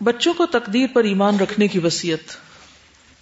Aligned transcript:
بچوں 0.00 0.34
کو 0.34 0.46
تقدیر 0.46 0.86
پر 0.92 1.04
ایمان 1.04 1.36
رکھنے 1.36 1.68
کی 1.68 1.78
وسیعت 1.78 2.46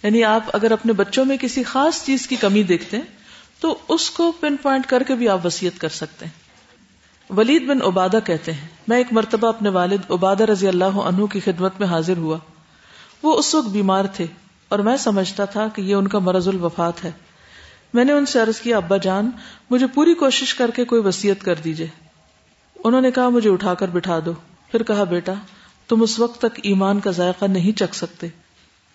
یعنی 0.03 0.23
آپ 0.23 0.43
اگر 0.53 0.71
اپنے 0.71 0.93
بچوں 0.93 1.25
میں 1.25 1.37
کسی 1.37 1.63
خاص 1.63 2.05
چیز 2.05 2.27
کی 2.27 2.35
کمی 2.35 2.63
دیکھتے 2.63 2.97
ہیں، 2.97 3.03
تو 3.59 3.77
اس 3.87 4.09
کو 4.09 4.31
پن 4.31 4.57
پوائنٹ 4.57 4.85
کر 4.85 5.03
کے 5.03 5.15
بھی 5.15 5.29
آپ 5.29 5.45
وسیعت 5.45 5.81
کر 5.81 5.89
سکتے 5.89 6.25
ہیں۔ 6.25 6.31
ولید 7.33 7.65
بن 7.65 7.81
عبادہ 7.81 8.19
کہتے 8.23 8.53
ہیں، 8.53 8.67
میں 8.87 8.97
ایک 8.97 9.07
مرتبہ 9.11 9.47
اپنے 9.47 9.69
والد 9.69 10.11
عبادہ 10.11 10.43
رضی 10.43 10.67
اللہ 10.67 10.83
عنہ 10.83 11.25
کی 11.25 11.39
خدمت 11.39 11.79
میں 11.79 11.87
حاضر 11.87 12.17
ہوا۔ 12.17 12.37
وہ 13.23 13.37
اس 13.37 13.55
وقت 13.55 13.67
بیمار 13.67 14.05
تھے 14.05 14.25
اور 14.69 14.79
میں 14.79 14.97
سمجھتا 14.97 15.45
تھا 15.45 15.67
کہ 15.67 15.81
یہ 15.81 15.95
ان 15.95 16.07
کا 16.07 16.19
مرض 16.19 16.47
الوفات 16.47 17.03
ہے۔ 17.03 17.11
میں 17.93 18.05
نے 18.05 18.11
ان 18.11 18.25
سے 18.25 18.39
عرض 18.39 18.59
کیا، 18.59 18.77
ابا 18.77 18.97
جان، 18.97 19.29
مجھے 19.69 19.87
پوری 19.87 20.13
کوشش 20.13 20.53
کر 20.53 20.71
کے 20.71 20.85
کوئی 20.85 21.01
وسیعت 21.01 21.45
کر 21.45 21.55
دیجیے 21.55 21.87
انہوں 22.83 23.01
نے 23.01 23.11
کہا، 23.11 23.29
مجھے 23.29 23.49
اٹھا 23.49 23.73
کر 23.73 23.87
بٹھا 23.87 24.19
دو۔ 24.25 24.33
پھر 24.71 24.83
کہا، 24.83 25.03
بیٹا 25.03 25.33
تم 25.87 26.01
اس 26.01 26.19
وقت 26.19 26.37
تک 26.39 26.59
ایمان 26.63 26.99
کا 26.99 27.11
ذائقہ 27.11 27.45
نہیں 27.45 27.77
چکھ 27.77 27.95
سکتے 27.95 28.27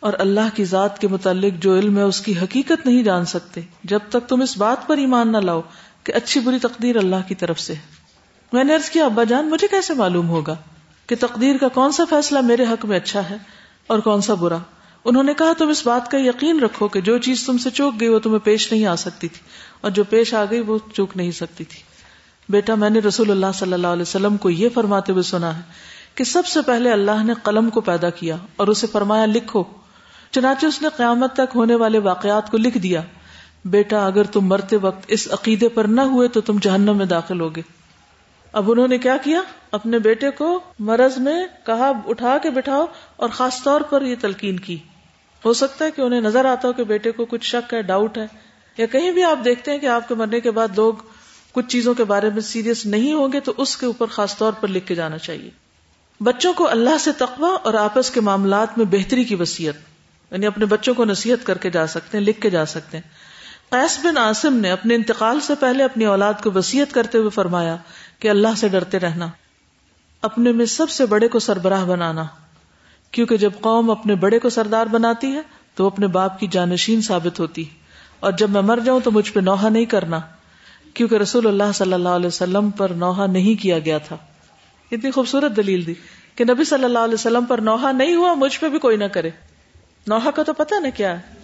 اور 0.00 0.12
اللہ 0.18 0.54
کی 0.54 0.64
ذات 0.64 1.00
کے 1.00 1.08
متعلق 1.08 1.62
جو 1.62 1.78
علم 1.78 1.96
ہے 1.96 2.02
اس 2.02 2.20
کی 2.20 2.38
حقیقت 2.38 2.86
نہیں 2.86 3.02
جان 3.02 3.24
سکتے 3.24 3.60
جب 3.84 3.98
تک 4.08 4.28
تم 4.28 4.40
اس 4.40 4.56
بات 4.56 4.86
پر 4.86 4.96
ایمان 4.96 5.32
نہ 5.32 5.38
لاؤ 5.38 5.60
کہ 6.04 6.12
اچھی 6.12 6.40
بری 6.40 6.58
تقدیر 6.58 6.96
اللہ 6.96 7.28
کی 7.28 7.34
طرف 7.34 7.60
سے 7.60 7.74
میں 8.52 8.64
نے 8.64 8.72
کیا، 8.92 9.04
ابا 9.04 9.24
جان، 9.24 9.50
مجھے 9.50 9.68
کیسے 9.68 9.94
معلوم 9.94 10.28
ہوگا 10.28 10.56
کہ 11.06 11.16
تقدیر 11.20 11.56
کا 11.56 11.68
کون 11.68 11.92
سا 11.92 12.04
فیصلہ 12.10 12.40
میرے 12.40 12.64
حق 12.64 12.84
میں 12.84 12.96
اچھا 12.96 13.30
ہے 13.30 13.36
اور 13.86 13.98
کون 13.98 14.20
سا 14.20 14.34
برا؟ 14.34 14.58
انہوں 15.04 15.22
نے 15.22 15.34
کہا، 15.34 15.52
تم 15.58 15.68
اس 15.68 15.86
بات 15.86 16.10
کا 16.10 16.18
یقین 16.18 16.60
رکھو 16.60 16.88
کہ 16.88 17.00
جو 17.00 17.18
چیز 17.18 17.46
تم 17.46 17.58
سے 17.58 17.70
چوک 17.70 18.00
گئی 18.00 18.08
وہ 18.08 18.18
تمہیں 18.18 18.38
پیش 18.38 18.72
نہیں 18.72 18.86
آ 18.86 18.96
سکتی 18.96 19.28
تھی 19.28 19.40
اور 19.80 19.90
جو 19.90 20.04
پیش 20.04 20.34
آ 20.34 20.44
گئی 20.50 20.60
وہ 20.60 20.78
چوک 20.94 21.16
نہیں 21.16 21.30
سکتی 21.30 21.64
تھی۔ 21.64 21.82
بیٹا، 22.48 22.74
میں 22.74 22.90
نے 22.90 22.98
رسول 22.98 23.30
اللہ 23.30 23.52
صلی 23.54 23.72
اللہ 23.72 23.86
علیہ 23.86 24.02
وسلم 24.02 24.36
کو 24.36 24.50
یہ 24.50 24.68
فرماتے 24.74 25.12
ہوئے 25.12 25.22
سنا 25.22 25.56
ہے 25.56 25.62
کہ 26.20 26.24
سب 26.24 26.46
سے 26.46 26.60
پہلے 26.62 26.92
اللہ 26.92 27.24
نے 27.24 27.32
قلم 27.42 27.70
کو 27.70 27.80
پیدا 27.80 28.10
کیا 28.10 28.36
اور 28.56 28.68
اسے 28.68 28.86
فرمایا، 28.86 29.26
لکھو۔ 29.26 29.64
چنانچہ 30.30 30.66
اس 30.66 30.82
نے 30.82 30.88
قیامت 30.96 31.32
تک 31.34 31.52
ہونے 31.54 31.74
والے 31.74 31.98
واقعات 31.98 32.50
کو 32.50 32.56
لکھ 32.56 32.78
دیا۔ 32.78 33.00
بیٹا، 33.64 34.06
اگر 34.06 34.24
تم 34.24 34.40
مرتے 34.40 34.76
وقت 34.76 35.04
اس 35.08 35.28
عقیدے 35.30 35.68
پر 35.68 35.84
نہ 35.84 36.00
ہوئے 36.00 36.28
تو 36.28 36.40
تم 36.40 36.56
جہنم 36.62 36.96
میں 36.96 37.06
داخل 37.06 37.40
ہوگے۔ 37.40 37.62
اب 38.52 38.70
انہوں 38.70 38.88
نے 38.88 38.98
کیا 38.98 39.16
کیا؟ 39.16 39.40
اپنے 39.72 39.98
بیٹے 39.98 40.30
کو 40.30 40.60
مرض 40.78 41.18
میں 41.18 41.46
کہا، 41.66 41.92
اٹھا 42.06 42.38
کے 42.38 42.50
بٹھاؤ 42.50 42.86
اور 43.16 43.28
خاص 43.28 43.62
طور 43.62 43.80
پر 43.80 44.02
یہ 44.02 44.14
تلقین 44.20 44.60
کی۔ 44.60 44.76
ہو 45.44 45.52
سکتا 45.52 45.84
ہے 45.84 45.90
کہ 45.90 46.00
انہیں 46.00 46.20
نظر 46.20 46.44
آتا 46.44 46.68
ہو 46.68 46.72
کہ 46.72 46.84
بیٹے 46.84 47.10
کو 47.10 47.24
کچھ 47.24 47.46
شک 47.46 47.74
ہے، 47.74 47.82
ڈاؤٹ 47.82 48.18
ہے۔ 48.18 48.26
یا 48.78 48.86
کہیں 48.86 49.10
بھی 49.10 49.22
آپ 49.22 49.44
دیکھتے 49.44 49.70
ہیں 49.70 49.78
کہ 49.78 49.86
آپ 49.86 50.08
کے 50.08 50.14
مرنے 50.14 50.40
کے 50.40 50.50
بعد 50.50 50.68
لوگ 50.76 50.94
کچھ 51.52 51.66
چیزوں 51.66 51.94
کے 51.94 52.04
بارے 52.04 52.30
میں 52.30 52.40
سیریس 52.40 52.86
نہیں 52.86 53.12
ہوں 53.12 53.32
گے 53.32 53.40
تو 53.40 53.52
اس 53.56 53.76
کے 53.76 53.86
اوپر 53.86 54.06
خاص 54.06 54.38
طور 54.38 54.52
پر 54.52 54.68
لکھ 54.68 54.86
کے 54.86 54.94
جانا 54.94 55.18
چاہیے۔ 55.18 55.50
بچوں 56.20 56.52
کو 56.52 56.70
اللہ 56.70 56.98
سے 56.98 57.12
تقوی 57.12 57.56
اور 57.62 57.74
آپس 57.74 58.10
کے 58.10 58.20
معاملات 58.20 58.78
میں 58.78 58.86
بہتری 58.86 59.24
کی 59.24 59.34
وسیعت 59.34 59.74
یعنی 60.30 60.46
اپنے 60.46 60.64
بچوں 60.66 60.94
کو 60.94 61.04
نصیحت 61.04 61.46
کر 61.46 61.58
کے 61.58 61.70
جا 61.70 61.86
سکتے 61.86 62.18
ہیں، 62.18 62.24
لکھ 62.24 62.40
کے 62.40 62.50
جا 62.50 62.66
سکتے 62.66 62.96
ہیں۔ 62.96 63.30
قیس 63.70 63.98
بن 64.02 64.16
عاصم 64.16 64.54
نے 64.54 64.70
اپنے 64.70 64.94
انتقال 64.94 65.40
سے 65.40 65.54
پہلے 65.60 65.84
اپنی 65.84 66.04
اولاد 66.04 66.34
کو 66.42 66.50
وسیعت 66.54 66.94
کرتے 66.94 67.18
ہوئے 67.18 67.30
فرمایا 67.30 67.76
کہ 68.18 68.30
اللہ 68.30 68.48
سے 68.56 68.68
ڈرتے 68.68 68.98
رہنا، 68.98 69.26
اپنے 70.22 70.52
میں 70.52 70.66
سب 70.66 70.90
سے 70.90 71.06
بڑے 71.06 71.28
کو 71.28 71.38
سربراہ 71.38 71.84
بنانا۔ 71.84 72.24
کیونکہ 73.10 73.36
جب 73.36 73.50
قوم 73.60 73.90
اپنے 73.90 74.14
بڑے 74.14 74.38
کو 74.38 74.48
سردار 74.48 74.86
بناتی 74.86 75.34
ہے، 75.34 75.40
تو 75.74 75.86
اپنے 75.86 76.06
باپ 76.06 76.40
کی 76.40 76.46
جانشین 76.46 77.02
ثابت 77.02 77.40
ہوتی۔ 77.40 77.64
اور 78.20 78.32
جب 78.32 78.50
میں 78.50 78.62
مر 78.62 78.78
جاؤں 78.84 79.00
تو 79.00 79.10
مجھ 79.10 79.32
پہ 79.32 79.40
نوحہ 79.40 79.68
نہیں 79.68 79.84
کرنا، 79.84 80.20
کیونکہ 80.94 81.14
رسول 81.14 81.46
اللہ 81.46 81.72
صلی 81.74 81.92
اللہ 81.92 82.08
علیہ 82.08 82.26
وسلم 82.26 82.70
پر 82.70 82.88
نوحہ 82.88 83.26
نہیں 83.26 83.62
کیا 83.62 83.78
گیا 83.78 83.98
تھا۔ 83.98 84.16
اتنی 84.92 85.10
خوبصورت 85.10 85.56
دلیل 85.56 85.86
دی 85.86 85.94
کہ 86.36 86.44
نبی 86.44 86.64
صلی 86.64 86.84
اللہ 86.84 86.98
علیہ 86.98 87.14
وسلم 87.14 87.44
پر 87.44 87.58
نوحہ 87.58 87.92
نہیں 87.92 88.14
ہوا، 88.14 88.34
مجھ 88.34 88.60
پہ 88.60 88.68
بھی 88.68 88.78
کوئی 88.78 88.96
نہ 88.96 89.04
کرے۔ 89.04 89.30
نوحہ 90.06 90.30
کا 90.30 90.42
تو 90.42 90.52
پتہ 90.52 90.74
نا 90.74 90.88
کیا 90.88 91.20
ہے۔ 91.20 91.34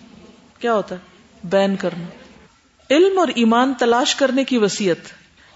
کیا 0.58 0.74
ہوتا 0.74 0.94
ہے؟ 0.94 1.00
بین 1.44 1.76
کرنا۔ 1.76 2.04
علم 2.90 3.18
اور 3.18 3.28
ایمان 3.28 3.74
تلاش 3.78 4.14
کرنے 4.14 4.44
کی 4.44 4.58
وسیعت 4.58 4.96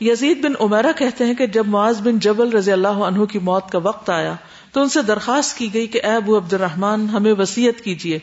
یزید 0.02 0.44
بن 0.44 0.52
عمیرہ 0.60 0.92
کہتے 0.92 1.24
ہیں 1.24 1.34
کہ 1.34 1.46
جب 1.46 1.66
معاذ 1.66 2.00
بن 2.00 2.18
جبل 2.18 2.48
رضی 2.48 2.72
اللہ 2.72 2.88
عنہ 2.88 3.24
کی 3.24 3.38
موت 3.38 3.70
کا 3.70 3.78
وقت 3.78 4.10
آیا، 4.10 4.34
تو 4.72 4.82
ان 4.82 4.88
سے 4.88 5.02
درخواست 5.02 5.58
کی 5.58 5.74
گئی 5.74 5.86
کہ 5.86 6.00
اے 6.04 6.12
ابو 6.12 6.38
عبد 6.38 6.52
الرحمان 6.52 7.08
ہمیں 7.08 7.32
وسیعت 7.32 7.84
کیجیے 7.84 8.18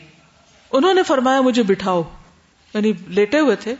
انہوں 0.72 0.94
نے 0.94 1.02
فرمایا، 1.02 1.40
مجھے 1.40 1.62
بٹھاؤ۔ 1.62 2.02
یعنی 2.74 2.92
لیٹے 3.08 3.38
ہوئے 3.38 3.56
تھے۔ 3.56 3.74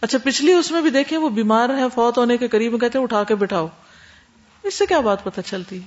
اچھا 0.00 0.18
پچھلی 0.24 0.52
اس 0.52 0.70
میں 0.70 0.82
بھی 0.82 0.90
دیکھیں، 0.90 1.18
وہ 1.18 1.28
بیمار 1.28 1.68
ہے 1.68 1.84
فوت 1.94 2.18
ہونے 2.18 2.36
کے 2.36 2.48
قریب 2.48 2.80
کہتے 2.80 2.98
اٹھا 2.98 3.24
کے 3.24 3.34
بٹھاؤ۔ 3.34 3.66
اس 4.64 4.74
سے 4.74 4.86
کیا 4.86 5.00
بات 5.00 5.24
پتہ 5.24 5.40
چلتی؟ 5.46 5.78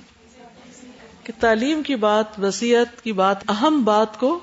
کہ 1.24 1.32
تعلیم 1.40 1.82
کی 1.82 1.96
بات 1.96 2.40
وسیعت 2.40 3.02
کی 3.02 3.12
بات، 3.12 3.50
اہم 3.50 3.84
بات 3.84 4.20
کو 4.20 4.40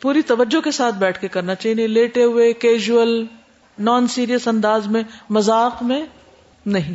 پوری 0.00 0.22
توجہ 0.22 0.60
کے 0.60 0.70
ساتھ 0.70 0.94
بیٹھ 0.94 1.20
کے 1.20 1.28
کرنا 1.28 1.54
چاہیے 1.54 1.86
لیٹے 1.86 2.24
ہوئے 2.24 2.52
کیجول 2.52 3.26
نان 3.78 4.06
سیریس 4.06 4.48
انداز 4.48 4.86
میں، 4.86 5.02
مذاق 5.30 5.82
میں 5.82 6.06
نہیں۔ 6.66 6.94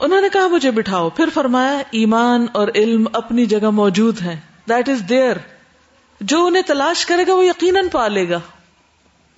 انہوں 0.00 0.20
نے 0.20 0.28
کہا، 0.32 0.46
مجھے 0.46 0.70
بٹھاؤ۔ 0.70 1.10
پھر 1.10 1.28
فرمایا، 1.34 1.82
ایمان 1.90 2.46
اور 2.52 2.68
علم 2.74 3.06
اپنی 3.12 3.46
جگہ 3.46 3.70
موجود 3.70 4.20
ہیں۔ 4.22 4.36
دیٹ 4.68 4.88
از 4.88 5.02
دیئر 5.08 5.36
جو 6.20 6.46
انہیں 6.46 6.62
تلاش 6.62 7.06
کرے 7.06 7.26
گا، 7.26 7.34
وہ 7.34 7.44
یقیناً 7.44 7.88
پالے 7.88 8.28
گا۔ 8.28 8.40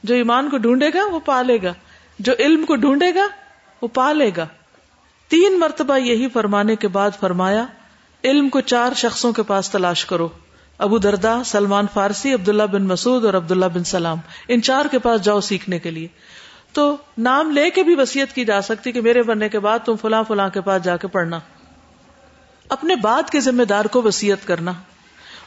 جو 0.05 0.15
ایمان 0.15 0.51
کو 0.51 0.57
ڈھونڈے 0.57 0.89
گا، 0.95 1.07
وہ 1.07 1.21
پالے 1.21 1.59
گا۔ 1.63 1.73
جو 2.19 2.33
علم 2.39 2.65
کو 2.65 2.77
ڈھونڈے 2.77 3.15
گا، 3.15 3.27
وہ 3.83 3.89
پالے 3.89 4.31
گا۔ 4.37 4.47
تین 5.31 5.59
مرتبہ 5.59 5.99
یہی 5.99 6.29
فرمانے 6.29 6.77
کے 6.77 6.89
بعد 6.89 7.11
فرمایا، 7.21 7.67
علم 8.25 8.49
کو 8.49 8.61
چار 8.61 8.93
شخصوں 8.95 9.33
کے 9.33 9.43
پاس 9.43 9.71
تلاش 9.71 10.05
کرو۔ 10.05 10.29
ابو 10.79 10.99
دردا 10.99 11.45
سلمان 11.45 11.87
فارسی، 11.95 12.35
عبداللہ 12.35 12.63
بن 12.63 12.83
مسعود 12.83 13.25
اور 13.25 13.35
عبداللہ 13.35 13.67
بن 13.67 13.85
سلام۔ 13.85 14.19
ان 14.49 14.63
چار 14.63 14.87
کے 14.91 14.99
پاس 14.99 15.23
جاؤ 15.23 15.41
سیکھنے 15.41 15.79
کے 15.79 15.91
لیے۔ 15.91 16.09
تو 16.73 16.97
نام 17.19 17.51
لے 17.51 17.71
کے 17.71 17.83
بھی 17.83 17.95
وسیعت 17.95 18.35
کی 18.35 18.45
جا 18.45 18.61
سکتی 18.61 18.93
کہ 18.93 19.01
میرے 19.01 19.23
بننے 19.23 19.49
کے 19.49 19.59
بعد 19.59 19.79
تم 19.85 19.97
فلاں 19.97 20.23
فلاں 20.29 20.49
کے 20.49 20.61
پاس 20.61 20.83
جا 20.83 20.97
کے 20.97 21.09
پڑھنا۔ 21.09 21.39
اپنے 22.69 22.97
بعد 22.97 23.31
کے 23.31 23.41
ذمہ 23.41 23.63
دار 23.63 23.85
کو 23.85 24.03
وسیعت 24.03 24.47
کرنا۔ 24.47 24.73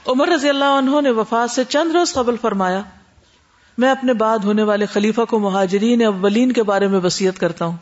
عمر 0.07 0.27
رضی 0.27 0.49
اللہ 0.49 0.66
عنہ 0.66 1.01
نے 1.01 1.09
وفات 1.09 1.51
سے 1.51 1.63
چند 1.63 1.95
روز 1.95 2.13
قبل 2.13 2.35
فرمایا، 2.41 2.81
میں 3.77 3.91
اپنے 3.91 4.13
بعد 4.13 4.39
ہونے 4.39 4.63
والے 4.63 4.85
خلیفہ 4.85 5.22
کو 5.22 5.39
مہاجرین 5.39 6.05
اولین 6.05 6.51
کے 6.51 6.63
بارے 6.63 6.88
میں 6.88 6.99
وسیعت 6.99 7.39
کرتا 7.39 7.66
ہوں۔ 7.66 7.77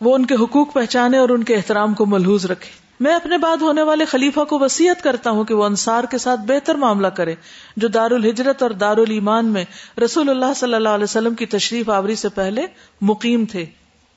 وہ 0.00 0.14
ان 0.14 0.26
کے 0.26 0.34
حقوق 0.34 0.72
پہچانے 0.72 1.18
اور 1.18 1.28
ان 1.28 1.44
کے 1.44 1.56
احترام 1.56 1.94
کو 1.94 2.06
ملحوظ 2.06 2.46
رکھے۔ 2.46 2.70
میں 3.00 3.14
اپنے 3.14 3.38
بعد 3.38 3.56
ہونے 3.56 3.82
والے 3.82 4.04
خلیفہ 4.04 4.40
کو 4.40 4.58
وسیعت 4.58 5.02
کرتا 5.02 5.30
ہوں 5.30 5.44
کہ 5.44 5.54
وہ 5.54 5.64
انصار 5.64 6.04
کے 6.04 6.18
ساتھ 6.18 6.40
بہتر 6.46 6.74
معاملہ 6.74 7.06
کرے، 7.06 7.34
جو 7.76 7.88
دار 7.88 8.10
الحجرت 8.10 8.62
اور 8.62 8.70
دار 8.70 8.96
المان 8.96 9.46
میں 9.46 9.64
رسول 10.04 10.28
اللہ 10.28 10.52
صلی 10.56 10.74
اللہ 10.74 10.88
علیہ 10.88 11.04
وسلم 11.04 11.34
کی 11.34 11.46
تشریف 11.46 11.90
آوری 11.90 12.14
سے 12.14 12.28
پہلے 12.28 12.66
مقیم 13.00 13.44
تھے۔ 13.44 13.66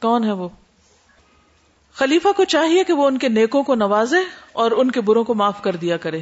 کون 0.01 0.23
ہے 0.23 0.31
وہ؟ 0.31 0.49
خلیفہ 1.93 2.31
کو 2.31 2.43
چاہیے 2.43 2.83
کہ 2.83 2.93
وہ 2.93 3.07
ان 3.07 3.17
کے 3.17 3.29
نیکوں 3.29 3.63
کو 3.63 3.75
نوازے 3.75 4.17
اور 4.51 4.71
ان 4.71 4.91
کے 4.91 5.01
بروں 5.01 5.23
کو 5.23 5.33
معاف 5.33 5.61
کر 5.61 5.75
دیا 5.75 5.97
کرے۔ 5.97 6.19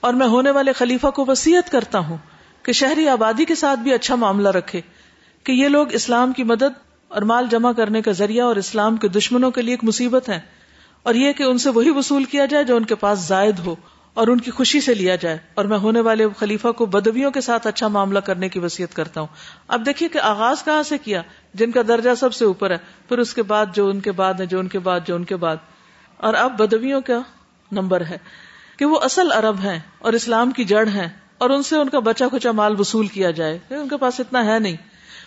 اور 0.00 0.14
میں 0.14 0.26
ہونے 0.26 0.50
والے 0.50 0.72
خلیفہ 0.72 1.06
کو 1.06 1.24
وسیعت 1.28 1.72
کرتا 1.72 1.98
ہوں 1.98 2.16
کہ 2.62 2.72
شہری 2.72 3.08
آبادی 3.08 3.44
کے 3.44 3.54
ساتھ 3.54 3.80
بھی 3.80 3.92
اچھا 3.92 4.14
معاملہ 4.14 4.48
رکھے، 4.48 4.80
کہ 5.44 5.52
یہ 5.52 5.68
لوگ 5.68 5.92
اسلام 5.92 6.32
کی 6.32 6.42
مدد 6.42 6.85
اور 7.08 7.22
مال 7.22 7.46
جمع 7.50 7.72
کرنے 7.72 8.02
کا 8.02 8.12
ذریعہ 8.12 8.46
اور 8.46 8.56
اسلام 8.56 8.96
کے 8.96 9.08
دشمنوں 9.08 9.50
کے 9.50 9.62
لیے 9.62 9.72
ایک 9.72 9.84
مصیبت 9.84 10.28
ہے 10.28 10.40
اور 11.02 11.14
یہ 11.14 11.32
کہ 11.32 11.42
ان 11.42 11.58
سے 11.58 11.70
وہی 11.70 11.90
وصول 11.90 12.24
کیا 12.24 12.46
جائے 12.46 12.64
جو 12.64 12.76
ان 12.76 12.84
کے 12.84 12.94
پاس 12.94 13.18
زائد 13.18 13.58
ہو 13.58 13.74
اور 14.14 14.26
ان 14.26 14.40
کی 14.40 14.50
خوشی 14.50 14.80
سے 14.80 14.94
لیا 14.94 15.16
جائے 15.16 15.38
اور 15.54 15.64
میں 15.64 15.78
ہونے 15.78 16.00
والے 16.00 16.26
خلیفہ 16.38 16.68
کو 16.68 16.86
بدویوں 16.86 17.30
کے 17.30 17.40
ساتھ 17.40 17.66
اچھا 17.66 17.88
معاملہ 17.88 18.18
کرنے 18.18 18.48
کی 18.48 18.58
وصیت 18.58 18.94
کرتا 18.94 19.20
ہوں۔ 19.20 19.28
اب 19.68 19.86
دیکھیے 19.86 20.08
کہ 20.08 20.18
آغاز 20.18 20.64
کہاں 20.64 20.82
سے 20.82 20.98
کیا؟ 20.98 21.22
جن 21.54 21.70
کا 21.70 21.80
درجہ 21.88 22.10
سب 22.18 22.34
سے 22.34 22.44
اوپر 22.44 22.70
ہے، 22.70 22.76
پھر 23.08 23.18
اس 23.18 23.34
کے 23.34 23.42
بعد 23.42 23.66
جو 23.74 23.88
ان 23.88 24.00
کے 24.00 24.12
بعد 24.12 24.34
ہے 24.34 24.46
جو 24.46 24.60
ان 24.60 24.68
کے 24.68 24.78
بعد، 24.78 25.00
جو 25.06 25.14
ان 25.14 25.24
کے 25.24 25.36
بعد۔ 25.36 25.56
اور 26.16 26.34
اب 26.34 26.58
بدویوں 26.58 27.00
کا 27.00 27.18
نمبر 27.72 28.00
ہے 28.00 28.18
کہ 28.78 28.84
وہ 28.84 29.00
اصل 29.02 29.32
عرب 29.32 29.56
ہیں 29.60 29.78
اور 29.98 30.12
اسلام 30.12 30.50
کی 30.50 30.64
جڑ 30.64 30.86
ہیں 30.86 31.08
اور 31.38 31.50
ان 31.50 31.62
سے 31.62 31.76
ان 31.76 31.88
کا 31.88 31.98
بچا 31.98 32.26
کچا 32.32 32.52
مال 32.52 32.80
وصول 32.80 33.06
کیا 33.06 33.30
جائے۔ 33.30 33.58
ان 33.70 33.88
کے 33.88 33.96
پاس 33.96 34.20
اتنا 34.20 34.46
ہے 34.46 34.58
نہیں۔ 34.58 34.76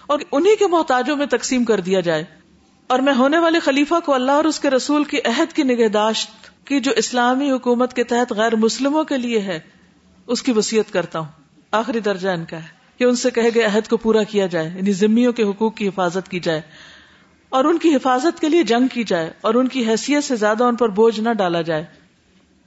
اور 0.09 0.19
انہی 0.31 0.55
کے 0.55 0.67
محتاجوں 0.67 1.15
میں 1.15 1.25
تقسیم 1.25 1.63
کر 1.63 1.79
دیا 1.79 1.99
جائے۔ 1.99 2.23
اور 2.87 2.99
میں 2.99 3.13
ہونے 3.13 3.39
والے 3.39 3.59
خلیفہ 3.59 3.95
کو 4.05 4.13
اللہ 4.13 4.31
اور 4.31 4.43
اس 4.43 4.59
کے 4.59 4.69
رسول 4.69 5.03
کی 5.03 5.17
عہد 5.25 5.53
کی 5.53 5.63
نگہداشت 5.63 6.29
کی 6.67 6.79
جو 6.79 6.91
اسلامی 6.95 7.51
حکومت 7.51 7.93
کے 7.93 8.03
تحت 8.03 8.33
غیر 8.33 8.55
مسلموں 8.55 9.03
کے 9.03 9.17
لیے 9.17 9.39
ہے، 9.39 9.59
اس 10.27 10.43
کی 10.43 10.51
وسیعت 10.51 10.93
کرتا 10.93 11.19
ہوں۔ 11.19 11.27
آخری 11.71 11.99
درجہ 11.99 12.29
ان 12.29 12.45
کا 12.45 12.57
ہے 12.57 12.67
کہ 12.97 13.03
ان 13.03 13.15
سے 13.15 13.31
کہے 13.31 13.49
گئے 13.55 13.63
عہد 13.63 13.87
کو 13.87 13.97
پورا 13.97 14.23
کیا 14.23 14.45
جائے 14.45 14.71
یعنی 14.75 14.91
ذمیوں 14.91 15.33
کے 15.33 15.43
حقوق 15.43 15.75
کی 15.75 15.87
حفاظت 15.87 16.29
کی 16.29 16.39
جائے 16.39 16.61
اور 17.49 17.65
ان 17.65 17.77
کی 17.77 17.95
حفاظت 17.95 18.39
کے 18.39 18.49
لیے 18.49 18.63
جنگ 18.63 18.87
کی 18.87 19.03
جائے 19.03 19.31
اور 19.41 19.53
ان 19.53 19.67
کی 19.67 19.87
حیثیت 19.87 20.23
سے 20.23 20.35
زیادہ 20.35 20.63
ان 20.63 20.75
پر 20.75 20.89
بوجھ 20.89 21.19
نہ 21.19 21.33
ڈالا 21.33 21.61
جائے۔ 21.61 21.83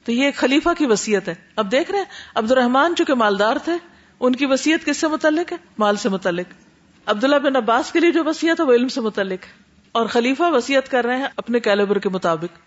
تو 0.04 0.12
یہ 0.12 0.24
ایک 0.24 0.36
خلیفہ 0.36 0.68
کی 0.78 0.86
وسیعت 0.86 1.28
ہے۔ 1.28 1.34
اب 1.56 1.72
دیکھ 1.72 1.90
رہے 1.90 1.98
ہیں 1.98 2.06
عبد 2.34 2.50
الرحمان 2.50 2.94
چونکہ 2.96 3.14
مالدار 3.14 3.56
تھے، 3.56 3.72
ان 4.20 4.36
کی 4.36 4.46
وسیعت 4.46 4.86
کس 4.86 4.96
سے 4.96 5.08
متعلق 5.08 5.52
ہے؟ 5.52 5.56
مال 5.78 5.96
سے 5.96 6.08
متعلق۔ 6.08 6.61
عبداللہ 7.06 7.36
بن 7.36 7.56
عباس 7.56 7.92
کے 7.92 8.00
لیے 8.00 8.12
جو 8.12 8.24
وسیعت 8.24 8.60
ہے 8.60 8.64
وہ 8.64 8.72
علم 8.72 8.88
سے 8.88 9.00
متعلق 9.00 9.46
ہے 9.46 9.52
اور 9.92 10.06
خلیفہ 10.06 10.42
وسیعت 10.42 10.90
کر 10.90 11.04
رہے 11.04 11.16
ہیں 11.16 11.26
اپنے 11.36 11.60
کیلیبر 11.60 11.98
کے 11.98 12.08
مطابق۔ 12.08 12.58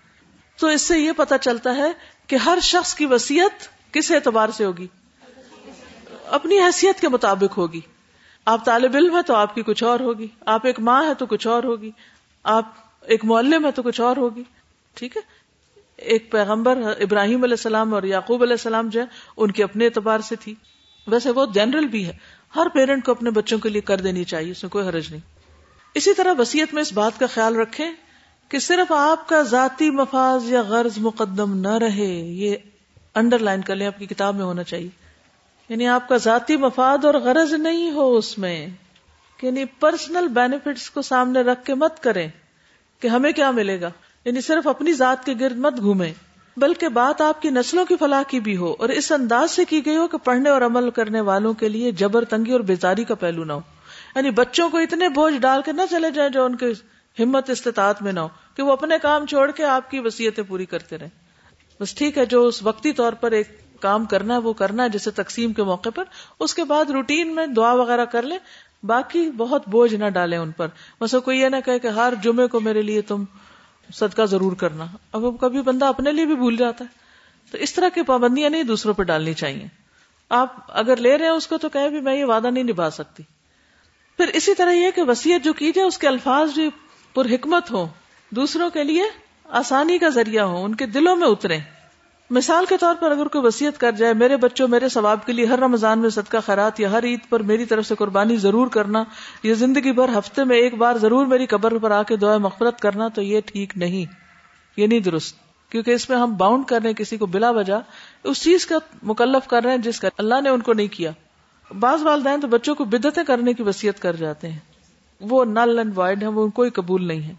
تو 0.59 0.67
اس 0.67 0.81
سے 0.81 0.99
یہ 0.99 1.11
پتا 1.17 1.37
چلتا 1.37 1.75
ہے 1.75 1.91
کہ 2.27 2.35
ہر 2.35 2.57
شخص 2.61 2.95
کی 2.95 3.05
وسیعت 3.05 3.67
کس 3.93 4.11
اعتبار 4.11 4.49
سے 4.49 4.65
ہوگی؟ 4.65 4.87
اپنی 6.25 6.59
حیثیت 6.59 6.99
کے 6.99 7.09
مطابق 7.09 7.57
ہوگی۔ 7.57 7.81
آپ 8.45 8.65
طالب 8.65 8.95
علم 8.95 9.17
ہے 9.17 9.21
تو 9.21 9.35
آپ 9.35 9.55
کی 9.55 9.61
کچھ 9.61 9.83
اور 9.83 9.99
ہوگی۔ 9.99 10.27
آپ 10.45 10.65
ایک 10.65 10.79
ماں 10.79 11.05
ہے 11.05 11.13
تو 11.13 11.25
کچھ 11.25 11.47
اور 11.47 11.63
ہوگی۔ 11.63 11.91
آپ 12.43 12.65
ایک 13.01 13.25
معلم 13.25 13.65
ہے 13.65 13.71
تو 13.71 13.83
کچھ 13.83 14.01
اور 14.01 14.17
ہوگی۔ 14.17 14.43
ٹھیک 14.93 15.17
ہے؟ 15.17 15.21
ایک 15.97 16.31
پیغمبر 16.31 16.77
ابراہیم 16.99 17.43
علیہ 17.43 17.53
السلام 17.53 17.93
اور 17.93 18.03
یعقوب 18.03 18.41
علیہ 18.41 18.53
السلام 18.53 18.89
جو 18.89 19.01
ہے 19.01 19.05
ان 19.37 19.51
کے 19.51 19.63
اپنے 19.63 19.85
اعتبار 19.85 20.19
سے 20.19 20.35
تھی۔ 20.35 20.55
ویسے 21.07 21.31
وہ 21.31 21.45
جنرل 21.45 21.87
بھی 21.87 22.07
ہے۔ 22.07 22.34
ہر 22.55 22.67
پیرنٹ 22.73 23.05
کو 23.05 23.11
اپنے 23.11 23.29
بچوں 23.29 23.59
کے 23.59 23.69
لیے 23.69 23.81
کر 23.81 23.97
دینی 23.97 24.23
چاہیے، 24.23 24.51
اس 24.51 24.63
میں 24.63 24.69
کوئی 24.69 24.87
حرج 24.87 25.07
نہیں۔ 25.09 25.21
اسی 25.93 26.13
طرح 26.13 26.33
وسیعت 26.37 26.73
میں 26.73 26.81
اس 26.81 26.93
بات 26.93 27.19
کا 27.19 27.27
خیال 27.27 27.55
رکھیں 27.55 27.91
کہ 28.49 28.59
صرف 28.59 28.91
آپ 28.91 29.29
کا 29.29 29.41
ذاتی 29.41 29.89
مفاذ 29.91 30.51
یا 30.51 30.61
غرض 30.61 30.97
مقدم 30.97 31.57
نہ 31.57 31.73
رہے، 31.73 32.13
یہ 32.15 32.55
انڈر 33.15 33.39
لائن 33.39 33.61
کر 33.61 33.75
لیں، 33.75 33.87
آپ 33.87 33.99
کی 33.99 34.05
کتاب 34.05 34.35
میں 34.35 34.45
ہونا 34.45 34.63
چاہیے۔ 34.63 34.89
یعنی 35.69 35.87
آپ 35.87 36.07
کا 36.07 36.17
ذاتی 36.17 36.57
مفاد 36.57 37.05
اور 37.05 37.13
غرض 37.13 37.53
نہیں 37.53 37.91
ہو 37.91 38.17
اس 38.17 38.37
میں 38.37 38.67
یعنی 39.41 39.65
پرسنل 39.65 40.27
بینیفٹس 40.27 40.89
کو 40.89 41.01
سامنے 41.01 41.41
رکھ 41.41 41.65
کے 41.65 41.73
مت 41.73 42.03
کریں 42.03 42.27
کہ 42.99 43.07
ہمیں 43.07 43.31
کیا 43.31 43.51
ملے 43.51 43.81
گا۔ 43.81 43.89
یعنی 44.25 44.41
صرف 44.41 44.67
اپنی 44.67 44.93
ذات 44.93 45.25
کے 45.25 45.33
گرد 45.39 45.57
مت 45.57 45.77
گھومے 45.77 46.13
بلکہ 46.57 46.87
بات 46.87 47.21
آپ 47.21 47.41
کی 47.41 47.49
نسلوں 47.49 47.85
کی 47.85 47.95
فلاح 47.99 48.23
کی 48.27 48.39
بھی 48.39 48.57
ہو 48.57 48.75
اور 48.79 48.89
اس 48.89 49.11
انداز 49.11 49.51
سے 49.51 49.65
کی 49.65 49.85
گئی 49.85 49.95
ہو 49.95 50.07
کہ 50.07 50.17
پڑھنے 50.17 50.49
اور 50.49 50.61
عمل 50.61 50.89
کرنے 50.89 51.21
والوں 51.21 51.53
کے 51.53 51.69
لیے 51.69 51.91
جبر 51.91 52.25
تنگی 52.25 52.51
اور 52.51 52.59
بیزاری 52.59 53.03
کا 53.03 53.15
پہلو 53.15 53.43
نہ 53.43 53.53
ہو۔ 53.53 53.61
یعنی 54.15 54.29
بچوں 54.29 54.69
کو 54.69 54.77
اتنے 54.77 55.09
بوجھ 55.09 55.37
ڈال 55.37 55.61
کے 55.65 55.71
نہ 55.71 55.81
چلے 55.89 56.11
جائیں 56.11 56.31
جو 56.31 56.45
ان 56.45 56.55
کے 56.55 56.65
ہمت 57.23 57.49
استطاعت 57.49 58.01
میں 58.01 58.11
نہ 58.11 58.19
ہو، 58.19 58.27
کہ 58.55 58.63
وہ 58.63 58.71
اپنے 58.71 58.95
کام 59.01 59.25
چھوڑ 59.25 59.51
کے 59.51 59.63
آپ 59.63 59.91
کی 59.91 59.99
وسیعتیں 59.99 60.43
پوری 60.47 60.65
کرتے 60.65 60.97
رہیں۔ 60.97 61.09
بس 61.79 61.95
ٹھیک 61.95 62.17
ہے، 62.17 62.25
جو 62.25 62.47
اس 62.47 62.63
وقتی 62.63 62.91
طور 62.91 63.13
پر 63.13 63.31
ایک 63.31 63.47
کام 63.79 64.05
کرنا 64.05 64.33
ہے، 64.33 64.39
وہ 64.39 64.53
کرنا 64.53 64.83
ہے، 64.83 64.89
جیسے 64.89 65.11
تقسیم 65.11 65.53
کے 65.53 65.63
موقع 65.63 65.89
پر۔ 65.95 66.03
اس 66.39 66.53
کے 66.53 66.63
بعد 66.63 66.89
روٹین 66.89 67.35
میں 67.35 67.47
دعا 67.47 67.73
وغیرہ 67.73 68.05
کر 68.05 68.21
لیں، 68.21 68.37
باقی 68.83 69.31
بہت 69.31 69.67
بوجھ 69.67 69.95
نہ 69.95 70.09
ڈالیں 70.09 70.37
ان 70.37 70.51
پر۔ 70.51 70.67
بس 71.01 71.15
کوئی 71.25 71.39
یہ 71.39 71.47
نہ 71.47 71.55
کہے 71.65 71.79
کہ 71.79 71.87
ہر 71.87 72.13
جمعے 72.23 72.47
کو 72.47 72.59
میرے 72.59 72.81
لیے 72.81 73.01
تم 73.01 73.23
صدقہ 73.93 74.21
ضرور 74.21 74.55
کرنا۔ 74.55 74.85
اب 75.11 75.23
کبھی 75.41 75.61
بندہ 75.61 75.85
اپنے 75.85 76.11
لیے 76.11 76.25
بھی 76.25 76.35
بھول 76.35 76.57
جاتا 76.57 76.85
ہے۔ 76.85 77.05
تو 77.51 77.57
اس 77.57 77.73
طرح 77.73 77.89
کی 77.89 78.01
پابندیاں 78.01 78.49
نہیں 78.49 78.63
دوسروں 78.63 78.93
پہ 78.93 79.03
ڈالنی 79.03 79.33
چاہیے۔ 79.33 79.67
آپ 80.29 80.55
اگر 80.67 80.97
لے 80.97 81.17
رہے 81.17 81.25
ہیں 81.25 81.31
اس 81.31 81.47
کو 81.47 81.57
تو 81.57 81.69
کہ 81.69 81.89
بھی 81.89 82.01
میں 82.01 82.15
یہ 82.15 82.25
وعدہ 82.25 82.47
نہیں 82.47 82.63
نبھا 82.63 82.89
سکتی۔ 82.89 83.23
پھر 84.17 84.27
اسی 84.27 84.55
طرح 84.55 84.71
یہ 84.71 84.91
کہ 84.95 85.01
وسیعت 85.01 85.43
جو 85.43 85.53
کی 85.53 85.71
جائے، 85.71 85.87
اس 85.87 85.97
کے 85.97 86.07
الفاظ 86.07 86.53
بھی 86.53 86.69
پر 87.13 87.25
حکمت 87.25 87.71
ہو 87.71 87.87
دوسروں 88.29 88.69
کے 88.69 88.83
لیے 88.83 89.03
آسانی 89.43 89.97
کا 89.97 90.09
ذریعہ 90.09 90.43
ہو 90.43 90.65
ان 90.65 90.75
کے 90.75 90.85
دلوں 90.85 91.15
میں 91.15 91.27
اترے 91.27 91.59
مثال 92.29 92.65
کے 92.69 92.77
طور 92.77 92.95
پر 92.99 93.11
اگر 93.11 93.25
کوئی 93.25 93.45
وسیعت 93.45 93.79
کر 93.79 93.91
جائے، 93.91 94.13
میرے 94.13 94.37
بچوں، 94.37 94.67
میرے 94.67 94.89
ثواب 94.89 95.25
کے 95.25 95.33
لیے 95.33 95.45
ہر 95.45 95.59
رمضان 95.59 95.99
میں 95.99 96.09
صدقہ، 96.09 96.37
خیرات 96.45 96.79
یا 96.79 96.91
ہر 96.91 97.03
عید 97.03 97.19
پر 97.29 97.39
میری 97.39 97.65
طرف 97.65 97.85
سے 97.85 97.95
قربانی 97.95 98.37
ضرور 98.37 98.67
کرنا، 98.67 99.03
یا 99.43 99.53
زندگی 99.53 99.91
بھر 99.91 100.17
ہفتے 100.17 100.43
میں 100.43 100.57
ایک 100.57 100.75
بار 100.75 100.95
ضرور 100.95 101.25
میری 101.25 101.45
قبر 101.45 101.77
پر 101.77 101.91
آ 101.91 102.03
کے 102.03 102.15
دعا 102.15 102.37
مغفرت 102.37 102.79
کرنا، 102.79 103.07
تو 103.07 103.21
یہ 103.21 103.41
ٹھیک 103.45 103.77
نہیں، 103.77 104.05
یہ 104.77 104.87
نہیں 104.87 104.99
درست، 104.99 105.35
کیونکہ 105.69 105.91
اس 105.91 106.09
میں 106.09 106.17
ہم 106.17 106.35
باؤنڈ 106.37 106.65
کر 106.65 106.79
رہے 106.81 106.89
ہیں 106.89 106.95
کسی 106.95 107.17
کو 107.17 107.25
بلا 107.25 107.49
وجہ 107.49 107.79
اس 108.23 108.43
چیز 108.43 108.65
کا 108.65 108.75
مکلف 109.03 109.47
کر 109.47 109.63
رہے 109.63 109.71
ہیں 109.71 109.77
جس 109.77 109.99
کا 109.99 110.09
اللہ 110.17 110.41
نے 110.43 110.49
ان 110.49 110.61
کو 110.61 110.73
نہیں 110.73 110.87
کیا۔ 110.87 111.11
بعض 111.79 112.01
والدین 112.03 112.39
تو 112.39 112.47
بچوں 112.47 112.75
کو 112.75 112.85
بدتیں 112.85 113.23
کرنے 113.23 113.53
کی 113.53 113.63
وسیعت 113.63 113.99
کر 113.99 114.15
جاتے 114.15 114.49
ہیں۔ 114.49 114.59
وہ 115.21 115.45
نل 115.45 115.77
اینڈ 115.77 115.97
وائڈ 115.97 116.23
ہے 116.23 116.27
وہ 116.27 116.47
کوئی 116.47 116.69
قبول 116.69 117.07
نہیں 117.07 117.23
ہے 117.23 117.33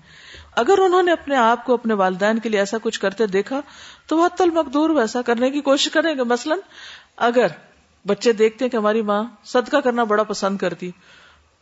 اگر 0.52 0.78
انہوں 0.78 1.02
نے 1.02 1.12
اپنے 1.12 1.36
آپ 1.36 1.64
کو 1.64 1.74
اپنے 1.74 1.94
والدین 1.94 2.38
کے 2.38 2.48
لیے 2.48 2.60
ایسا 2.60 2.76
کچھ 2.82 3.00
کرتے 3.00 3.26
دیکھا، 3.26 3.60
تو 4.06 4.18
وہ 4.18 4.26
حت 4.26 4.42
مقدور 4.42 4.90
ویسا 4.90 5.22
کرنے 5.22 5.50
کی 5.50 5.60
کوشش 5.60 5.90
کریں 5.90 6.14
گے۔ 6.14 6.22
مثلا، 6.22 6.54
اگر 7.16 7.46
بچے 8.06 8.32
دیکھتے 8.32 8.64
ہیں 8.64 8.70
کہ 8.70 8.76
ہماری 8.76 9.02
ماں 9.02 9.24
صدقہ 9.44 9.76
کرنا 9.76 10.04
بڑا 10.04 10.22
پسند 10.22 10.58
کرتی، 10.58 10.90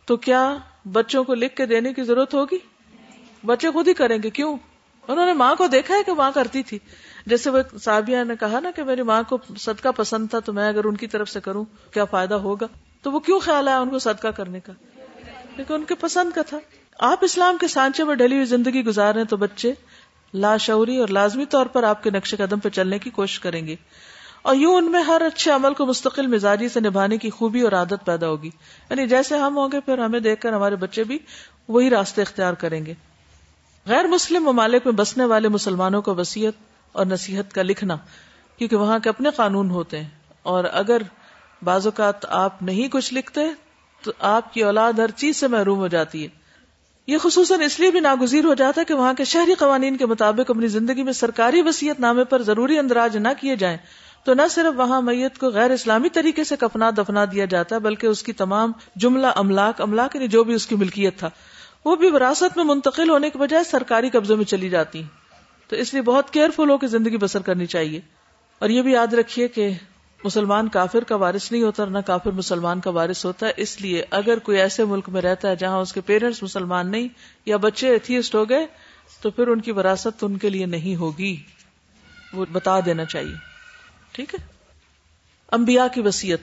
تو 0.06 0.16
کیا 0.16 0.56
بچوں 0.92 1.24
کو 1.24 1.34
لکھ 1.34 1.56
کے 1.56 1.66
دینے 1.66 1.92
کی 1.92 2.02
ضرورت 2.02 2.34
ہوگی؟ 2.34 2.58
بچے 3.46 3.70
خود 3.70 3.88
ہی 3.88 3.94
کریں 3.94 4.18
گے۔ 4.22 4.30
کیوں؟ 4.30 4.56
انہوں 5.08 5.26
نے 5.26 5.32
ماں 5.32 5.54
کو 5.54 5.66
دیکھا 5.66 5.94
ہے 5.94 6.02
کہ 6.02 6.12
ماں 6.12 6.30
کرتی 6.34 6.62
تھی۔ 6.62 6.78
جیسے 7.26 7.50
وہ 7.50 7.78
صابیہ 7.82 8.24
نے 8.24 8.34
کہا 8.40 8.60
نا 8.60 8.70
کہ 8.76 8.84
میری 8.84 9.02
ماں 9.02 9.22
کو 9.28 9.38
صدقہ 9.56 9.88
پسند 9.96 10.26
تھا، 10.30 10.40
تو 10.40 10.52
میں 10.52 10.68
اگر 10.68 10.84
ان 10.84 10.96
کی 10.96 11.06
طرف 11.06 11.28
سے 11.28 11.40
کروں، 11.40 11.64
کیا 11.90 12.04
فائدہ 12.04 12.34
ہوگا؟ 12.34 12.66
تو 13.02 13.12
وہ 13.12 13.20
کیوں 13.20 13.40
خیال 13.40 13.68
آیا 13.68 13.80
ان 13.80 13.88
کو 13.88 13.98
صدقہ 13.98 14.28
کرنے 14.28 14.60
کا؟ 14.60 14.72
کیونکہ 15.56 15.72
ان 15.72 15.84
کے 15.84 15.94
پسند 15.94 16.30
کا 16.34 16.42
تھا۔ 16.42 16.58
آپ 16.98 17.18
اسلام 17.22 17.56
کے 17.60 17.68
سانچے 17.68 18.04
میں 18.04 18.14
ڈلی 18.14 18.34
ہوئی 18.34 18.44
زندگی 18.44 18.84
گزار 18.84 19.14
رہے 19.14 19.24
تو 19.24 19.36
بچے 19.36 19.72
لاشعوری 20.34 20.98
اور 20.98 21.08
لازمی 21.08 21.46
طور 21.46 21.66
پر 21.66 21.82
آپ 21.82 22.02
کے 22.02 22.10
نقش 22.10 22.34
قدم 22.38 22.58
پہ 22.58 22.68
چلنے 22.68 22.98
کی 22.98 23.10
کوشش 23.10 23.40
کریں 23.40 23.66
گے۔ 23.66 23.76
اور 24.42 24.56
یوں 24.56 24.74
ان 24.74 24.92
میں 24.92 25.02
ہر 25.02 25.22
اچھے 25.26 25.50
عمل 25.50 25.74
کو 25.74 25.86
مستقل 25.86 26.26
مزاجی 26.26 26.68
سے 26.68 26.80
نبھانے 26.80 27.16
کی 27.16 27.30
خوبی 27.30 27.60
اور 27.60 27.72
عادت 27.72 28.06
پیدا 28.06 28.28
ہوگی۔ 28.28 28.50
یعنی 28.90 29.06
جیسے 29.06 29.38
ہم 29.38 29.56
ہوں 29.56 29.68
گے، 29.72 29.80
پھر 29.80 29.98
ہمیں 29.98 30.20
دیکھ 30.20 30.40
کر 30.40 30.52
ہمارے 30.52 30.76
بچے 30.76 31.04
بھی 31.04 31.18
وہی 31.68 31.90
راستے 31.90 32.22
اختیار 32.22 32.52
کریں 32.52 32.86
گے۔ 32.86 32.94
غیر 33.86 34.04
مسلم 34.04 34.44
ممالک 34.44 34.82
میں 34.84 34.94
بسنے 34.94 35.24
والے 35.24 35.48
مسلمانوں 35.48 36.02
کو 36.02 36.14
وسیعت 36.14 36.52
اور 36.92 37.06
نصیحت 37.06 37.52
کا 37.52 37.62
لکھنا، 37.62 37.96
کیونکہ 38.58 38.76
وہاں 38.76 38.98
کے 38.98 39.08
اپنے 39.08 39.30
قانون 39.36 39.70
ہوتے 39.70 40.00
ہیں۔ 40.00 40.08
اور 40.42 40.64
اگر 40.72 41.02
بعض 41.62 41.86
اوقات 41.86 42.24
آپ 42.24 42.62
نہیں 42.62 42.88
کچھ 42.88 43.14
لکھتے 43.14 43.40
تو 44.04 44.12
آپ 44.18 44.54
کی 44.54 44.62
اولاد 44.62 44.92
ہر 44.92 45.10
چیز 45.10 45.36
سے 45.36 45.48
محروم 45.48 45.78
ہو 45.78 45.88
جاتی 45.88 46.22
ہے۔ 46.22 46.28
یہ 47.06 47.18
خصوصاً 47.18 47.60
اس 47.60 47.80
لیے 47.80 47.90
بھی 47.90 48.00
ناگزیر 48.00 48.44
ہو 48.44 48.54
جاتا 48.54 48.80
ہے 48.80 48.84
کہ 48.84 48.94
وہاں 48.94 49.14
کے 49.14 49.24
شہری 49.24 49.54
قوانین 49.54 49.96
کے 49.96 50.06
مطابق 50.06 50.50
اپنی 50.50 50.66
زندگی 50.66 51.02
میں 51.02 51.12
سرکاری 51.12 51.62
وسیعت 51.62 52.00
نامے 52.00 52.24
پر 52.24 52.42
ضروری 52.42 52.78
اندراج 52.78 53.16
نہ 53.16 53.28
کیے 53.40 53.56
جائیں۔ 53.56 53.76
تو 54.24 54.34
نہ 54.34 54.42
صرف 54.50 54.80
وہاں 54.80 55.02
میت 55.02 55.38
کو 55.38 55.46
غیر 55.46 55.70
اسلامی 55.70 56.08
طریقے 56.08 56.44
سے 56.44 56.56
کفنا 56.56 56.90
دفنا 56.90 57.24
دیا 57.24 57.44
جاتا 57.44 57.74
ہے 57.74 57.80
بلکہ 57.80 58.06
اس 58.06 58.22
کی 58.22 58.32
تمام 58.32 58.72
جملہ 58.96 59.26
املاک 59.36 59.80
املاک 59.80 60.16
یعنی 60.16 60.28
جو 60.28 60.44
بھی 60.44 60.54
اس 60.54 60.66
کی 60.66 60.74
ملکیت 60.74 61.18
تھا، 61.18 61.30
وہ 61.84 61.96
بھی 61.96 62.10
وراثت 62.10 62.56
میں 62.56 62.64
منتقل 62.64 63.10
ہونے 63.10 63.30
کے 63.30 63.38
بجائے 63.38 63.64
سرکاری 63.64 64.10
قبضے 64.10 64.34
میں 64.34 64.44
چلی 64.44 64.68
جاتی۔ 64.68 65.02
تو 65.68 65.76
اس 65.76 65.92
لیے 65.92 66.02
بہت 66.02 66.30
کیئرفل 66.30 66.70
ہو 66.70 66.78
کے 66.78 66.86
زندگی 66.86 67.16
بسر 67.16 67.42
کرنی 67.42 67.66
چاہیے۔ 67.66 68.00
اور 68.58 68.70
یہ 68.70 68.82
بھی 68.82 68.92
یاد 68.92 69.14
رکھیے 69.14 69.48
کہ 69.48 69.70
مسلمان 70.24 70.68
کافر 70.68 71.04
کا 71.04 71.16
وارث 71.16 71.52
نہیں 71.52 71.62
ہوتا 71.62 71.84
نہ 71.84 71.98
کافر 71.98 72.30
مسلمان 72.30 72.80
کا 72.80 72.90
وارث 72.90 73.24
ہوتا 73.24 73.46
ہے 73.46 73.52
اس 73.56 73.80
لیے 73.80 74.04
اگر 74.10 74.38
کوئی 74.38 74.58
ایسے 74.58 74.84
ملک 74.84 75.08
میں 75.08 75.22
رہتا 75.22 75.48
ہے 75.48 75.56
جہاں 75.56 75.80
اس 75.80 75.92
کے 75.92 76.00
پیرنٹس 76.00 76.42
مسلمان 76.42 76.90
نہیں 76.90 77.08
یا 77.46 77.56
بچے 77.56 77.88
ایتھیسٹ 77.88 78.34
ہو 78.34 78.48
گئے، 78.48 78.66
تو 79.20 79.30
پھر 79.30 79.48
ان 79.48 79.60
کی 79.60 79.72
وراثت 79.72 80.24
ان 80.24 80.38
کے 80.38 80.50
لیے 80.50 80.66
نہیں 80.66 80.96
ہوگی۔ 80.96 81.36
وہ 82.32 82.44
بتا 82.52 82.80
دینا 82.80 83.04
چاہیے۔ 83.04 83.34
ٹھیک 84.12 84.34
ہے؟ 84.34 84.46
انبیاء 85.52 85.86
کی 85.94 86.00
وسیعت 86.00 86.38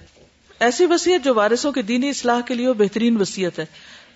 ایسی 0.59 0.85
وسیعت 0.85 1.25
جو 1.25 1.33
وارثوں 1.33 1.71
کے 1.71 1.81
دینی 1.81 2.09
اصلاح 2.09 2.41
کے 2.41 2.53
لیے 2.53 2.73
بہترین 2.73 3.21
وسیعت 3.21 3.59
ہے۔ 3.59 3.65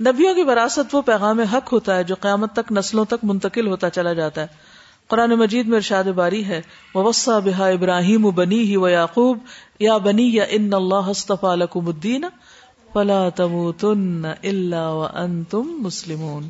نبیوں 0.01 0.34
کی 0.34 0.44
وراثت 0.44 0.96
وہ 0.96 1.01
پیغام 1.01 1.39
حق 1.39 1.74
ہوتا 1.74 1.96
ہے 1.96 2.04
جو 2.04 2.16
قیامت 2.16 2.54
تک 2.54 2.72
نسلوں 2.72 3.06
تک 3.06 3.24
منتقل 3.24 3.68
ہوتا 3.68 3.89
چلا 3.89 4.13
جاتا 4.13 4.42
ہے۔ 4.42 4.48
قرآن 5.08 5.30
مجید 5.30 5.68
میں 5.68 5.75
ارشاد 5.75 6.04
باری 6.04 6.46
ہے 6.46 6.62
وسا 6.96 7.39
بحا 7.39 7.68
ابراہیم 7.68 8.30
بنی 8.30 8.60
ہی 8.60 8.75
و 8.75 8.89
یعقوب 8.89 9.38
یا 9.79 9.98
بنی 9.98 10.36
یا 10.36 10.44
ان 10.50 10.74
اللہ 10.74 11.29
لکم 11.55 11.88
الدین 11.88 12.25
فلا 12.94 13.29
تموتن 13.29 14.25
الا 14.25 14.89
وانتم 14.89 15.63
مسلمون۔ 15.67 16.50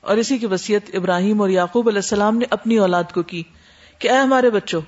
اور 0.00 0.16
اسی 0.16 0.38
کی 0.38 0.46
وصیت 0.46 0.90
ابراہیم 0.94 1.40
اور 1.40 1.48
یعقوب 1.48 1.88
علیہ 1.88 1.98
السلام 1.98 2.36
نے 2.38 2.44
اپنی 2.50 2.76
اولاد 2.76 3.04
کو 3.14 3.22
کی 3.22 3.42
کہ 3.98 4.10
اے 4.10 4.16
ہمارے 4.16 4.50
بچوں، 4.50 4.80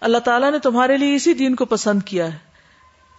اللہ 0.00 0.18
تعالیٰ 0.18 0.50
نے 0.50 0.58
تمہارے 0.58 0.96
لیے 0.96 1.14
اسی 1.14 1.34
دین 1.34 1.54
کو 1.54 1.64
پسند 1.64 2.02
کیا 2.02 2.32
ہے۔ 2.32 2.38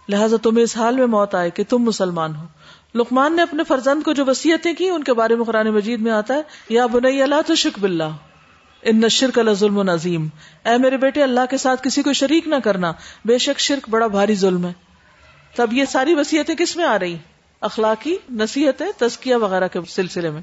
لہٰذا 0.08 0.36
تمہیں 0.42 0.64
اس 0.64 0.76
حال 0.76 0.96
میں 0.96 1.06
موت 1.06 1.34
آئے 1.34 1.50
کہ 1.50 1.62
تم 1.68 1.78
مسلمان 1.78 2.36
ہو۔ 2.36 2.44
لقمان 2.94 3.36
نے 3.36 3.42
اپنے 3.42 3.64
فرزند 3.64 4.02
کو 4.02 4.12
جو 4.12 4.24
وسیعتیں 4.26 4.74
کی، 4.74 4.88
ان 4.88 5.04
کے 5.04 5.12
بارے 5.12 5.34
میں 5.34 5.44
قرآن 5.44 5.68
مجید 5.68 6.00
میں 6.00 6.12
آتا 6.12 6.34
ہے، 6.34 6.42
یا 6.68 6.86
بنئی 6.86 7.22
اللہ 7.22 7.34
تو 7.46 7.54
شک 7.54 7.78
بلّہ 7.78 8.04
ان 8.82 9.00
نشر 9.00 9.30
کا 9.30 9.52
ظلم 9.52 9.78
و 9.78 9.82
نظیم 9.82 10.28
اے 10.64 10.78
میرے 10.78 10.96
بیٹے، 10.96 11.22
اللہ 11.22 11.40
کے 11.50 11.56
ساتھ 11.56 11.82
کسی 11.82 12.02
کو 12.02 12.12
شریک 12.12 12.48
نہ 12.48 12.54
کرنا، 12.64 12.92
بے 13.24 13.38
شک 13.38 13.60
شرک 13.60 13.88
بڑا 13.88 14.06
بھاری 14.06 14.34
ظلم 14.34 14.66
ہے۔ 14.66 14.72
تب 15.56 15.72
یہ 15.72 15.84
ساری 15.84 16.14
وسیعتیں 16.14 16.54
کس 16.54 16.76
میں 16.76 16.84
آ 16.84 16.98
رہی؟ 16.98 17.16
اخلاقی 17.60 18.16
نصیحتیں، 18.30 18.86
تزکیہ 18.96 19.34
وغیرہ 19.34 19.68
کے 19.68 19.78
سلسلے 19.88 20.30
میں۔ 20.30 20.40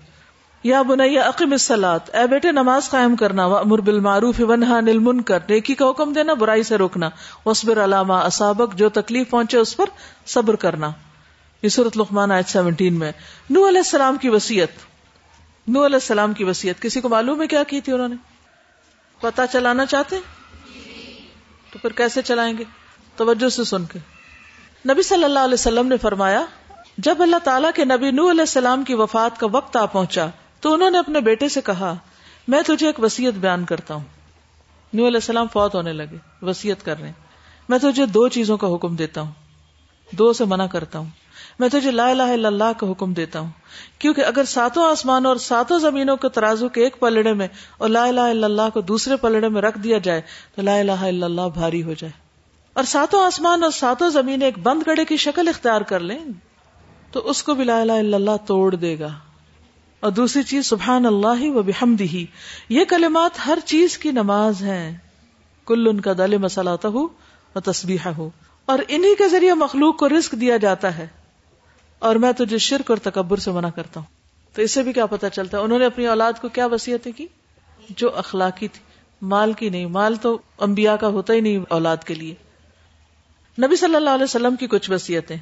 یا 0.63 0.81
بنیا 0.81 1.27
عقیم 1.27 1.57
سلاد 1.57 1.99
اے 2.13 2.27
بیٹے، 2.27 2.51
نماز 2.51 2.89
قائم 2.89 3.15
کرنا 3.15 3.45
امر 3.45 3.81
بالمعروف 3.81 4.35
ونہا 4.39 4.79
نل 4.79 5.21
کر 5.21 5.39
نیکی 5.49 5.75
کا 5.75 5.89
حکم 5.89 6.13
دینا، 6.13 6.33
برائی 6.33 6.63
سے 6.63 6.75
روکنا 6.75 7.09
وصبر 7.45 7.83
علامہ 7.83 8.13
اسابق 8.13 8.75
جو 8.75 8.89
تکلیف 8.89 9.29
پہنچے 9.29 9.57
اس 9.57 9.77
پر 9.77 9.85
صبر 10.25 10.55
کرنا۔ 10.55 10.91
یہ 11.61 11.69
صورت 11.69 11.97
لقمان 11.97 12.31
آیت 12.31 12.47
سیونٹین 12.47 12.99
میں 12.99 13.11
نو 13.49 13.67
علیہ 13.67 13.77
السلام 13.77 14.17
کی 14.17 14.29
وسیعت 14.29 14.92
نو 15.67 15.85
علیہ 15.85 15.95
السلام 15.95 16.33
کی 16.33 16.43
وسیعت 16.43 16.81
کسی 16.81 17.01
کو 17.01 17.09
معلوم 17.09 17.41
ہے 17.41 17.47
کیا 17.47 17.63
کی 17.63 17.81
تھی 17.81 17.93
انہوں 17.93 18.07
نے؟ 18.07 18.15
پتا 19.19 19.47
چلانا 19.47 19.85
چاہتے 19.85 20.19
تو 21.71 21.79
پھر 21.79 21.91
کیسے 21.91 22.21
چلائیں 22.21 22.57
گے؟ 22.57 22.63
توجہ 23.15 23.49
سے 23.49 23.63
سن 23.63 23.85
کے۔ 23.85 23.99
نبی 24.89 25.01
صلی 25.01 25.23
اللہ 25.23 25.39
علیہ 25.39 25.53
وسلم 25.53 25.87
نے 25.87 25.97
فرمایا، 25.97 26.45
جب 26.97 27.21
اللہ 27.21 27.35
تعالیٰ 27.43 27.71
کے 27.75 27.85
نبی 27.85 28.11
نو 28.11 28.31
علیہ 28.31 28.41
السلام 28.41 28.83
کی 28.83 28.93
وفات 28.93 29.39
کا 29.39 29.47
وقت 29.51 29.77
آ 29.77 29.85
پہنچا، 29.85 30.27
تو 30.59 30.73
انہوں 30.73 30.89
نے 30.89 30.97
اپنے 30.97 31.21
بیٹے 31.21 31.49
سے 31.49 31.61
کہا، 31.61 31.95
میں 32.47 32.61
تجھے 32.61 32.87
ایک 32.87 32.99
وسیعت 32.99 33.33
بیان 33.33 33.65
کرتا 33.65 33.93
ہوں۔ 33.93 34.03
نو 34.93 35.07
علیہ 35.07 35.17
السلام 35.17 35.47
فوت 35.47 35.75
ہونے 35.75 35.93
لگے 35.93 36.17
وسیعت 36.41 36.85
کر 36.85 36.99
رہے 36.99 37.11
میں 37.69 37.77
تجھے 37.77 38.05
دو 38.05 38.27
چیزوں 38.27 38.57
کا 38.57 38.75
حکم 38.75 38.95
دیتا 38.95 39.21
ہوں، 39.21 39.31
دو 40.11 40.33
سے 40.33 40.45
منع 40.45 40.65
کرتا 40.65 40.99
ہوں۔ 40.99 41.09
میں 41.59 41.69
تجھے 41.69 41.91
لا 41.91 42.09
الہ 42.09 42.23
الا 42.23 42.47
اللہ 42.47 42.71
کا 42.77 42.91
حکم 42.91 43.13
دیتا 43.13 43.39
ہوں۔ 43.39 43.49
کیونکہ 43.99 44.25
اگر 44.25 44.43
ساتوں 44.43 44.83
آسمانوں 44.83 45.29
اور 45.29 45.37
ساتوں 45.37 45.79
زمینوں 45.79 46.15
کے 46.17 46.29
ترازو 46.29 46.69
کے 46.69 46.83
ایک 46.83 46.99
پلڑے 46.99 47.33
میں 47.33 47.47
اور 47.77 47.89
لا 47.89 48.03
الہ 48.05 48.19
الا 48.19 48.45
اللہ 48.45 48.69
کو 48.73 48.81
دوسرے 48.81 49.15
پلڑے 49.15 49.49
میں 49.49 49.61
رکھ 49.61 49.79
دیا 49.79 49.97
جائے 49.97 50.21
تو 50.55 50.61
لا 50.61 50.75
الہ 50.75 50.91
الا 50.91 51.25
اللہ 51.25 51.49
بھاری 51.53 51.83
ہو 51.83 51.93
جائے۔ 51.93 52.11
اور 52.73 52.83
ساتوں 52.83 53.25
آسمان 53.25 53.63
اور 53.63 53.71
ساتوں 53.71 54.09
زمین 54.09 54.41
ایک 54.41 54.59
بند 54.59 54.83
گڑے 54.87 55.05
کی 55.05 55.17
شکل 55.17 55.47
اختیار 55.47 55.81
کر 55.81 55.99
لیں 55.99 56.19
تو 57.11 57.29
اس 57.29 57.43
کو 57.43 57.53
بھی 57.53 57.63
لا 57.63 57.81
الہ 57.81 57.91
الا 57.91 58.15
اللہ 58.17 58.45
توڑ 58.45 58.75
دے 58.75 58.99
گا۔ 58.99 59.09
اور 59.99 60.11
دوسری 60.11 60.43
چیز، 60.43 60.65
سبحان 60.65 61.05
اللہ 61.05 61.49
و 61.49 61.61
بحمدہ۔ 61.61 62.17
یہ 62.69 62.83
کلمات 62.83 63.31
ہر 63.47 63.57
چیز 63.65 63.97
کی 63.97 64.11
نماز 64.11 64.61
ہیں۔ 64.61 64.97
کل 65.65 65.87
ان 65.87 66.01
کا 66.01 66.13
دل 66.17 66.37
مسالہ 66.37 66.69
ہو 66.83 67.03
اور 67.53 67.61
تسبیح 67.61 68.07
ہو 68.17 68.29
اور 68.65 68.79
انہی 68.87 69.15
کے 69.15 69.27
ذریعے 69.29 69.53
مخلوق 69.53 69.97
کو 69.97 70.09
رزق 70.09 70.31
دیا 70.31 70.57
جاتا 70.57 70.97
ہے۔ 70.97 71.07
اور 72.03 72.15
میں 72.15 72.31
تجھے 72.31 72.57
شرک 72.57 72.89
اور 72.91 72.97
تکبر 72.97 73.37
سے 73.37 73.51
منع 73.51 73.69
کرتا 73.69 73.99
ہوں۔ 73.99 74.07
تو 74.55 74.61
اس 74.61 74.71
سے 74.71 74.83
بھی 74.83 74.93
کیا 74.93 75.05
پتا 75.05 75.29
چلتا 75.29 75.57
ہے؟ 75.57 75.63
انہوں 75.63 75.79
نے 75.79 75.85
اپنی 75.85 76.07
اولاد 76.07 76.33
کو 76.41 76.49
کیا 76.49 76.65
وسیعتیں 76.65 77.11
کی؟ 77.11 77.27
جو 77.89 78.17
اخلاقی 78.17 78.67
تھی۔ 78.67 78.79
مال 79.21 79.53
کی 79.53 79.69
نہیں۔ 79.69 79.85
مال 79.85 80.15
تو 80.15 80.37
انبیاء 80.59 80.95
کا 80.95 81.07
ہوتا 81.07 81.33
ہی 81.33 81.41
نہیں 81.41 81.59
اولاد 81.69 81.97
کے 81.97 82.13
لیے۔ 82.13 82.35
نبی 83.65 83.75
صلی 83.75 83.95
اللہ 83.95 84.09
علیہ 84.09 84.23
وسلم 84.23 84.55
کی 84.55 84.67
کچھ 84.67 84.91
وسیعتیں 84.91 85.37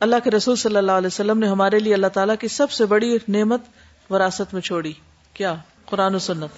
اللہ 0.00 0.16
کے 0.24 0.30
رسول 0.30 0.56
صلی 0.56 0.76
اللہ 0.76 0.92
علیہ 0.92 1.06
وسلم 1.06 1.38
نے 1.38 1.48
ہمارے 1.48 1.78
لیے 1.78 1.94
اللہ 1.94 2.06
تعالیٰ 2.06 2.34
کی 2.40 2.48
سب 2.48 2.70
سے 2.70 2.86
بڑی 2.86 3.18
نعمت 3.28 3.60
وراثت 4.10 4.54
میں 4.54 4.62
چھوڑی۔ 4.62 4.92
کیا؟ 5.32 5.54
قرآن 5.86 6.14
و 6.14 6.18
سنت۔ 6.18 6.50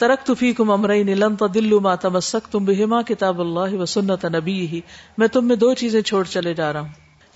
ترک 0.00 0.26
تفی 0.26 0.52
کم 0.52 0.70
امرئی 0.70 1.02
نیلم 1.02 1.36
تو 1.36 1.46
دلو 1.46 1.80
ما 1.80 1.94
تمسک 1.94 2.52
تم 2.52 2.64
بہما 2.64 3.02
کتاب 3.02 3.40
اللہ 3.40 3.74
و 3.74 3.86
سنت 3.86 4.24
نبی 4.24 4.66
ہی 4.66 4.80
میں 5.18 5.28
تم 5.28 5.48
میں 5.48 5.56
دو 5.56 5.74
چیزیں 5.74 6.02
چھوڑ 6.02 6.24
چلے 6.24 6.54
جا 6.54 6.72
رہا 6.72 6.80
ہوں۔ 6.80 6.88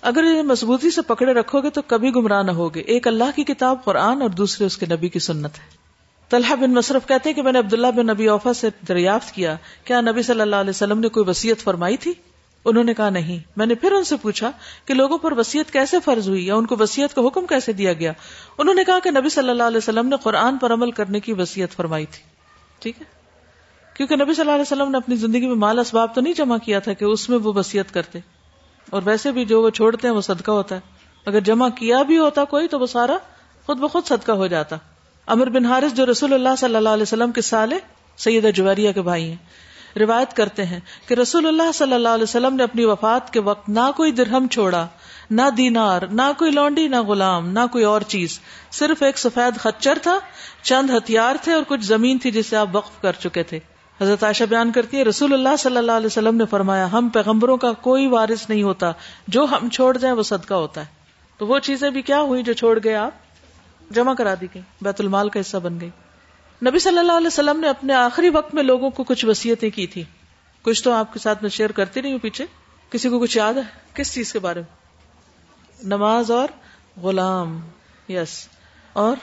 اگر 0.04 0.22
انہیں 0.22 0.42
مضبوطی 0.42 0.90
سے 0.90 1.02
پکڑے 1.02 1.34
رکھو 1.34 1.60
گے 1.60 1.70
تو 1.70 1.82
کبھی 1.82 2.14
گمراہ 2.14 2.42
نہ 2.42 2.50
ہوگے۔ 2.50 2.80
ایک 2.80 3.08
اللہ 3.08 3.24
کی 3.36 3.44
کتاب 3.44 3.84
قرآن 3.84 4.22
اور 4.22 4.30
دوسرے 4.30 4.66
اس 4.66 4.76
کے 4.76 4.86
نبی 4.86 5.08
کی 5.08 5.18
سنت 5.18 5.58
ہے۔ 5.58 5.84
طلحہ 6.28 6.56
بن 6.56 6.74
مصرف 6.74 7.08
کہتے 7.08 7.28
ہیں 7.28 7.36
کہ 7.36 7.42
میں 7.42 7.52
نے 7.52 7.58
عبداللہ 7.58 7.86
بن 7.86 8.06
نبی 8.06 8.28
اوفا 8.28 8.52
سے 8.52 8.68
دریافت 8.88 9.32
کیا۔ 9.32 9.56
کیا 9.84 10.00
نبی 10.00 10.22
صلی 10.22 10.40
اللہ 10.40 10.56
علیہ 10.56 10.70
وسلم 10.70 10.98
نے 10.98 11.08
کوئی 11.08 11.30
وسیعت 11.30 11.62
فرمائی 11.62 11.96
تھی؟ 11.96 12.12
انہوں 12.64 12.84
نے 12.84 12.94
کہا 12.94 13.10
نہیں۔ 13.10 13.38
میں 13.56 13.66
نے 13.66 13.74
پھر 13.74 13.92
ان 13.92 14.04
سے 14.04 14.16
پوچھا 14.16 14.50
کہ 14.84 14.94
لوگوں 14.94 15.18
پر 15.18 15.32
وسیعت 15.32 15.72
کیسے 15.72 15.96
فرض 16.04 16.28
ہوئی 16.28 16.46
یا 16.46 16.54
ان 16.54 16.66
کو 16.66 16.76
وسیعت 16.80 17.14
کا 17.14 17.20
حکم 17.26 17.46
کیسے 17.46 17.72
دیا 17.72 17.92
گیا؟ 17.92 18.12
انہوں 18.58 18.74
نے 18.74 18.84
کہا 18.84 18.98
کہ 18.98 19.10
نبی 19.10 19.28
صلی 19.28 19.50
اللہ 19.50 19.62
علیہ 19.62 19.78
وسلم 19.78 20.08
نے 20.08 20.16
قرآن 20.22 20.58
پر 20.58 20.72
عمل 20.72 20.90
کرنے 20.90 21.20
کی 21.20 21.32
وسیعت 21.32 21.68
فرمائی 21.70 22.06
تھی۔ 22.06 22.22
ٹھیک 22.78 22.94
ہے؟ 23.00 23.06
کیونکہ 23.94 24.16
نبی 24.16 24.34
صلی 24.34 24.40
اللہ 24.40 24.52
علیہ 24.52 24.62
وسلم 24.62 24.90
نے 24.90 24.96
اپنی 24.96 25.16
زندگی 25.16 25.46
میں 25.46 25.56
مال 25.56 25.78
اسباب 25.78 26.14
تو 26.14 26.20
نہیں 26.20 26.34
جمع 26.34 26.58
کیا 26.58 26.78
تھا 26.78 26.92
کہ 26.92 27.04
اس 27.04 27.28
میں 27.28 27.38
وہ 27.38 27.52
وسیعت 27.56 27.94
کرتے۔ 27.94 28.18
اور 28.90 29.02
ویسے 29.04 29.32
بھی 29.32 29.44
جو 29.44 29.62
وہ 29.62 29.70
چھوڑتے 29.70 30.08
ہیں 30.08 30.14
وہ 30.14 30.20
صدقہ 30.20 30.50
ہوتا 30.50 30.74
ہے۔ 30.74 30.80
اگر 31.26 31.40
جمع 31.40 31.68
کیا 31.68 32.02
بھی 32.02 32.18
ہوتا 32.18 32.44
کوئی 32.44 32.68
تو 32.68 32.80
وہ 32.80 32.86
سارا 32.86 33.16
خود 33.66 33.78
بخود 33.78 34.04
صدقہ 34.04 34.32
ہو 34.32 34.46
جاتا۔ 34.46 34.76
امر 35.26 35.48
بن 35.48 35.64
حارث 35.64 35.94
جو 35.94 36.06
رسول 36.06 36.32
اللہ 36.32 36.56
صلی 36.58 36.76
اللہ 36.76 36.88
علیہ 36.88 37.02
وسلم 37.02 37.32
کے 37.32 37.40
سالے 37.40 37.76
سیدہ 38.16 38.50
جویریہ 38.54 38.92
کے 38.92 39.02
بھائی 39.02 39.28
ہیں، 39.28 39.36
روایت 39.98 40.36
کرتے 40.36 40.64
ہیں 40.64 40.80
کہ 41.08 41.14
رسول 41.14 41.46
اللہ 41.46 41.72
صلی 41.74 41.92
اللہ 41.92 42.08
علیہ 42.08 42.22
وسلم 42.22 42.54
نے 42.54 42.62
اپنی 42.62 42.84
وفات 42.84 43.32
کے 43.32 43.40
وقت 43.40 43.68
نہ 43.68 43.90
کوئی 43.96 44.12
درہم 44.12 44.46
چھوڑا، 44.46 44.86
نہ 45.30 45.50
دینار، 45.56 46.02
نہ 46.02 46.30
کوئی 46.38 46.50
لونڈی، 46.50 46.88
نہ 46.88 47.02
غلام، 47.02 47.48
نہ 47.48 47.66
کوئی 47.72 47.84
اور 47.84 48.00
چیز۔ 48.00 48.40
صرف 48.70 49.02
ایک 49.02 49.18
سفید 49.18 49.58
خچر 49.58 49.98
تھا، 50.02 50.18
چند 50.62 50.90
ہتھیار 50.90 51.34
تھے 51.42 51.52
اور 51.52 51.62
کچھ 51.68 51.84
زمین 51.84 52.18
تھی 52.18 52.30
جسے 52.30 52.56
آپ 52.56 52.68
وقف 52.72 53.00
کر 53.02 53.12
چکے 53.12 53.42
تھے۔ 53.42 53.58
حضرت 54.00 54.24
عائشہ 54.24 54.44
بیان 54.44 54.72
کرتی 54.72 54.96
ہے، 54.96 55.02
رسول 55.02 55.32
اللہ 55.32 55.56
صلی 55.58 55.76
اللہ 55.76 55.92
علیہ 55.92 56.06
وسلم 56.06 56.36
نے 56.36 56.46
فرمایا، 56.46 56.92
ہم 56.92 57.08
پیغمبروں 57.08 57.56
کا 57.56 57.72
کوئی 57.72 58.06
وارث 58.06 58.48
نہیں 58.48 58.62
ہوتا، 58.62 58.92
جو 59.28 59.44
ہم 59.44 59.68
چھوڑ 59.68 59.98
جائیں 59.98 60.16
وہ 60.16 60.22
صدقہ 60.22 60.54
ہوتا 60.54 60.80
ہے۔ 60.80 60.86
تو 61.38 61.46
وہ 61.46 61.58
چیزیں 61.58 61.90
بھی 61.90 62.02
کیا 62.02 62.20
ہوئی 62.20 62.42
جو 62.42 62.52
چھوڑ 62.52 62.78
گئے 62.84 62.94
آپ؟ 62.94 63.10
جمع 63.90 64.14
کرا 64.14 64.34
دی 64.40 64.46
گئی 64.54 64.62
بیت 64.82 65.00
المال 65.00 65.28
کا 65.28 65.40
حصہ 65.40 65.56
بن 65.56 65.80
گئی 65.80 65.90
نبی 66.66 66.78
صلی 66.78 66.98
اللہ 66.98 67.12
علیہ 67.12 67.26
وسلم 67.26 67.60
نے 67.60 67.68
اپنے 67.68 67.94
آخری 67.94 68.28
وقت 68.28 68.54
میں 68.54 68.62
لوگوں 68.62 68.90
کو 68.90 69.04
کچھ 69.04 69.24
وسیعتیں 69.24 69.70
کی 69.70 69.86
تھی 69.86 70.04
کچھ 70.62 70.84
تو 70.84 70.92
آپ 70.92 71.12
کے 71.12 71.18
ساتھ 71.18 71.42
میں 71.42 71.50
شیئر 71.50 71.72
کرتی 71.72 72.00
نہیں 72.00 72.12
ہوں 72.12 72.18
پیچھے۔ 72.18 72.46
کسی 72.90 73.08
کو 73.08 73.20
کچھ 73.20 73.36
یاد 73.36 73.54
ہے؟ 73.54 73.62
کس 73.94 74.14
چیز 74.14 74.32
کے 74.32 74.38
بارے 74.38 74.60
میں؟ 74.60 74.76
نماز 75.82 76.30
اور 76.30 76.48
غلام، 77.02 77.60
یس۔ 78.08 78.48
اور 78.92 79.16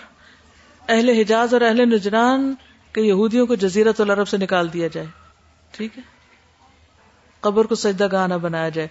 اہل 0.89 1.09
حجاز 1.09 1.53
اور 1.53 1.61
اہل 1.61 1.93
نجران 1.93 2.53
کے 2.93 3.01
یہودیوں 3.01 3.48
کو 3.48 3.55
جزیرت 3.55 4.01
العرب 4.01 4.27
سے 4.27 4.38
نکال 4.38 4.74
دیا 4.74 4.88
جائے۔ 4.88 5.07
ٹھیک 5.71 5.98
ہے؟ 5.98 6.03
قبر 7.39 7.65
کو 7.65 7.75
سجدہ 7.75 8.07
گاہ 8.12 8.27
نہ 8.27 8.33
بنایا 8.33 8.69
جائے۔ 8.69 8.88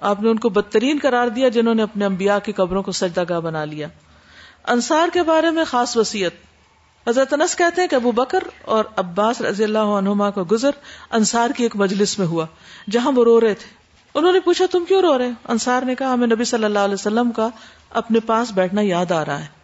آپ 0.00 0.20
نے 0.20 0.30
ان 0.30 0.38
کو 0.38 0.48
بدترین 0.48 0.98
قرار 1.02 1.28
دیا 1.28 1.48
جنہوں 1.48 1.74
نے 1.74 1.82
اپنے 1.82 2.04
انبیاء 2.04 2.38
کی 2.38 2.52
قبروں 2.52 2.82
کو 2.82 2.92
سجدہ 2.92 3.24
گاہ 3.28 3.40
بنا 3.40 3.64
لیا۔ 3.64 3.88
انصار 4.64 5.08
کے 5.12 5.22
بارے 5.22 5.50
میں 5.50 5.64
خاص 5.64 5.96
وسیعت 5.96 6.32
حضرت 7.08 7.32
انس 7.32 7.56
کہتے 7.56 7.80
ہیں 7.80 7.88
کہ 7.88 7.94
ابو 7.94 8.12
بکر 8.12 8.44
اور 8.62 8.84
عباس 8.96 9.40
رضی 9.40 9.64
اللہ 9.64 9.78
عنہما 9.78 10.30
کا 10.30 10.42
گزر 10.50 10.70
انصار 11.10 11.50
کی 11.56 11.62
ایک 11.62 11.76
مجلس 11.76 12.18
میں 12.18 12.26
ہوا، 12.26 12.46
جہاں 12.90 13.12
وہ 13.12 13.24
رو 13.24 13.40
رہے 13.40 13.54
تھے۔ 13.54 13.74
انہوں 14.14 14.32
نے 14.32 14.40
پوچھا، 14.40 14.64
تم 14.70 14.84
کیوں 14.84 15.02
رو 15.02 15.18
رہے 15.18 15.30
انصار 15.48 15.82
نے 15.82 15.94
کہا، 15.94 16.14
ہمیں 16.14 16.26
نبی 16.26 16.44
صلی 16.44 16.64
اللہ 16.64 16.78
علیہ 16.78 16.94
وسلم 16.94 17.30
کا 17.30 17.48
اپنے 17.90 18.20
پاس 18.20 18.52
بیٹھنا 18.52 18.80
یاد 18.84 19.12
آ 19.12 19.24
رہا 19.24 19.40
ہے۔ 19.40 19.61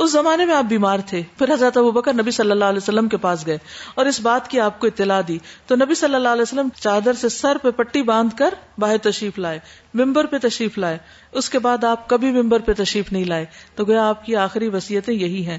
اس 0.00 0.12
زمانے 0.12 0.44
میں 0.44 0.54
آپ 0.54 0.64
بیمار 0.64 0.98
تھے، 1.06 1.22
پھر 1.38 1.52
حضرت 1.52 1.76
ابو 1.76 1.90
بکر 1.90 2.12
نبی 2.12 2.30
صلی 2.30 2.50
اللہ 2.50 2.64
علیہ 2.64 2.76
وسلم 2.76 3.08
کے 3.08 3.16
پاس 3.16 3.46
گئے 3.46 3.58
اور 3.94 4.06
اس 4.06 4.20
بات 4.20 4.48
کی 4.48 4.60
آپ 4.60 4.80
کو 4.80 4.86
اطلاع 4.86 5.20
دی۔ 5.28 5.38
تو 5.66 5.76
نبی 5.76 5.94
صلی 5.94 6.14
اللہ 6.14 6.28
علیہ 6.28 6.42
وسلم 6.42 6.68
چادر 6.74 7.12
سے 7.12 7.28
سر 7.28 7.56
پہ 7.62 7.70
پٹی 7.70 8.02
باندھ 8.02 8.36
کر 8.36 8.54
باہر 8.78 8.98
تشریف 8.98 9.38
لائے، 9.38 9.58
ممبر 9.94 10.26
پہ 10.26 10.36
تشریف 10.42 10.78
لائے۔ 10.78 10.98
اس 11.32 11.50
کے 11.50 11.58
بعد 11.58 11.84
آپ 11.84 12.08
کبھی 12.08 12.30
ممبر 12.30 12.60
پہ 12.60 12.72
تشریف 12.72 13.12
نہیں 13.12 13.24
لائے۔ 13.24 13.46
تو 13.74 13.84
گیا 13.84 14.08
آپ 14.08 14.24
کی 14.24 14.36
آخری 14.36 14.68
وسیعتیں 14.68 15.14
یہی 15.14 15.46
ہیں۔ 15.46 15.58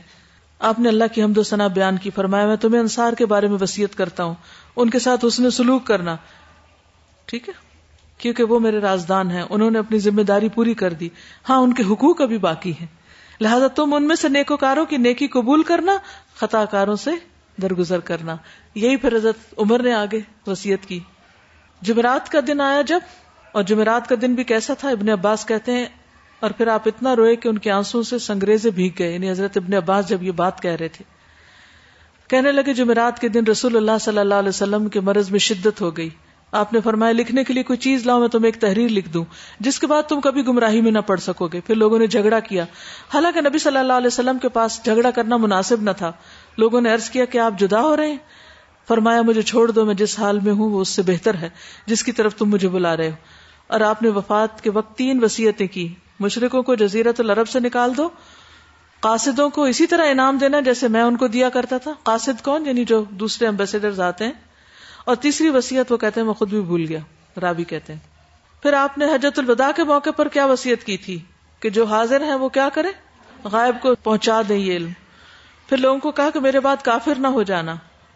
آپ 0.60 0.80
نے 0.80 0.90
اللہ 0.90 1.04
کی 1.14 1.24
حمد 1.24 1.38
و 1.38 1.44
ثنا 1.44 1.68
بیان 1.68 1.98
کی، 1.98 2.10
فرمایا، 2.10 2.48
میں 2.48 2.56
تمہیں 2.56 2.82
انصار 2.82 3.14
کے 3.14 3.26
بارے 3.26 3.48
میں 3.48 3.58
وسیعت 3.62 3.96
کرتا 3.96 4.24
ہوں۔ 4.24 4.36
ان 4.76 4.90
کے 4.90 5.00
ساتھ 5.00 5.26
اس 5.26 5.40
نے 5.40 5.50
سلوک 5.50 5.88
کرنا۔ 5.88 6.16
ٹھیک 7.26 7.50
ہے؟ 7.50 7.54
کیونکہ 8.18 8.44
وہ 8.44 8.60
میرے 8.60 8.80
رازدان 8.80 9.32
ہیں، 9.32 9.44
انہوں 9.50 9.72
نے 9.72 9.80
اپنی 9.80 10.00
ذمہ 10.00 10.22
داری 10.22 10.50
پوری 10.50 10.74
کر 10.74 10.94
دی۔ 10.94 11.10
ہاں 11.50 11.58
ان 11.58 11.74
کے 11.74 11.84
حقوق 11.84 12.22
ابھی 12.22 12.38
باقی 12.38 12.72
ہیں۔ 12.72 13.01
لہذا 13.42 13.68
تم 13.68 13.94
ان 13.94 14.08
میں 14.08 14.16
سے 14.16 14.30
نیکوکاروں 14.30 14.86
کی 14.86 14.98
نیکی 14.98 15.28
قبول 15.28 15.64
کرنا 15.64 15.98
خطا 16.36 16.66
کاروں 16.66 16.96
سے 16.96 17.12
درگزر 17.62 18.00
کرنا۔ 18.00 18.36
یہی 18.76 18.98
پھر 18.98 19.16
حضرت 19.16 19.54
عمر 19.58 19.84
نے 19.84 19.94
آگے 19.94 20.20
وسیعت 20.48 20.88
کی۔ 20.88 21.00
جمعرات 21.82 22.30
کا 22.30 22.40
دن 22.48 22.62
آیا 22.62 22.82
جب، 22.82 23.00
اور 23.52 23.64
جمعرات 23.64 24.10
کا 24.10 24.16
دن 24.22 24.34
بھی 24.34 24.44
کیسا 24.44 24.74
تھا، 24.74 24.90
ابن 24.90 25.10
عباس 25.10 25.46
کہتے 25.46 25.72
ہیں، 25.72 25.86
اور 26.40 26.52
پھر 26.52 26.68
آپ 26.68 26.82
اتنا 26.86 27.16
روئے 27.16 27.36
کہ 27.36 27.48
ان 27.48 27.58
کے 27.58 27.72
آنسو 27.72 28.04
سے 28.04 28.18
سنگریزے 28.18 28.70
بھیگ 28.70 28.92
گئے۔ 29.00 29.14
یعنی 29.14 29.32
حضرت 29.32 29.58
ابن 29.58 29.74
عباس 29.74 30.08
جب 30.08 30.24
یہ 30.24 30.32
بات 30.32 30.62
کہہ 30.62 30.72
رہے 30.72 30.88
تھے۔ 30.88 31.06
کہنے 32.28 32.52
لگے، 32.52 32.74
جمعرات 32.74 33.20
کے 33.20 33.30
دن 33.30 33.44
رسول 33.48 33.76
اللہ 33.76 33.98
صلی 34.02 34.18
اللہ 34.18 34.36
علیہ 34.36 34.50
وسلم 34.50 34.90
کے 34.90 35.00
مرض 35.00 35.32
میں 35.32 35.40
شدت 35.40 35.82
ہو 35.82 35.98
گئی۔ 35.98 36.10
آپ 36.52 36.74
نے 36.74 36.82
فرمایا 36.82 37.12
لکھنے 37.12 37.44
کے 37.44 37.54
لیے 37.54 37.64
کوئی 37.64 37.78
چیز 37.78 38.06
لاؤ 38.06 38.20
میں 38.20 38.28
تمہیں 38.28 38.46
ایک 38.46 38.62
تحریر 38.62 38.90
لکھ 38.90 39.10
دوں، 39.10 39.26
جس 39.60 39.80
کے 39.80 39.88
بعد 39.88 40.04
تم 40.04 40.22
کبھی 40.22 40.48
گمراہی 40.48 40.82
میں 40.82 40.92
نہ 40.92 41.00
پڑھ 41.00 41.20
سکو 41.20 41.48
گے 41.48 41.60
پھر 41.62 41.76
لوگوں 41.76 42.00
نے 42.00 42.08
جھگڑا 42.08 42.40
کیا۔ 42.40 42.66
حالانکہ 43.14 43.42
نبی 43.42 43.60
صلی 43.60 43.78
اللہ 43.78 43.94
علیہ 43.94 44.08
وسلم 44.08 44.38
کے 44.38 44.50
پاس 44.50 44.84
جھگڑا 44.84 45.12
کرنا 45.12 45.38
مناسب 45.38 45.82
نہ 45.82 45.92
تھا۔ 45.98 46.12
لوگوں 46.58 46.82
نے 46.82 46.94
عرض 46.94 47.10
کیا 47.10 47.26
کہ 47.26 47.38
آپ 47.38 47.60
جدا 47.60 47.82
ہو 47.82 47.98
رہے 47.98 48.08
ہیں۔ 48.08 48.18
فرمایا، 48.88 49.22
مجھے 49.22 49.42
چھوڑ 49.42 49.72
دو، 49.72 49.86
میں 49.86 49.94
جس 49.94 50.20
حال 50.20 50.40
میں 50.40 50.54
ہوں 50.54 50.70
وہ 50.70 50.82
اس 50.82 50.90
سے 50.90 51.02
بہتر 51.02 51.34
ہے، 51.36 51.50
جس 51.86 52.04
کی 52.04 52.12
طرف 52.12 52.36
تم 52.36 52.50
مجھے 52.50 52.70
بلا 52.70 52.98
رہے 52.98 53.10
ہو۔ 53.10 53.16
اور 53.68 53.82
آپ 53.82 54.02
نے 54.02 54.10
وفات 54.10 54.62
کے 54.62 54.70
وقت 54.70 54.98
تین 54.98 55.24
وسیعتیں 55.24 55.68
کی۔ 55.68 55.94
مشرقوں 56.20 56.64
کو 56.64 56.76
جزیرت 56.76 57.20
العرب 57.20 57.50
سے 57.50 57.60
نکال 57.60 57.98
دو۔ 57.98 58.10
قاصدوں 59.00 59.50
کو 59.50 59.64
اسی 59.64 59.88
طرح 59.88 60.06
انعام 60.10 60.38
دینا 60.38 60.60
جیسے 60.60 60.88
میں 60.88 61.02
ان 61.02 61.18
کو 61.18 61.28
دیا 61.28 61.50
کرتا 61.50 61.78
تھا۔ 61.78 61.92
قاصد 62.04 62.44
کون؟ 62.44 62.66
یعنی 62.66 62.86
جو 62.86 63.04
دوسرے 63.10 63.48
امبیسڈر 63.48 64.02
آتے 64.02 64.26
ہیں۔ 64.26 64.51
اور 65.06 65.16
تیسری 65.16 65.50
وسیعت 65.50 65.92
وہ 65.92 65.98
کہتے 65.98 66.20
ہیں، 66.20 66.26
میں 66.26 66.34
خود 66.34 66.50
بھی 66.50 66.62
بھول 66.62 66.86
گیا 66.90 67.00
رابی 67.42 67.64
کہتے 67.64 67.94
ہیں۔ 67.94 68.00
پھر 68.64 68.74
آپ 68.74 68.98
نے 68.98 69.06
حجت 69.06 69.40
الوداع 69.40 69.72
کے 69.76 69.84
موقع 69.84 70.10
پر 70.10 70.28
کیا 70.28 70.46
وسیعت 70.46 70.84
کی 70.84 70.98
تھی؟ 70.98 71.20
کہ 71.60 71.70
جو 71.70 71.86
حاضر 71.86 72.22
ہیں 72.22 72.36
وہ 72.36 72.50
کیا 72.50 72.70
کرے 72.74 72.88
غائب 73.44 73.76
کو 73.82 73.96
پہنچا 73.96 74.42
دیں 74.50 74.58
یہ 74.58 74.76
علم۔ 74.76 74.90
پھر 75.70 75.78
لوگوں 75.78 76.00
کو 76.00 76.12
کہا 76.12 76.30
کہ 76.30 76.40
میرے 76.40 76.60
بعد 76.60 76.76
کافر 76.84 77.14
نہ 77.18 77.28
ہو 77.28 77.44
جانا۔ 77.44 77.76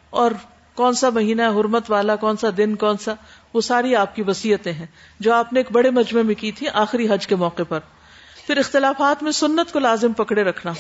اور 0.10 0.32
کون 0.75 0.94
سا 0.94 1.10
مہینہ 1.10 1.42
حرمت 1.42 1.92
والا، 1.92 2.15
کون 2.15 2.38
سا 2.38 2.48
دن، 2.58 2.75
کون 2.75 2.98
سا؟ 2.98 3.13
وہ 3.54 3.62
ساری 3.62 3.96
آپ 3.96 4.15
کی 4.15 4.24
وسیعتیں 4.27 4.74
ہیں۔ 4.74 4.86
جو 5.20 5.34
آپ 5.34 5.54
نے 5.54 5.60
ایک 5.60 5.72
بڑے 5.72 5.89
مجمع 5.89 6.22
میں 6.22 6.36
کی 6.36 6.51
تھی 6.51 6.68
آخری 6.74 7.08
حج 7.10 7.27
کے 7.27 7.36
موقع 7.36 7.63
پر۔ 7.70 7.80
پھر 8.48 8.58
اختلافات 8.58 9.24
میں 9.24 9.32
سنت 9.32 9.74
کو 9.74 9.80
لازم 9.80 10.13
پکڑے 10.13 10.44
رکھنا۔ 10.44 10.74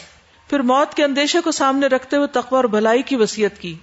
پھر 0.49 0.59
موت 0.59 0.93
کے 0.93 1.03
اندیشے 1.03 1.41
کو 1.41 1.51
سامنے 1.51 1.87
رکھتے 1.87 2.15
ہوئے 2.17 2.27
تقوی 2.27 2.55
اور 2.55 2.63
بھلائی 2.63 3.01
کی 3.01 3.15
وسیعت 3.15 3.61
کی۔ 3.61 3.75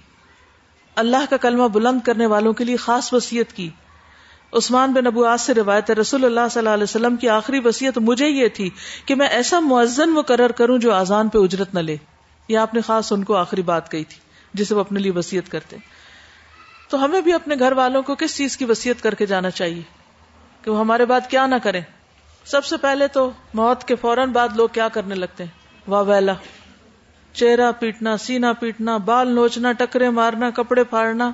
اللہ 0.95 1.25
کا 1.29 1.37
کلمہ 1.37 1.67
بلند 1.67 1.99
کرنے 2.05 2.25
والوں 2.25 2.53
کے 2.53 2.63
لیے 2.63 2.75
خاص 2.75 3.13
وسیعت 3.13 3.53
کی۔ 3.53 3.69
عثمان 4.53 4.93
بن 4.93 5.07
ابو 5.07 5.25
آس 5.25 5.41
سے 5.41 5.53
روایت 5.53 5.91
رسول 5.91 6.25
اللہ 6.25 6.39
صلی 6.51 6.59
اللہ 6.59 6.69
علیہ 6.69 6.83
وسلم 6.83 7.15
کی 7.15 7.29
آخری 7.29 7.59
وسیعت 7.65 7.97
مجھے 7.97 8.27
یہ 8.27 8.47
تھی 8.47 8.69
کہ 9.05 9.15
میں 9.15 9.27
ایسا 9.27 9.59
معزن 9.59 10.09
مقرر 10.09 10.51
کروں 10.51 10.77
جو 10.77 10.93
آزان 10.93 11.29
پہ 11.29 11.37
اجرت 11.37 11.73
نہ 11.73 11.79
لے۔ 11.79 11.97
یہ 12.47 12.57
آپ 12.57 12.73
نے 12.73 12.81
خاص 12.81 13.11
ان 13.11 13.23
کو 13.23 13.35
آخری 13.35 13.61
بات 13.61 13.91
کہی 13.91 14.03
تھی، 14.03 14.17
جسے 14.53 14.75
وہ 14.75 14.79
اپنے 14.79 14.99
لیے 14.99 15.11
وسیعت 15.11 15.51
کرتے 15.51 15.77
تو 16.89 17.05
ہمیں 17.05 17.21
بھی 17.21 17.33
اپنے 17.33 17.55
گھر 17.59 17.71
والوں 17.71 18.01
کو 18.01 18.15
کس 18.15 18.37
چیز 18.37 18.57
کی 18.57 18.65
وسیعت 18.65 19.03
کر 19.03 19.13
کے 19.13 19.25
جانا 19.25 19.49
چاہیے؟ 19.49 19.81
کہ 20.61 20.71
وہ 20.71 20.79
ہمارے 20.79 21.05
بات 21.05 21.29
کیا 21.29 21.45
نہ 21.45 21.55
کریں۔ 21.63 21.81
سب 22.45 22.65
سے 22.65 22.77
پہلے 22.77 23.07
تو 23.07 23.31
موت 23.53 23.83
کے 23.83 23.95
فوراً 23.95 24.31
بعد 24.31 24.49
لوگ 24.55 24.69
کیا 24.71 24.87
کرنے 24.87 25.15
لگتے 25.15 25.43
ہیں؟ 25.43 25.51
واہ 25.89 26.03
ویلا 26.03 26.33
چہرہ 27.33 27.71
پیٹنا 27.71 28.17
سینا 28.17 28.53
پیٹنا، 28.53 28.97
بال 28.97 29.27
نوچنا، 29.27 29.71
ٹکرے 29.71 30.09
مارنا، 30.09 30.49
کپڑے 30.49 30.83
پھاڑنا، 30.83 31.31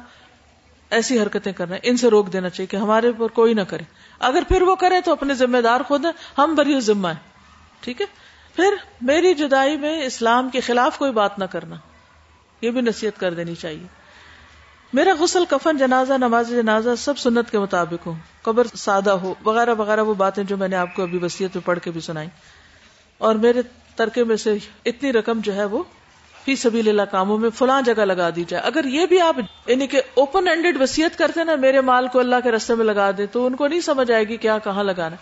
ایسی 0.89 1.21
حرکتیں 1.21 1.51
کرنا، 1.51 1.75
ان 1.83 1.97
سے 1.97 2.07
روک 2.07 2.33
دینا 2.33 2.49
چاہیے 2.49 2.67
کہ 2.67 2.77
ہمارے 2.77 3.11
پر 3.17 3.27
کوئی 3.27 3.53
نہ 3.53 3.61
کرے۔ 3.61 3.83
اگر 4.19 4.43
پھر 4.47 4.61
وہ 4.61 4.75
کرے 4.75 5.01
تو 5.01 5.11
اپنے 5.11 5.33
ذمہ 5.33 5.57
دار 5.57 5.81
خود 5.81 6.05
ہیں، 6.05 6.11
ہم 6.37 6.55
بری 6.55 6.79
ذمہ 6.79 7.07
ہے 7.07 7.29
ٹھیک 7.79 8.01
ہے؟ 8.01 8.05
پھر 8.55 8.75
میری 9.01 9.33
جدائی 9.33 9.77
میں 9.77 10.03
اسلام 10.03 10.49
کے 10.49 10.59
خلاف 10.59 10.97
کوئی 10.97 11.11
بات 11.11 11.39
نہ 11.39 11.45
کرنا، 11.45 11.75
یہ 12.61 12.71
بھی 12.71 12.81
نصیحت 12.81 13.19
کر 13.19 13.33
دینی 13.33 13.55
چاہیے۔ 13.55 13.87
میرا 14.93 15.13
غسل، 15.19 15.45
کفن، 15.49 15.77
جنازہ، 15.77 16.13
نماز 16.13 16.49
جنازہ 16.49 16.89
سب 16.97 17.17
سنت 17.17 17.51
کے 17.51 17.59
مطابق 17.59 18.07
ہو 18.07 18.13
قبر 18.41 18.67
سادہ 18.75 19.09
ہو، 19.09 19.33
وغیرہ 19.43 19.73
وغیرہ 19.73 20.03
وہ 20.03 20.13
باتیں 20.13 20.43
جو 20.43 20.57
میں 20.57 20.67
نے 20.67 20.75
آپ 20.75 20.95
کو 20.95 21.03
ابھی 21.03 21.19
وسیعت 21.21 21.55
میں 21.55 21.67
پڑھ 21.67 21.79
کے 21.79 21.91
بھی 21.91 22.01
سنائی۔ 22.01 22.27
اور 23.17 23.35
میرے 23.35 23.61
ترکے 23.99 24.23
میں 24.23 24.35
سے 24.35 24.57
اتنی 24.85 25.13
رقم 25.13 25.39
جو 25.39 25.55
ہے 25.55 25.65
وہ 25.65 25.83
فی 26.45 26.55
سبھی 26.55 26.89
اللہ 26.89 27.07
کاموں 27.11 27.37
میں 27.37 27.49
فلاں 27.49 27.81
جگہ 27.81 28.05
لگا 28.05 28.29
دی 28.35 28.43
جائے۔ 28.47 28.63
اگر 28.63 28.85
یہ 28.85 29.05
بھی 29.05 29.21
آپ 29.21 29.35
یعنی 29.67 29.87
کہ 29.87 30.01
اوپن 30.13 30.47
ہینڈیڈ 30.47 30.81
وسیعت 30.81 31.17
کرتے 31.17 31.43
نا، 31.43 31.55
میرے 31.55 31.81
مال 31.81 32.07
کو 32.07 32.19
اللہ 32.19 32.35
کے 32.43 32.51
رستے 32.51 32.75
میں 32.75 32.85
لگا 32.85 33.09
دے 33.17 33.25
تو 33.25 33.45
ان 33.45 33.55
کو 33.55 33.67
نہیں 33.67 33.81
سمجھ 33.81 34.11
آئے 34.11 34.27
گی 34.27 34.37
کیا، 34.37 34.57
کہاں 34.57 34.83
لگانا۔ 34.83 35.15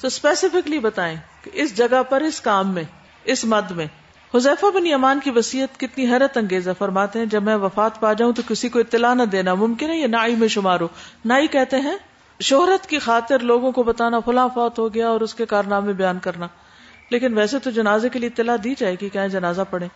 تو 0.00 0.06
اسپیسیفکلی 0.06 0.78
بتائیں 0.78 1.16
کہ 1.42 1.50
اس 1.54 1.76
جگہ 1.76 2.02
پر، 2.08 2.20
اس 2.20 2.40
کام 2.40 2.72
میں، 2.74 2.82
اس 3.24 3.44
مد 3.44 3.70
میں 3.70 3.86
حذیفہ 4.34 4.66
بن 4.74 4.86
یمان 4.86 5.20
کی 5.24 5.30
وسیعت 5.30 5.80
کتنی 5.80 6.06
حیرت 6.06 6.36
انگیز 6.36 6.68
فرماتے 6.78 7.18
ہیں، 7.18 7.26
جب 7.26 7.42
میں 7.42 7.56
وفات 7.56 8.00
پا 8.00 8.12
جاؤں 8.12 8.32
تو 8.32 8.42
کسی 8.48 8.68
کو 8.68 8.78
اطلاع 8.78 9.14
نہ 9.14 9.22
دینا 9.22 9.54
ممکن 9.54 9.90
ہے 9.90 9.96
یہ 9.96 10.06
نائی 10.06 10.36
میں 10.36 10.48
شمار 10.48 10.80
ہو۔ 10.80 10.88
نائی 11.24 11.46
کہتے 11.46 11.80
ہیں، 11.80 11.96
شہرت 12.40 12.86
کی 12.86 12.98
خاطر 12.98 13.38
لوگوں 13.38 13.72
کو 13.72 13.82
بتانا 13.82 14.20
فلاں 14.20 14.48
فوت 14.54 14.78
ہو 14.78 14.94
گیا 14.94 15.08
اور 15.08 15.20
اس 15.20 15.34
کے 15.34 15.46
کارنامے 15.46 15.92
بیان 15.92 16.18
کرنا۔ 16.18 16.46
لیکن 17.10 17.38
ویسے 17.38 17.58
تو 17.58 17.70
جنازے 17.70 18.08
کے 18.08 18.18
لیے 18.18 18.28
اطلاع 18.28 18.56
دی 18.64 18.74
جائے 18.78 18.96
گی 19.00 19.08
کیا 19.08 19.26
جنازہ 19.26 19.62
پڑے 19.70 19.86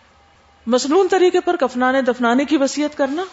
مصنون 0.67 1.07
طریقے 1.11 1.39
پر 1.39 1.55
کفنانے 1.55 2.01
دفنانے 2.01 2.45
کی 2.45 2.57
وسیعت 2.57 2.97
کرنا۔ 2.97 3.23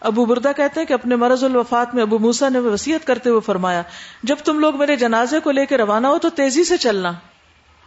ابو 0.00 0.24
بردا 0.24 0.52
کہتے 0.52 0.80
ہیں 0.80 0.86
کہ 0.86 0.92
اپنے 0.92 1.16
مرض 1.16 1.44
الوفات 1.44 1.94
میں 1.94 2.02
ابو 2.02 2.18
موسا 2.18 2.48
نے 2.48 2.58
وسیعت 2.58 3.06
کرتے 3.06 3.30
ہوئے 3.30 3.40
فرمایا، 3.40 3.82
جب 4.22 4.36
تم 4.44 4.58
لوگ 4.58 4.76
میرے 4.76 4.96
جنازے 4.96 5.40
کو 5.40 5.50
لے 5.50 5.66
کے 5.66 5.76
روانہ 5.76 6.06
ہو 6.06 6.18
تو 6.18 6.30
تیزی 6.30 6.64
سے 6.64 6.76
چلنا۔ 6.76 7.12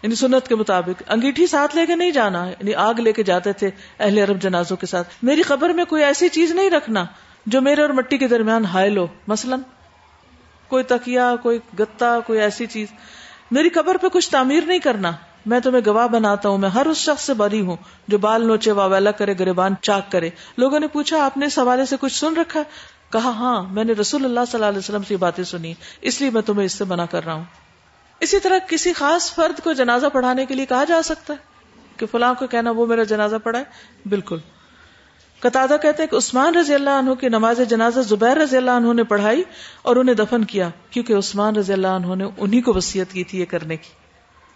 یعنی 0.03 0.15
سنت 0.15 0.47
کے 0.47 0.55
مطابق، 0.55 1.03
انگیٹھی 1.07 1.47
ساتھ 1.47 1.75
لے 1.75 1.85
کے 1.85 1.95
نہیں 1.95 2.11
جانا 2.11 2.47
یعنی 2.49 2.73
آگ 2.73 2.93
لے 2.93 3.13
کے 3.13 3.23
جاتے 3.23 3.53
تھے 3.53 3.69
اہل 3.99 4.17
عرب 4.17 4.41
جنازوں 4.41 4.77
کے 4.77 4.85
ساتھ۔ 4.85 5.07
میری 5.23 5.41
خبر 5.41 5.69
میں 5.69 5.85
کوئی 5.85 6.03
ایسی 6.03 6.29
چیز 6.29 6.51
نہیں 6.51 6.69
رکھنا 6.69 7.05
جو 7.45 7.61
میرے 7.61 7.81
اور 7.81 7.89
مٹی 7.89 8.17
کے 8.17 8.27
درمیان 8.27 8.65
ہائل 8.65 8.97
ہو۔ 8.97 9.07
مثلا 9.27 9.55
کوئی 10.67 10.83
تکیا 10.83 11.35
کوئی 11.43 11.59
گتا 11.79 12.19
کوئی 12.19 12.39
ایسی 12.39 12.67
چیز۔ 12.67 12.87
میری 13.51 13.69
قبر 13.69 13.97
پہ 13.97 14.07
کچھ 14.07 14.29
تعمیر 14.29 14.63
نہیں 14.63 14.79
کرنا۔ 14.79 15.11
میں 15.45 15.59
تمہیں 15.59 15.81
گواہ 15.85 16.07
بناتا 16.07 16.49
ہوں، 16.49 16.57
میں 16.57 16.69
ہر 16.69 16.85
اس 16.85 16.97
شخص 16.97 17.23
سے 17.23 17.33
بری 17.33 17.61
ہوں 17.61 17.75
جو 18.07 18.17
بال 18.17 18.47
نوچے 18.47 18.71
واویلا 18.71 19.11
کرے، 19.11 19.33
گریبان 19.39 19.73
چاک 19.81 20.11
کرے۔ 20.11 20.29
لوگوں 20.57 20.79
نے 20.79 20.87
پوچھا، 20.87 21.25
آپ 21.25 21.37
نے 21.37 21.45
اس 21.45 21.59
حوالے 21.59 21.85
سے 21.85 21.95
کچھ 21.99 22.13
سن 22.13 22.37
رکھا؟ 22.37 22.63
کہا 23.11 23.29
ہاں 23.29 23.63
میں 23.63 23.83
نے 23.83 23.93
رسول 23.93 24.25
اللہ 24.25 24.39
صلی 24.47 24.57
اللہ 24.57 24.65
علیہ 24.65 24.77
وسلم 24.77 25.03
سے 25.03 25.17
باتیں 25.17 25.43
سنی، 25.43 25.73
اس 26.01 26.21
لیے 26.21 26.29
میں 26.29 26.41
تمہیں 26.41 26.65
اس 26.65 26.73
سے 26.73 26.83
منع 26.83 27.05
کر 27.05 27.25
رہا 27.25 27.33
ہوں۔ 27.33 27.43
اسی 28.19 28.39
طرح 28.39 28.57
کسی 28.67 28.93
خاص 28.93 29.35
فرد 29.35 29.63
کو 29.63 29.73
جنازہ 29.73 30.07
پڑھانے 30.13 30.45
کے 30.45 30.53
لیے 30.53 30.65
کہا 30.65 30.83
جا 30.83 31.01
سکتا 31.01 31.33
ہے 31.33 31.37
کہ 31.97 32.05
فلاں 32.05 32.33
کو 32.33 32.47
کہنا، 32.47 32.71
وہ 32.71 32.85
میرا 32.85 33.03
جنازہ 33.03 33.35
پڑھا 33.43 33.59
ہے 33.59 33.63
بالکل۔ 34.05 34.37
قطع 35.39 35.65
کہتے 35.81 36.03
ہیں 36.03 36.09
کہ 36.09 36.15
عثمان 36.15 36.55
رضی 36.55 36.73
اللہ 36.73 36.89
عنہ 36.89 37.13
کی 37.13 37.29
نماز 37.29 37.61
جنازہ 37.69 37.99
زبیر 37.99 38.37
رضی 38.37 38.57
اللہ 38.57 38.71
عنہ 38.71 38.93
نے 38.93 39.03
پڑھائی 39.03 39.43
اور 39.81 39.95
انہیں 39.95 40.15
دفن 40.15 40.43
کیا، 40.43 40.69
کیونکہ 40.89 41.13
عثمان 41.13 41.55
رضی 41.55 41.73
اللہ 41.73 41.87
عنہ 41.87 42.15
نے 42.15 42.25
انہیں 42.37 42.61
کو 42.61 42.73
وسیعت 42.73 43.13
کی 43.13 43.23
تھی 43.23 43.39
یہ 43.39 43.45
کرنے 43.45 43.77
کی۔ 43.77 43.89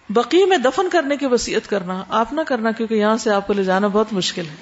بقی 0.09 0.45
میں 0.45 0.57
دفن 0.57 0.89
کرنے 0.89 1.17
کی 1.17 1.25
وسیعت 1.25 1.69
کرنا، 1.69 2.03
آپ 2.09 2.33
نہ 2.33 2.41
کرنا، 2.47 2.71
کیونکہ 2.71 2.93
یہاں 2.93 3.17
سے 3.17 3.31
آپ 3.31 3.47
کو 3.47 3.53
لے 3.53 3.63
جانا 3.63 3.87
بہت 3.87 4.13
مشکل 4.13 4.41
ہے۔ 4.41 4.55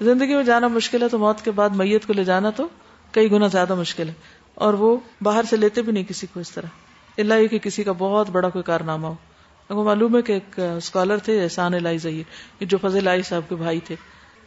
زندگی 0.00 0.34
میں 0.34 0.44
جانا 0.44 0.68
مشکل 0.68 1.02
ہے 1.02 1.08
تو 1.08 1.18
موت 1.18 1.44
کے 1.44 1.50
بعد 1.50 1.70
میت 1.70 2.06
کو 2.06 2.12
لے 2.12 2.24
جانا 2.24 2.50
تو 2.50 2.68
کئی 3.12 3.30
گنا 3.30 3.46
زیادہ 3.46 3.74
مشکل 3.74 4.08
ہے۔ 4.08 4.14
اور 4.54 4.74
وہ 4.74 4.96
باہر 5.22 5.42
سے 5.50 5.56
لیتے 5.56 5.82
بھی 5.82 5.92
نہیں 5.92 6.04
کسی 6.04 6.26
کو 6.32 6.40
اس 6.40 6.50
طرح۔ 6.50 6.66
اللہ 7.18 7.46
کہ 7.46 7.58
کسی 7.58 7.84
کا 7.84 7.92
بہت 7.92 8.30
بڑا 8.30 8.48
کوئی 8.48 8.62
کارنامہ 8.62 9.06
ہو۔ 9.06 9.84
معلوم 9.84 10.16
ہے 10.16 10.22
کہ 10.22 10.32
ایک 10.32 10.58
اسکالر 10.58 11.18
تھے، 11.18 11.42
احسان 11.42 11.74
الہی 11.74 11.98
ظہیر 11.98 12.64
جو 12.64 12.78
فضل 12.82 13.08
علی 13.08 13.22
صاحب 13.22 13.42
کے 13.48 13.54
بھائی 13.54 13.80
تھے۔ 13.80 13.96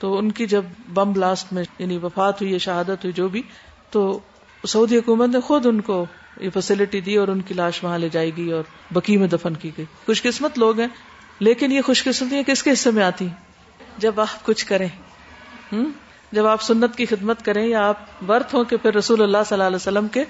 تو 0.01 0.17
ان 0.17 0.31
کی 0.31 0.45
جب 0.45 0.65
بم 0.89 1.11
بلاسٹ 1.11 1.51
میں 1.53 1.63
یعنی 1.79 1.97
وفات 1.97 2.41
ہوئی 2.41 2.57
شہادت 2.59 3.03
ہوئی 3.03 3.11
جو 3.13 3.27
بھی، 3.27 3.41
تو 3.89 4.19
سعودی 4.63 4.97
حکومت 4.97 5.29
نے 5.29 5.39
خود 5.39 5.65
ان 5.65 5.81
کو 5.81 6.05
یہ 6.41 6.49
فیسلٹی 6.49 7.01
دی 7.01 7.15
اور 7.15 7.27
ان 7.27 7.41
کی 7.41 7.53
لاش 7.53 7.83
وہاں 7.83 7.97
لے 7.97 8.09
جائے 8.09 8.29
گی 8.37 8.51
اور 8.51 8.63
بکی 8.91 9.17
میں 9.17 9.27
دفن 9.27 9.55
کی 9.55 9.71
گئی۔ 9.77 9.85
خوش 10.05 10.21
قسمت 10.23 10.57
لوگ 10.59 10.79
ہیں، 10.79 10.87
لیکن 11.39 11.71
یہ 11.71 11.81
خوش 11.81 12.03
قسمتی 12.03 12.41
کس 12.47 12.63
کے 12.63 12.71
حصے 12.71 12.91
میں 12.91 13.03
آتی 13.03 13.27
جب 13.97 14.19
آپ 14.19 14.43
کچھ 14.45 14.65
کریں 14.65 14.87
جب 16.31 16.47
آپ 16.47 16.61
سنت 16.61 16.95
کی 16.95 17.05
خدمت 17.05 17.43
کریں 17.45 17.65
یا 17.67 17.87
آپ 17.87 18.29
ورت 18.29 18.53
ہوں 18.53 18.63
کہ 18.63 18.77
پھر 18.77 18.95
رسول 18.95 19.21
اللہ 19.21 19.37
صلی 19.45 19.55
اللہ 19.55 19.67
علیہ 19.67 19.75
وسلم 19.75 20.07
کے 20.07 20.23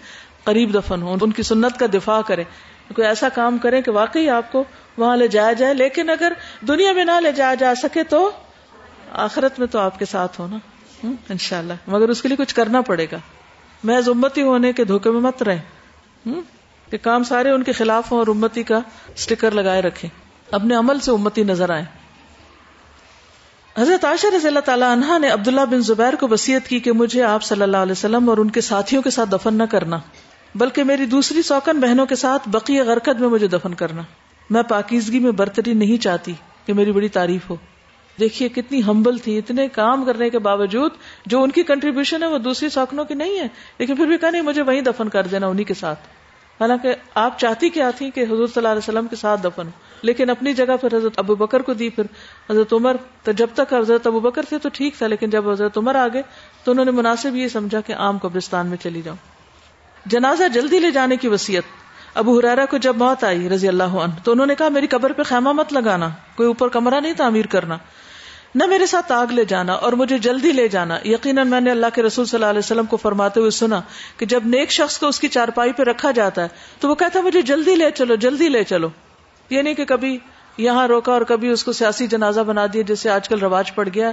قریب 0.43 0.73
دفن 0.73 1.01
ہوں، 1.01 1.17
ان 1.21 1.31
کی 1.31 1.43
سنت 1.43 1.79
کا 1.79 1.85
دفاع 1.93 2.21
کریں۔ 2.21 2.43
کوئی 2.95 3.07
ایسا 3.07 3.29
کام 3.29 3.57
کریں 3.57 3.81
کہ 3.81 3.91
واقعی 3.91 4.29
آپ 4.29 4.51
کو 4.51 4.63
وہاں 4.97 5.17
لے 5.17 5.27
جایا 5.27 5.53
جائے، 5.53 5.73
لیکن 5.73 6.09
اگر 6.09 6.33
دنیا 6.67 6.93
میں 6.93 7.05
نہ 7.05 7.19
لے 7.21 7.31
جایا 7.31 7.55
جا 7.55 7.73
سکے 7.75 8.03
تو 8.03 8.29
آخرت 9.11 9.59
میں 9.59 9.67
تو 9.67 9.79
آپ 9.79 9.99
کے 9.99 10.05
ساتھ 10.05 10.39
ہونا۔ 10.39 10.57
ان 11.03 11.37
شاء 11.37 11.57
اللہ 11.57 11.73
مگر 11.87 12.09
اس 12.09 12.21
کے 12.21 12.27
لیے 12.27 12.37
کچھ 12.37 12.55
کرنا 12.55 12.81
پڑے 12.81 13.05
گا۔ 13.11 13.17
محض 13.83 14.09
امتی 14.09 14.41
ہونے 14.41 14.73
کے 14.73 14.83
دھوکے 14.83 15.11
میں 15.11 15.21
مت 15.21 15.43
رہے 15.43 15.59
کہ 16.89 16.97
کام 17.01 17.23
سارے 17.23 17.49
ان 17.49 17.63
کے 17.63 17.71
خلاف 17.71 18.11
ہوں 18.11 18.19
اور 18.19 18.27
امتی 18.27 18.63
کا 18.63 18.79
اسٹیکر 19.15 19.51
لگائے 19.51 19.81
رکھے 19.81 20.07
اپنے 20.51 20.75
عمل 20.75 20.99
سے 20.99 21.11
امتی 21.11 21.43
نظر 21.43 21.69
آئے 21.69 21.83
حضرت 23.77 24.05
عائشہ 24.05 24.27
رضی 24.27 24.47
اللہ 24.47 24.59
تعالیٰ 24.59 24.91
عنہ 24.91 25.19
نے 25.19 25.29
عبداللہ 25.29 25.65
بن 25.71 25.81
زبیر 25.81 26.15
کو 26.15 26.27
وسیعت 26.31 26.67
کی 26.67 26.79
کہ 26.79 26.91
مجھے 26.91 27.23
آپ 27.23 27.43
صلی 27.43 27.61
اللہ 27.61 27.77
علیہ 27.77 27.91
وسلم 27.91 28.29
اور 28.29 28.37
ان 28.37 28.49
کے 28.49 28.61
ساتھیوں 28.61 29.01
کے 29.01 29.09
ساتھ 29.09 29.29
دفن 29.31 29.53
نہ 29.53 29.63
کرنا۔ 29.63 29.99
بلکہ 30.55 30.83
میری 30.83 31.05
دوسری 31.05 31.41
سوکن 31.41 31.79
بہنوں 31.79 32.05
کے 32.05 32.15
ساتھ 32.15 32.49
بقی 32.49 32.79
غرکت 32.79 33.19
میں 33.19 33.29
مجھے 33.29 33.47
دفن 33.47 33.73
کرنا۔ 33.73 34.01
میں 34.49 34.63
پاکیزگی 34.63 35.19
میں 35.19 35.31
برتری 35.31 35.73
نہیں 35.73 36.01
چاہتی 36.03 36.33
کہ 36.65 36.73
میری 36.73 36.91
بڑی 36.91 37.09
تعریف 37.09 37.49
ہو۔ 37.49 37.55
دیکھیے 38.21 38.49
کتنی 38.49 38.83
ہمبل 38.83 39.17
تھی، 39.17 39.37
اتنے 39.37 39.67
کام 39.67 40.05
کرنے 40.05 40.29
کے 40.29 40.39
باوجود 40.39 40.91
جو 41.25 41.43
ان 41.43 41.51
کی 41.51 41.63
کنٹریبیوشن 41.63 42.23
ہے 42.23 42.27
وہ 42.27 42.37
دوسری 42.37 42.69
سوکنوں 42.69 43.05
کی 43.05 43.13
نہیں 43.13 43.39
ہے۔ 43.39 43.47
لیکن 43.77 43.95
پھر 43.95 44.05
بھی 44.05 44.17
کہا 44.17 44.29
نہیں، 44.29 44.41
مجھے 44.41 44.61
وہیں 44.61 44.81
دفن 44.81 45.09
کر 45.09 45.27
دینا 45.27 45.47
انہیں 45.47 45.65
کے 45.65 45.73
ساتھ۔ 45.73 45.99
حالانکہ 46.61 46.95
آپ 47.15 47.39
چاہتی 47.39 47.69
کیا 47.69 47.91
تھی 47.91 48.11
کہ 48.11 48.19
حضور 48.19 48.47
صلی 48.47 48.53
اللہ 48.55 48.67
علیہ 48.67 48.77
وسلم 48.77 49.07
کے 49.07 49.15
ساتھ 49.15 49.43
دفن 49.43 49.67
لیکن 50.01 50.29
اپنی 50.29 50.53
جگہ 50.53 50.77
پھر 50.81 50.97
حضرت 50.97 51.13
ابو 51.15 51.35
بکر 51.35 51.61
کو 51.61 51.73
دی۔ 51.73 51.89
پھر 51.89 52.03
حضرت 52.49 52.73
عمر، 52.73 52.95
تو 53.23 53.31
جب 53.31 53.47
تک 53.53 53.73
حضرت 53.73 54.07
ابو 54.07 54.19
بکر 54.19 54.41
تھے 54.49 54.57
تو 54.57 54.69
ٹھیک 54.73 54.95
تھا، 54.95 55.07
لیکن 55.07 55.29
جب 55.29 55.49
حضرت 55.49 55.77
عمر 55.77 55.95
آ 55.95 56.07
تو 56.63 56.71
انہوں 56.71 56.85
نے 56.85 56.91
مناسب 56.91 57.35
یہ 57.35 57.47
سمجھا 57.47 57.81
کہ 57.81 57.93
عام 57.93 58.17
قبرستان 58.17 58.67
میں 58.67 58.77
چلی 58.83 59.01
جاؤں۔ 59.01 59.17
جنازہ 60.05 60.43
جلدی 60.53 60.79
لے 60.79 60.91
جانے 60.91 61.15
کی 61.15 61.27
وسیعت 61.27 61.63
ابو 62.13 62.39
حرارا 62.39 62.65
کو 62.65 62.77
جب 62.77 62.97
موت 62.97 63.23
آئی 63.23 63.49
رضی 63.49 63.67
اللہ 63.67 63.83
عنہ، 63.83 64.13
تو 64.23 64.31
انہوں 64.31 64.45
نے 64.45 64.55
کہا، 64.55 64.69
میری 64.69 64.87
قبر 64.87 65.13
پہ 65.13 65.23
خیمہ 65.23 65.51
مت 65.51 65.73
لگانا، 65.73 66.09
کوئی 66.35 66.47
اوپر 66.47 66.67
کمرہ 66.67 66.99
نہیں 66.99 67.13
تعمیر 67.13 67.45
کرنا۔ 67.45 67.77
نہ 68.55 68.65
میرے 68.65 68.85
ساتھ 68.85 69.11
آگ 69.11 69.27
لے 69.27 69.45
جانا 69.45 69.73
اور 69.73 69.93
مجھے 69.93 70.17
جلدی 70.17 70.51
لے 70.51 70.67
جانا۔ 70.67 70.97
یقیناً 71.05 71.47
میں 71.47 71.61
نے 71.61 71.71
اللہ 71.71 71.85
کے 71.93 72.03
رسول 72.03 72.25
صلی 72.25 72.37
اللہ 72.37 72.49
علیہ 72.49 72.59
وسلم 72.59 72.85
کو 72.85 72.97
فرماتے 72.97 73.39
ہوئے 73.39 73.51
سنا 73.51 73.81
کہ 74.17 74.25
جب 74.25 74.41
نیک 74.45 74.71
شخص 74.71 74.99
کو 74.99 75.07
اس 75.07 75.19
کی 75.19 75.27
چارپائی 75.27 75.73
پہ 75.73 75.83
رکھا 75.83 76.11
جاتا 76.11 76.43
ہے 76.43 76.47
تو 76.79 76.89
وہ 76.89 76.95
کہتا 76.95 77.19
ہے، 77.19 77.23
مجھے 77.23 77.41
جلدی 77.41 77.75
لے 77.75 77.91
چلو، 77.91 78.15
جلدی 78.15 78.49
لے 78.49 78.63
چلو۔ 78.63 78.89
یہ 79.49 79.61
نہیں 79.61 79.73
کہ 79.73 79.85
کبھی 79.85 80.17
یہاں 80.57 80.87
روکا 80.87 81.11
اور 81.11 81.21
کبھی 81.21 81.49
اس 81.49 81.63
کو 81.63 81.71
سیاسی 81.71 82.07
جنازہ 82.07 82.41
بنا 82.41 82.65
دیا، 82.73 82.83
جس 82.87 82.99
سے 82.99 83.09
آج 83.09 83.29
کل 83.29 83.39
رواج 83.39 83.75
پڑ 83.75 83.89
گیا 83.93 84.11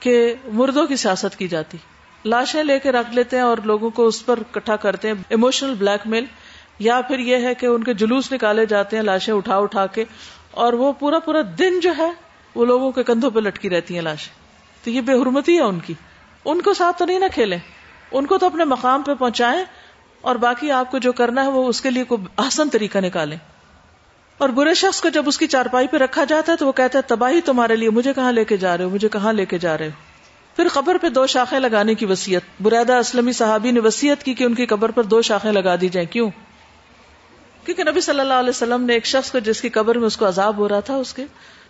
کہ 0.00 0.34
مردوں 0.52 0.86
کی 0.86 0.96
سیاست 0.96 1.36
کی 1.36 1.48
جاتی۔ 1.48 1.78
لاشیں 2.24 2.64
لے 2.64 2.78
کے 2.78 2.92
رکھ 2.92 3.14
لیتے 3.14 3.36
ہیں 3.36 3.44
اور 3.44 3.58
لوگوں 3.64 3.90
کو 3.90 4.06
اس 4.06 4.26
پر 4.26 4.38
کٹھا 4.50 4.76
کرتے 4.76 5.08
ہیں۔ 5.08 5.14
ایموشنل 5.28 5.74
بلیک 5.74 6.06
میل، 6.06 6.24
یا 6.78 7.00
پھر 7.00 7.18
یہ 7.18 7.36
ہے 7.36 7.54
کہ 7.54 7.66
ان 7.66 7.84
کے 7.84 7.94
جلوس 7.94 8.32
نکالے 8.32 8.66
جاتے 8.66 8.96
ہیں، 8.96 9.02
لاشیں 9.02 9.34
اٹھا 9.34 9.56
اٹھا 9.56 9.86
کے 9.86 10.04
اور 10.50 10.72
وہ 10.72 10.92
پورا 10.92 11.18
پورا 11.18 11.40
دن 11.58 11.80
جو 11.80 11.90
ہے 11.98 12.23
وہ 12.54 12.64
لوگوں 12.64 12.92
کے 12.92 13.02
کندھوں 13.02 13.30
پہ 13.30 13.40
لٹکی 13.40 13.70
رہتی 13.70 13.94
ہیں 13.94 14.02
لاشیں۔ 14.02 14.34
تو 14.84 14.90
یہ 14.90 15.00
بے 15.00 15.12
حرمتی 15.12 15.56
ہے 15.56 15.62
ان 15.62 15.78
کی۔ 15.80 15.94
ان 16.44 16.62
کو 16.62 16.74
ساتھ 16.74 16.98
تو 16.98 17.04
نہیں 17.04 17.18
نہ 17.18 17.24
کھیلیں۔ 17.34 17.58
ان 18.12 18.26
کو 18.26 18.38
تو 18.38 18.46
اپنے 18.46 18.64
مقام 18.64 19.02
پہ 19.02 19.14
پہنچائیں 19.14 19.64
اور 20.20 20.36
باقی 20.36 20.70
آپ 20.70 20.90
کو 20.90 20.98
جو 20.98 21.12
کرنا 21.12 21.42
ہے 21.42 21.48
وہ 21.48 21.68
اس 21.68 21.80
کے 21.80 21.90
لیے 21.90 22.04
کوئی 22.04 22.26
آسن 22.36 22.68
طریقہ 22.68 22.98
نکالیں۔ 22.98 23.36
اور 24.38 24.48
برے 24.48 24.74
شخص 24.74 25.00
کو 25.00 25.08
جب 25.08 25.22
اس 25.26 25.38
کی 25.38 25.46
چارپائی 25.46 25.86
پہ 25.86 25.96
رکھا 25.96 26.24
جاتا 26.24 26.52
ہے 26.52 26.56
تو 26.56 26.66
وہ 26.66 26.72
کہتا 26.72 26.98
ہے، 26.98 27.02
تباہی 27.06 27.40
تمہارے 27.40 27.76
لیے، 27.76 27.90
مجھے 27.90 28.12
کہاں 28.12 28.32
لے 28.32 28.44
کے 28.44 28.56
جا 28.56 28.76
رہے 28.76 28.84
ہو؟ 28.84 28.90
مجھے 28.90 29.08
کہاں 29.08 29.32
لے 29.32 29.44
کے 29.44 29.58
جا 29.58 29.78
رہے 29.78 29.86
ہو؟ 29.86 29.90
پھر 30.56 30.66
قبر 30.72 30.96
پہ 30.98 31.08
دو 31.08 31.26
شاخیں 31.26 31.60
لگانے 31.60 31.94
کی 31.94 32.06
وسیعت 32.06 32.62
بریدا 32.62 32.98
اسلمی 32.98 33.32
صحابی 33.32 33.70
نے 33.70 33.80
وسیعت 33.80 34.22
کی 34.22 34.34
کہ 34.34 34.44
ان 34.44 34.54
کی 34.54 34.66
قبر 34.66 34.90
پر 34.90 35.02
دو 35.02 35.22
شاخیں 35.22 35.52
لگا 35.52 35.74
دی 35.80 35.88
جائیں۔ 35.88 36.12
کیوں؟ 36.12 36.30
کیونکہ 37.64 37.84
نبی 37.90 38.00
صلی 38.00 38.20
اللہ 38.20 38.34
علیہ 38.34 38.50
وسلم 38.50 38.82
نے 38.82 38.92
ایک 38.92 39.06
شخص 39.06 39.30
کو 39.30 39.38
جس 39.38 39.60
کی 39.60 39.68
قبر 39.68 39.98
میں 39.98 40.06
اس 40.06 40.16
کو 40.16 40.28
عذاب 40.28 40.58
ہو 40.58 40.68
رہا 40.68 40.80
تھا، 40.80 40.94
اس 40.94 41.14
کے 41.14 41.24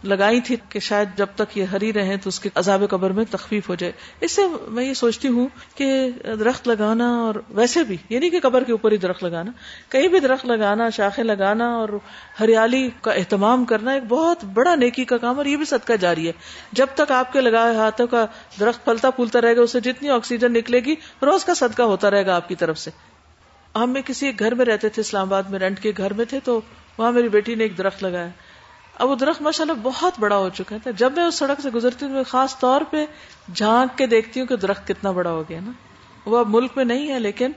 لگائی 0.04 0.40
تھی 0.40 0.56
کہ 0.68 0.80
شاید 0.80 1.08
جب 1.16 1.26
تک 1.34 1.58
یہ 1.58 1.64
ہری 1.64 1.92
رہے 1.92 2.16
تو 2.16 2.28
اس 2.28 2.40
کے 2.40 2.48
عذاب 2.54 2.82
قبر 2.90 3.10
میں 3.10 3.24
تخفیف 3.30 3.68
ہو 3.68 3.74
جائے۔ 3.74 3.92
اس 4.20 4.32
سے 4.32 4.42
میں 4.68 4.84
یہ 4.84 4.94
سوچتی 4.94 5.28
ہوں 5.28 5.48
کہ 5.74 6.08
درخت 6.26 6.68
لگانا 6.68 7.08
اور 7.16 7.34
ویسے 7.48 7.82
بھی 7.82 7.96
یعنی 8.08 8.30
کہ 8.30 8.40
قبر 8.40 8.64
کے 8.64 8.72
اوپر 8.72 8.92
ہی 8.92 8.96
درخت 8.96 9.24
لگانا، 9.24 9.52
کہیں 9.88 10.08
بھی 10.08 10.20
درخت 10.20 10.46
لگانا، 10.46 10.90
شاخیں 10.90 11.24
لگانا 11.24 11.74
اور 11.74 11.88
ہریالی 12.40 12.90
کا 13.00 13.12
اہتمام 13.12 13.64
کرنا 13.64 13.92
ایک 13.92 14.02
بہت 14.08 14.44
بڑا 14.44 14.74
نیکی 14.74 15.04
کا 15.04 15.18
کام 15.18 15.36
اور 15.36 15.46
یہ 15.46 15.56
بھی 15.56 15.64
صدقہ 15.64 15.92
جاری 15.92 16.26
ہے۔ 16.26 16.32
جب 16.72 16.86
تک 16.94 17.12
آپ 17.12 17.32
کے 17.32 17.40
لگائے 17.40 17.76
ہاتھوں 17.76 18.06
کا 18.06 18.26
درخت 18.60 18.84
پھلتا 18.84 19.10
پھولتا 19.10 19.40
رہے 19.40 19.56
گا 19.56 19.60
اسے 19.60 19.80
جتنی 19.80 20.10
آکسیجن 20.10 20.52
نکلے 20.52 20.80
گی، 20.80 20.94
روز 21.22 21.44
کا 21.44 21.54
صدقہ 21.54 21.82
ہوتا 21.82 22.10
رہے 22.10 22.26
گا 22.26 22.36
آپ 22.36 22.48
کی 22.48 22.54
طرف 22.54 22.78
سے۔ 22.78 22.90
ہم 23.74 23.96
کسی 24.06 24.26
ایک 24.26 24.38
گھر 24.38 24.54
میں 24.54 24.64
رہتے 24.64 24.88
تھے، 24.88 25.00
اسلام 25.00 25.26
آباد 25.26 25.42
میں 25.42 25.58
رینٹ 25.58 25.80
کے 25.80 25.92
گھر 25.96 26.12
میں 26.12 26.24
تھے، 26.24 26.40
تو 26.44 26.60
وہاں 26.98 27.12
میری 27.12 27.28
بیٹی 27.28 27.54
نے 27.54 27.64
ایک 27.64 27.78
درخت 27.78 28.02
لگایا۔ 28.02 28.28
اب 28.98 29.10
وہ 29.10 29.14
درخت 29.14 29.42
ماشاء 29.42 29.64
اللہ 29.64 29.80
بہت 29.82 30.12
بڑا 30.18 30.36
ہو 30.36 30.48
چکا 30.48 30.76
تھا۔ 30.82 30.90
جب 30.90 31.12
میں 31.16 31.24
اس 31.24 31.34
سڑک 31.34 31.60
سے 31.60 31.70
گزرتی 31.70 32.06
ہوں 32.06 32.12
میں 32.12 32.22
خاص 32.22 32.58
طور 32.58 32.80
پہ 32.90 33.04
جھانک 33.54 33.98
کے 33.98 34.06
دیکھتی 34.06 34.40
ہوں 34.40 34.46
کہ 34.46 34.56
درخت 34.56 34.86
کتنا 34.88 35.10
بڑا 35.10 35.30
ہو 35.30 35.42
گیا 35.48 35.60
نا۔ 35.64 35.70
وہ 36.26 36.38
اب 36.38 36.48
ملک 36.48 36.70
میں 36.76 36.84
نہیں 36.84 37.08
ہے 37.08 37.18
لیکن 37.18 37.52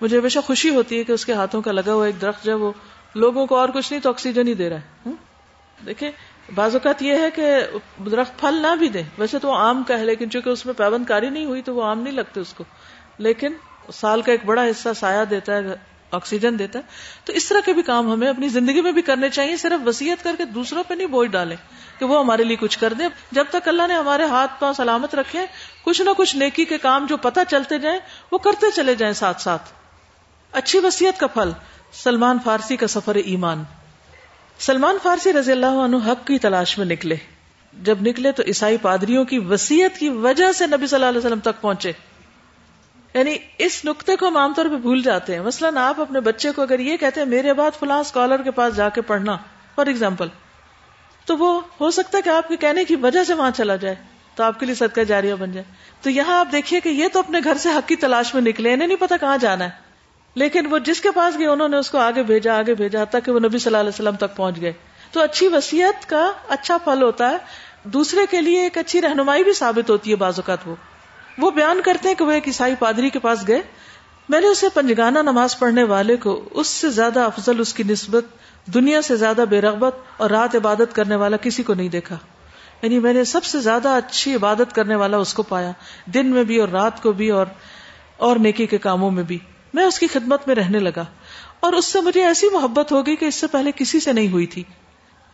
مجھے 0.00 0.18
ہمیشہ 0.18 0.38
خوشی 0.38 0.74
ہوتی 0.74 0.98
ہے 0.98 1.04
کہ 1.04 1.12
اس 1.12 1.26
کے 1.26 1.32
ہاتھوں 1.32 1.62
کا 1.62 1.72
لگا 1.72 1.92
ہوا 1.94 2.06
ایک 2.06 2.20
درخت 2.20 2.44
جب 2.44 2.62
وہ 2.62 2.72
لوگوں 3.14 3.46
کو 3.46 3.56
اور 3.56 3.68
کچھ 3.68 3.92
نہیں 3.92 4.02
تو 4.02 4.08
آکسیجن 4.08 4.48
ہی 4.48 4.54
دے 4.54 4.70
رہا 4.70 4.76
ہے۔ 4.76 5.10
دیکھیں، 5.86 6.10
بعض 6.54 6.74
اوقات 6.74 7.02
یہ 7.02 7.14
ہے 7.14 7.30
کہ 7.30 7.60
درخت 8.10 8.40
پھل 8.40 8.54
نہ 8.54 8.76
بھی 8.76 8.88
دے 8.88 9.02
ویسے 9.18 9.38
تو 9.38 9.48
وہ 9.48 9.56
آم 9.56 9.82
کا 9.88 9.98
ہے، 9.98 10.04
لیکن 10.04 10.30
چونکہ 10.30 10.50
اس 10.50 10.66
میں 10.66 10.74
پیبند 10.74 11.04
کاری 11.04 11.30
نہیں 11.30 11.44
ہوئی 11.44 11.62
تو 11.62 11.74
وہ 11.74 11.84
آم 11.84 12.00
نہیں 12.00 12.14
لگتے 12.14 12.40
اس 12.40 12.52
کو۔ 12.52 12.64
لیکن 13.18 13.52
سال 13.92 14.22
کا 14.22 14.32
ایک 14.32 14.44
بڑا 14.44 14.64
حصہ 14.64 14.88
سایہ 14.96 15.24
دیتا 15.24 15.56
ہے 15.56 15.60
آکسیجن 16.12 16.58
دیتا 16.58 16.78
ہے۔ 16.78 16.84
تو 17.24 17.32
اس 17.32 17.48
طرح 17.48 17.58
کے 17.64 17.72
بھی 17.72 17.82
کام 17.82 18.12
ہمیں 18.12 18.28
اپنی 18.28 18.48
زندگی 18.48 18.80
میں 18.80 18.92
بھی 18.92 19.02
کرنے 19.02 19.28
چاہیے، 19.28 19.56
صرف 19.56 19.88
وسیعت 19.88 20.24
کر 20.24 20.34
کے 20.38 20.44
دوسروں 20.44 20.82
پہ 20.88 20.94
نہیں 20.94 21.06
بوجھ 21.06 21.30
ڈالیں 21.30 21.56
کہ 21.98 22.04
وہ 22.04 22.20
ہمارے 22.20 22.44
لیے 22.44 22.56
کچھ 22.56 22.78
کر 22.78 22.92
دے 22.92 23.04
جب 23.32 23.44
تک 23.50 23.68
اللہ 23.68 23.82
نے 23.88 23.94
ہمارے 23.94 24.24
ہاتھ 24.24 24.60
پاؤں 24.60 24.72
سلامت 24.72 25.14
رکھے 25.14 25.46
کچھ 25.84 26.02
نہ 26.02 26.10
کچھ 26.16 26.36
نیکی 26.36 26.64
کے 26.64 26.78
کام 26.78 27.06
جو 27.06 27.16
پتہ 27.16 27.40
چلتے 27.48 27.78
جائیں، 27.78 27.98
وہ 28.32 28.38
کرتے 28.38 28.66
چلے 28.70 28.94
جائیں 28.94 29.14
ساتھ 29.14 29.42
ساتھ۔ 29.42 29.72
اچھی 30.52 30.78
وسیعت 30.78 31.20
کا 31.20 31.26
پھل، 31.26 31.50
سلمان 31.92 32.38
فارسی 32.44 32.76
کا 32.76 32.86
سفر 32.86 33.14
ایمان۔ 33.14 33.64
سلمان 34.58 34.96
فارسی 35.02 35.32
رضی 35.32 35.52
اللہ 35.52 35.66
عنہ 35.66 35.96
حق 35.96 36.26
کی 36.26 36.38
تلاش 36.38 36.78
میں 36.78 36.86
نکلے۔ 36.86 37.16
جب 37.82 37.98
نکلے 38.02 38.32
تو 38.32 38.42
عیسائی 38.46 38.76
پادریوں 38.76 39.24
کی 39.24 39.38
وسیعت 39.38 39.98
کی 39.98 40.08
وجہ 40.08 40.52
سے 40.52 40.66
نبی 40.66 40.86
صلی 40.86 40.96
اللہ 40.96 41.06
علیہ 41.06 41.18
وسلم 41.18 41.40
تک 41.40 41.60
پہنچے۔ 41.60 41.92
یعنی 43.14 43.36
اس 43.58 43.84
نقطے 43.84 44.16
کو 44.16 44.28
ہم 44.28 44.36
عام 44.36 44.54
طور 44.54 44.64
پہ 44.64 44.76
بھول 44.76 45.02
جاتے 45.02 45.34
ہیں۔ 45.34 45.42
مثلاً 45.42 45.76
آپ 45.76 46.00
اپنے 46.00 46.20
بچے 46.20 46.50
کو 46.50 46.62
اگر 46.62 46.78
یہ 46.78 46.96
کہتے 46.96 47.20
ہیں، 47.20 47.28
میرے 47.28 47.52
بعد 47.52 47.70
فلاں 47.80 47.98
اسکالر 47.98 48.42
کے 48.42 48.50
پاس 48.50 48.76
جا 48.76 48.88
کے 48.88 49.00
پڑھنا 49.00 49.36
فار 49.76 49.86
ایگزامپل 49.86 50.28
تو 51.24 51.36
وہ 51.36 51.60
ہو 51.80 51.90
سکتا 51.90 52.18
ہے 52.18 52.22
کہ 52.22 52.28
آپ 52.28 52.48
کے 52.48 52.56
کہنے 52.56 52.84
کی 52.84 52.96
وجہ 52.96 53.24
سے 53.24 53.34
وہاں 53.34 53.50
چلا 53.50 53.76
جائے، 53.76 53.94
تو 54.34 54.44
آپ 54.44 54.60
کے 54.60 54.66
لیے 54.66 54.74
صدقہ 54.74 55.00
جاریہ 55.00 55.34
بن 55.34 55.52
جائے۔ 55.52 55.64
تو 56.02 56.10
یہاں 56.10 56.40
آپ 56.40 56.48
دیکھیے 56.52 56.80
کہ 56.80 56.88
یہ 56.88 57.08
تو 57.12 57.18
اپنے 57.18 57.38
گھر 57.44 57.54
سے 57.54 57.68
حق 57.68 57.88
کی 57.88 57.96
تلاش 57.96 58.34
میں 58.34 58.42
نکلے، 58.42 58.72
انہیں 58.72 58.88
نہیں 58.88 59.00
پتا 59.00 59.16
کہاں 59.16 59.38
جانا 59.38 59.64
ہے۔ 59.64 59.70
لیکن 60.34 60.66
وہ 60.66 60.78
جس 60.78 61.00
کے 61.00 61.10
پاس 61.10 61.38
گئے، 61.38 61.46
انہوں 61.46 61.68
نے 61.68 61.76
اس 61.76 61.90
کو 61.90 61.98
آگے 61.98 62.22
بھیجا 62.22 62.58
آگے 62.58 62.74
بھیجا 62.74 63.04
تک 63.04 63.24
کہ 63.24 63.32
وہ 63.32 63.38
نبی 63.38 63.58
صلی 63.58 63.66
اللہ 63.66 63.78
علیہ 63.78 63.88
وسلم 63.88 64.16
تک 64.16 64.36
پہنچ 64.36 64.60
گئے۔ 64.60 64.72
تو 65.12 65.20
اچھی 65.20 65.48
وسیعت 65.48 66.08
کا 66.08 66.32
اچھا 66.48 66.78
پھل 66.78 67.02
ہوتا 67.02 67.30
ہے۔ 67.30 67.36
دوسرے 67.84 68.20
کے 68.30 68.40
لیے 68.40 68.62
ایک 68.62 68.78
اچھی 68.78 69.00
رہنمائی 69.00 69.44
بھی 69.44 69.52
ثابت 69.52 69.90
ہوتی 69.90 70.10
ہے 70.10 70.16
بعض 70.16 70.32
اوقات 70.36 70.58
وہ۔ 70.66 70.74
وہ 71.38 71.50
بیان 71.50 71.80
کرتے 71.84 72.08
ہیں 72.08 72.14
کہ 72.14 72.24
وہ 72.24 72.30
ایک 72.30 72.46
عیسائی 72.46 72.74
پادری 72.78 73.10
کے 73.10 73.18
پاس 73.18 73.48
گئے۔ 73.48 73.62
میں 74.28 74.40
نے 74.40 74.46
اسے 74.46 74.66
پنجگانہ 74.74 75.18
نماز 75.18 75.58
پڑھنے 75.58 75.82
والے 75.82 76.16
کو 76.16 76.48
اس 76.50 76.66
سے 76.66 76.90
زیادہ 76.90 77.20
افضل، 77.20 77.60
اس 77.60 77.74
کی 77.74 77.82
نسبت، 77.82 78.24
دنیا 78.66 79.02
سے 79.02 79.16
زیادہ 79.16 79.44
بے 79.50 79.60
رغبت 79.60 79.96
اور 80.16 80.30
رات 80.30 80.54
عبادت 80.54 80.94
کرنے 80.94 81.16
والا 81.16 81.36
کسی 81.36 81.62
کو 81.62 81.74
نہیں 81.74 81.88
دیکھا۔ 81.88 82.18
یعنی 82.82 82.98
میں 82.98 83.12
نے 83.12 83.24
سب 83.24 83.44
سے 83.44 83.60
زیادہ 83.60 83.88
اچھی 83.88 84.34
عبادت 84.34 84.74
کرنے 84.74 84.94
والا 84.94 85.16
اس 85.16 85.34
کو 85.34 85.42
پایا، 85.42 85.72
دن 86.06 86.26
میں 86.26 86.44
بھی 86.44 86.60
اور 86.60 86.68
رات 86.68 87.02
کو 87.02 87.12
بھی 87.12 87.30
اور 87.30 87.46
اور 88.16 88.36
نیکی 88.36 88.66
کے 88.66 88.78
کاموں 88.78 89.10
میں 89.10 89.22
بھی۔ 89.22 89.38
میں 89.74 89.84
اس 89.84 89.98
کی 89.98 90.06
خدمت 90.06 90.46
میں 90.46 90.54
رہنے 90.54 90.78
لگا۔ 90.78 91.04
اور 91.60 91.72
اس 91.72 91.84
سے 91.84 92.00
مجھے 92.00 92.24
ایسی 92.24 92.46
محبت 92.52 92.92
ہو 92.92 93.06
گئی 93.06 93.16
کہ 93.16 93.24
اس 93.24 93.34
سے 93.34 93.46
پہلے 93.46 93.70
کسی 93.76 94.00
سے 94.00 94.12
نہیں 94.12 94.28
ہوئی 94.28 94.46
تھی۔ 94.46 94.62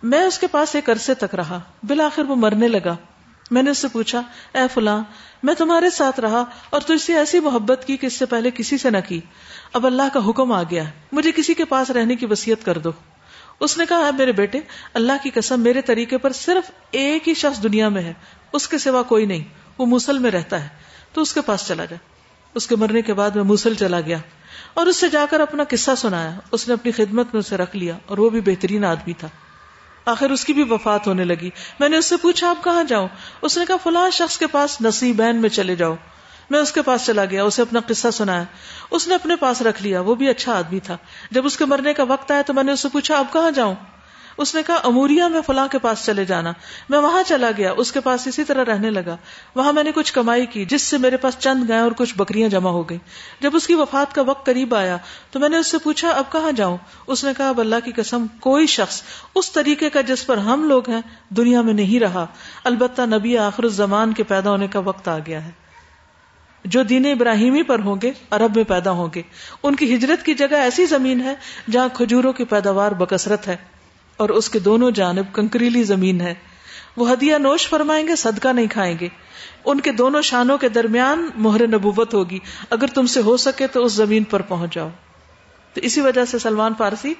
میں 0.02 0.22
اس 0.22 0.38
کے 0.38 0.46
پاس 0.46 0.74
ایک 0.74 0.90
عرصے 0.90 1.14
تک 1.14 1.34
رہا۔ 1.34 1.60
بالآخر 1.82 2.22
وہ 2.22 2.36
مرنے 2.36 2.68
لگا۔ 2.68 2.96
میں 3.50 3.62
نے 3.62 3.70
اس 3.70 3.78
سے 3.78 3.88
پوچھا، 3.88 4.22
اے 4.54 4.60
فلاں 4.74 5.04
میں 5.42 5.54
تمہارے 5.54 5.90
ساتھ 5.90 6.20
رہا 6.20 6.44
اور 6.70 6.80
تو 6.80 6.92
اس 6.94 7.02
سے 7.02 7.14
ایسی 7.14 7.40
محبت 7.40 7.84
کی 7.86 7.96
کہ 7.96 8.06
اس 8.06 8.12
سے 8.12 8.26
پہلے 8.26 8.50
کسی 8.50 8.78
سے 8.78 8.90
نہ 8.90 8.96
کی۔ 9.08 9.20
اب 9.72 9.86
اللہ 9.86 10.02
کا 10.12 10.20
حکم 10.28 10.52
آ 10.52 10.62
گیا 10.62 10.84
مجھے 11.12 11.32
کسی 11.32 11.54
کے 11.54 11.64
پاس 11.64 11.90
رہنے 11.90 12.16
کی 12.16 12.26
وسیعت 12.26 12.64
کر 12.64 12.78
دو۔ 12.78 12.90
اس 13.60 13.78
نے 13.78 13.84
کہا 13.88 14.10
میرے 14.18 14.32
بیٹے، 14.32 14.60
اللہ 14.94 15.12
کی 15.22 15.30
قسم، 15.34 15.60
میرے 15.60 15.80
طریقے 15.82 16.18
پر 16.18 16.32
صرف 16.32 16.70
ایک 16.90 17.28
ہی 17.28 17.34
شخص 17.34 17.62
دنیا 17.62 17.88
میں 17.88 18.02
ہے۔ 18.02 18.12
اس 18.52 18.68
کے 18.68 18.78
سوا 18.78 19.02
کوئی 19.02 19.26
نہیں۔ 19.26 19.44
وہ 19.78 19.86
موسل 19.86 20.18
میں 20.18 20.30
رہتا 20.30 20.62
ہے۔ 20.62 20.68
تو 21.12 21.20
اس 21.20 21.34
کے 21.34 21.40
پاس 21.40 21.64
چلا 21.66 21.84
جا۔ 21.84 21.96
اس 22.54 22.66
کے 22.66 22.76
مرنے 22.76 23.02
کے 23.02 23.14
بعد 23.14 23.30
میں 23.30 23.44
موسل 23.44 23.74
چلا 23.74 24.00
گیا۔ 24.00 24.18
اور 24.74 24.86
اس 24.86 24.96
سے 24.96 25.08
جا 25.08 25.26
کر 25.30 25.40
اپنا 25.40 25.64
قصہ 25.68 25.90
سنایا۔ 25.96 26.30
اس 26.52 26.68
نے 26.68 26.74
اپنی 26.74 26.92
خدمت 26.92 27.26
میں 27.32 27.38
اسے 27.38 27.56
رکھ 27.56 27.76
لیا 27.76 27.98
اور 28.06 28.18
وہ 28.18 28.30
بھی 28.30 28.40
بہترین 28.40 28.84
آدمی 28.84 29.12
تھا۔ 29.12 29.28
آخر 30.08 30.30
اس 30.30 30.44
کی 30.44 30.52
بھی 30.52 30.62
وفات 30.70 31.06
ہونے 31.06 31.24
لگی۔ 31.24 31.50
میں 31.80 31.88
نے 31.88 31.96
اس 31.96 32.06
سے 32.06 32.16
پوچھا، 32.16 32.50
آپ 32.50 32.64
کہاں 32.64 32.84
جاؤں؟ 32.84 33.08
اس 33.42 33.58
نے 33.58 33.64
کہا، 33.66 33.76
فلاں 33.76 34.10
شخص 34.10 34.38
کے 34.38 34.46
پاس 34.46 34.80
نصیبین 34.80 35.36
میں 35.36 35.48
چلے 35.48 35.76
جاؤ۔ 35.76 35.94
میں 36.50 36.58
اس 36.58 36.72
کے 36.72 36.82
پاس 36.82 37.06
چلا 37.06 37.24
گیا، 37.24 37.44
اسے 37.44 37.62
اپنا 37.62 37.80
قصہ 37.86 38.08
سنایا۔ 38.12 38.44
اس 38.90 39.08
نے 39.08 39.14
اپنے 39.14 39.36
پاس 39.36 39.62
رکھ 39.62 39.82
لیا، 39.82 40.00
وہ 40.00 40.14
بھی 40.14 40.28
اچھا 40.28 40.58
آدمی 40.58 40.80
تھا۔ 40.80 40.96
جب 41.30 41.46
اس 41.46 41.56
کے 41.56 41.64
مرنے 41.64 41.94
کا 41.94 42.02
وقت 42.02 42.30
آیا 42.30 42.42
تو 42.42 42.54
میں 42.54 42.62
نے 42.62 42.72
اس 42.72 42.80
سے 42.80 42.88
پوچھا 42.88 43.18
اب 43.18 43.26
کہاں 43.32 43.50
جاؤں؟ 43.50 43.74
اس 44.38 44.54
نے 44.54 44.62
کہا، 44.66 44.80
اموریا 44.84 45.28
میں 45.28 45.40
فلاں 45.46 45.68
کے 45.68 45.78
پاس 45.78 46.06
چلے 46.06 46.24
جانا۔ 46.24 46.52
میں 46.88 46.98
وہاں 46.98 47.22
چلا 47.26 47.50
گیا، 47.56 47.72
اس 47.76 47.92
کے 47.92 48.00
پاس 48.00 48.26
اسی 48.26 48.44
طرح 48.44 48.64
رہنے 48.64 48.90
لگا۔ 48.90 49.16
وہاں 49.54 49.72
میں 49.72 49.82
نے 49.82 49.92
کچھ 49.94 50.12
کمائی 50.12 50.46
کی، 50.46 50.64
جس 50.64 50.82
سے 50.82 50.98
میرے 50.98 51.16
پاس 51.16 51.34
چند 51.38 51.68
گئے 51.68 51.78
اور 51.78 51.92
کچھ 51.96 52.14
بکریاں 52.16 52.48
جمع 52.48 52.70
ہو 52.70 52.88
گئی 52.88 52.98
جب 53.40 53.56
اس 53.56 53.66
کی 53.66 53.74
وفات 53.74 54.14
کا 54.14 54.22
وقت 54.22 54.46
قریب 54.46 54.74
آیا، 54.74 54.96
تو 55.30 55.38
میں 55.38 55.48
نے 55.48 55.56
اس 55.56 55.66
سے 55.66 55.78
پوچھا، 55.78 56.08
اب 56.08 56.24
کہاں 56.32 56.52
جاؤں؟ 56.52 56.76
اس 57.06 57.24
نے 57.24 57.30
کہا، 57.36 57.48
اب 57.48 57.60
اللہ 57.60 57.76
کی 57.84 57.92
قسم، 57.96 58.26
کوئی 58.40 58.66
شخص 58.66 59.02
اس 59.34 59.52
طریقے 59.52 59.90
کا 59.90 60.00
جس 60.00 60.26
پر 60.26 60.36
ہم 60.36 60.68
لوگ 60.68 60.90
ہیں، 60.90 61.00
دنیا 61.28 61.60
میں 61.60 61.74
نہیں 61.74 62.00
رہا۔ 62.00 62.26
البتہ 62.64 63.02
نبی 63.02 63.38
آخر 63.38 63.62
الزمان 63.62 64.12
کے 64.12 64.22
پیدا 64.22 64.50
ہونے 64.50 64.66
کا 64.66 64.78
وقت 64.78 65.08
آ 65.08 65.18
گیا 65.18 65.44
ہے۔ 65.44 65.50
جو 66.64 66.82
دین 66.82 67.06
ابراہیمی 67.06 67.62
پر 67.62 67.78
ہوں 67.78 67.96
گے، 68.02 68.12
عرب 68.30 68.56
میں 68.56 68.64
پیدا 68.64 68.90
ہوں 68.90 69.08
گے۔ 69.14 69.22
ان 69.62 69.74
کی 69.74 69.94
ہجرت 69.94 70.26
کی 70.26 70.34
جگہ 70.34 70.54
ایسی 70.54 70.86
زمین 70.86 71.20
ہے 71.20 71.34
جہاں 71.70 71.88
کھجوروں 71.92 72.32
کی 72.32 72.44
پیداوار 72.44 72.92
بکثرت 72.92 73.48
ہے۔ 73.48 73.56
اور 74.18 74.28
اس 74.28 74.50
کے 74.50 74.58
دونوں 74.58 74.90
جانب 74.90 75.24
کنکریلی 75.32 75.82
زمین 75.82 76.20
ہے۔ 76.20 76.34
وہ 76.96 77.12
ہدیہ 77.12 77.36
نوش 77.36 77.68
فرمائیں 77.68 78.08
گے، 78.08 78.16
صدقہ 78.16 78.48
نہیں 78.48 78.66
کھائیں 78.66 78.96
گے۔ 79.00 79.08
ان 79.64 79.80
کے 79.80 79.92
دونوں 79.92 80.22
شانوں 80.22 80.58
کے 80.58 80.68
درمیان 80.68 81.30
مہر 81.36 81.66
نبوت 81.66 82.14
ہوگی۔ 82.14 82.38
اگر 82.70 82.86
تم 82.86 83.06
سے 83.06 83.20
ہو 83.20 83.36
سکے 83.36 83.66
تو 83.66 83.84
اس 83.84 83.92
زمین 83.92 84.24
پر 84.24 84.42
پہنچ 84.42 84.74
جاؤ۔ 84.74 84.88
تو 85.74 85.80
اسی 85.80 86.00
وجہ 86.00 86.24
سے 86.24 86.38
سلمان 86.38 86.72
فارسی 86.78 87.14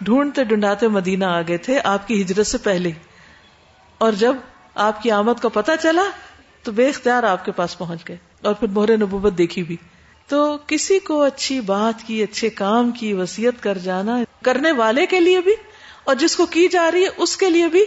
ڈھونڈتے 0.00 0.44
ڈھونڈاتے 0.44 0.88
مدینہ 0.88 1.24
آ 1.24 1.42
گئے 1.42 1.56
تھے، 1.56 1.78
آپ 1.84 2.08
کی 2.08 2.22
ہجرت 2.22 2.46
سے 2.46 2.58
پہلے۔ 2.58 2.90
اور 3.98 4.12
جب 4.12 4.36
آپ 4.74 5.02
کی 5.02 5.10
آمد 5.10 5.42
کا 5.42 5.48
پتہ 5.48 5.72
چلا، 5.82 6.04
تو 6.62 6.72
بے 6.72 6.88
اختیار 6.88 7.22
آپ 7.22 7.44
کے 7.44 7.52
پاس 7.52 7.78
پہنچ 7.78 8.08
گئے 8.08 8.16
اور 8.42 8.54
پھر 8.54 8.68
مہر 8.68 8.96
نبوت 8.96 9.38
دیکھی 9.38 9.62
بھی۔ 9.62 9.76
تو 10.28 10.58
کسی 10.66 10.98
کو 10.98 11.22
اچھی 11.22 11.60
بات 11.60 12.06
کی، 12.06 12.22
اچھے 12.22 12.50
کام 12.50 12.90
کی 12.90 13.12
وسیعت 13.12 13.62
کر 13.62 13.78
جانا، 13.78 14.18
کرنے 14.44 14.72
والے 14.72 15.06
کے 15.06 15.20
لیے 15.20 15.40
بھی 15.40 15.52
اور 16.08 16.16
جس 16.16 16.36
کو 16.36 16.46
کی 16.46 16.68
جا 16.68 16.90
رہی 16.90 17.02
ہے 17.02 17.08
اس 17.16 17.36
کے 17.36 17.50
لیے 17.50 17.68
بھی 17.68 17.84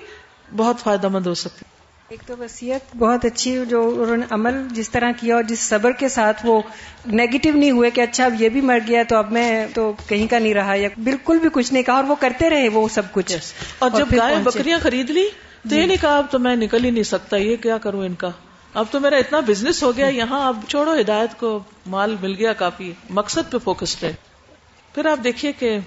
بہت 0.55 0.79
فائدہ 0.79 1.07
مند 1.07 1.27
ہو 1.27 1.33
سکتی 1.33 1.65
ایک 2.09 2.21
تو 2.27 2.37
وسیعت 2.37 2.95
بہت 2.95 3.25
اچھی 3.25 3.57
جو 3.69 3.81
انہوں 3.97 4.17
نے 4.17 4.25
عمل 4.29 4.67
جس 4.71 4.89
طرح 4.89 5.11
کیا 5.19 5.35
اور 5.35 5.43
جس 5.43 5.59
صبر 5.59 5.91
کے 5.91 6.09
ساتھ 6.09 6.45
وہ 6.45 6.61
نیگیٹو 7.05 7.49
نہیں 7.51 7.71
ہوئے 7.71 7.89
کہ 7.89 8.01
اچھا 8.01 8.25
اب 8.25 8.41
یہ 8.41 8.49
بھی 8.49 8.61
مر 8.61 8.79
گیا 8.87 9.03
تو 9.03 9.15
اب 9.15 9.31
میں 9.31 9.67
تو 9.73 9.93
کہیں 10.07 10.27
کا 10.27 10.39
نہیں 10.39 10.53
رہا 10.53 10.75
یا 10.75 10.89
بالکل 11.03 11.39
بھی 11.39 11.49
کچھ 11.53 11.73
نہیں 11.73 11.83
کہا 11.83 11.93
اور 11.93 12.03
وہ 12.03 12.15
کرتے 12.19 12.49
رہے 12.49 12.69
وہ 12.69 12.87
سب 12.87 13.11
کچھ۔ 13.11 13.37
اور 13.79 13.89
جب 13.89 14.07
گائے 14.17 14.35
بکریاں 14.43 14.79
خرید 14.79 15.09
لی 15.09 15.23
تو 15.69 15.75
یہ 15.75 15.81
جی۔ 15.81 15.85
نہیں 15.85 16.01
کہا 16.01 16.17
اب 16.17 16.25
تو 16.31 16.39
میں 16.39 16.55
نکل 16.55 16.85
ہی 16.85 16.89
نہیں 16.89 17.03
سکتا 17.03 17.37
یہ 17.37 17.55
کیا 17.55 17.77
کروں 17.77 18.05
ان 18.05 18.15
کا؟ 18.15 18.29
اب 18.73 18.85
تو 18.91 18.99
میرا 18.99 19.17
اتنا 19.17 19.39
بزنس 19.39 19.83
ہو 19.83 19.97
گیا 19.97 20.07
یہاں 20.07 20.47
اب 20.47 20.57
چھوڑو 20.67 20.99
ہدایت 20.99 21.39
کو 21.39 21.59
مال 21.85 22.15
مل 22.21 22.35
گیا 22.35 22.53
کافی 22.53 22.91
مقصد 23.09 23.51
پہ 23.51 23.57
فوکسڈ 23.57 24.03
ہے۔ 24.03 24.13
پھر 24.95 25.05
آپ 25.05 25.23
دیکھیے 25.23 25.51
کہ 25.51 25.77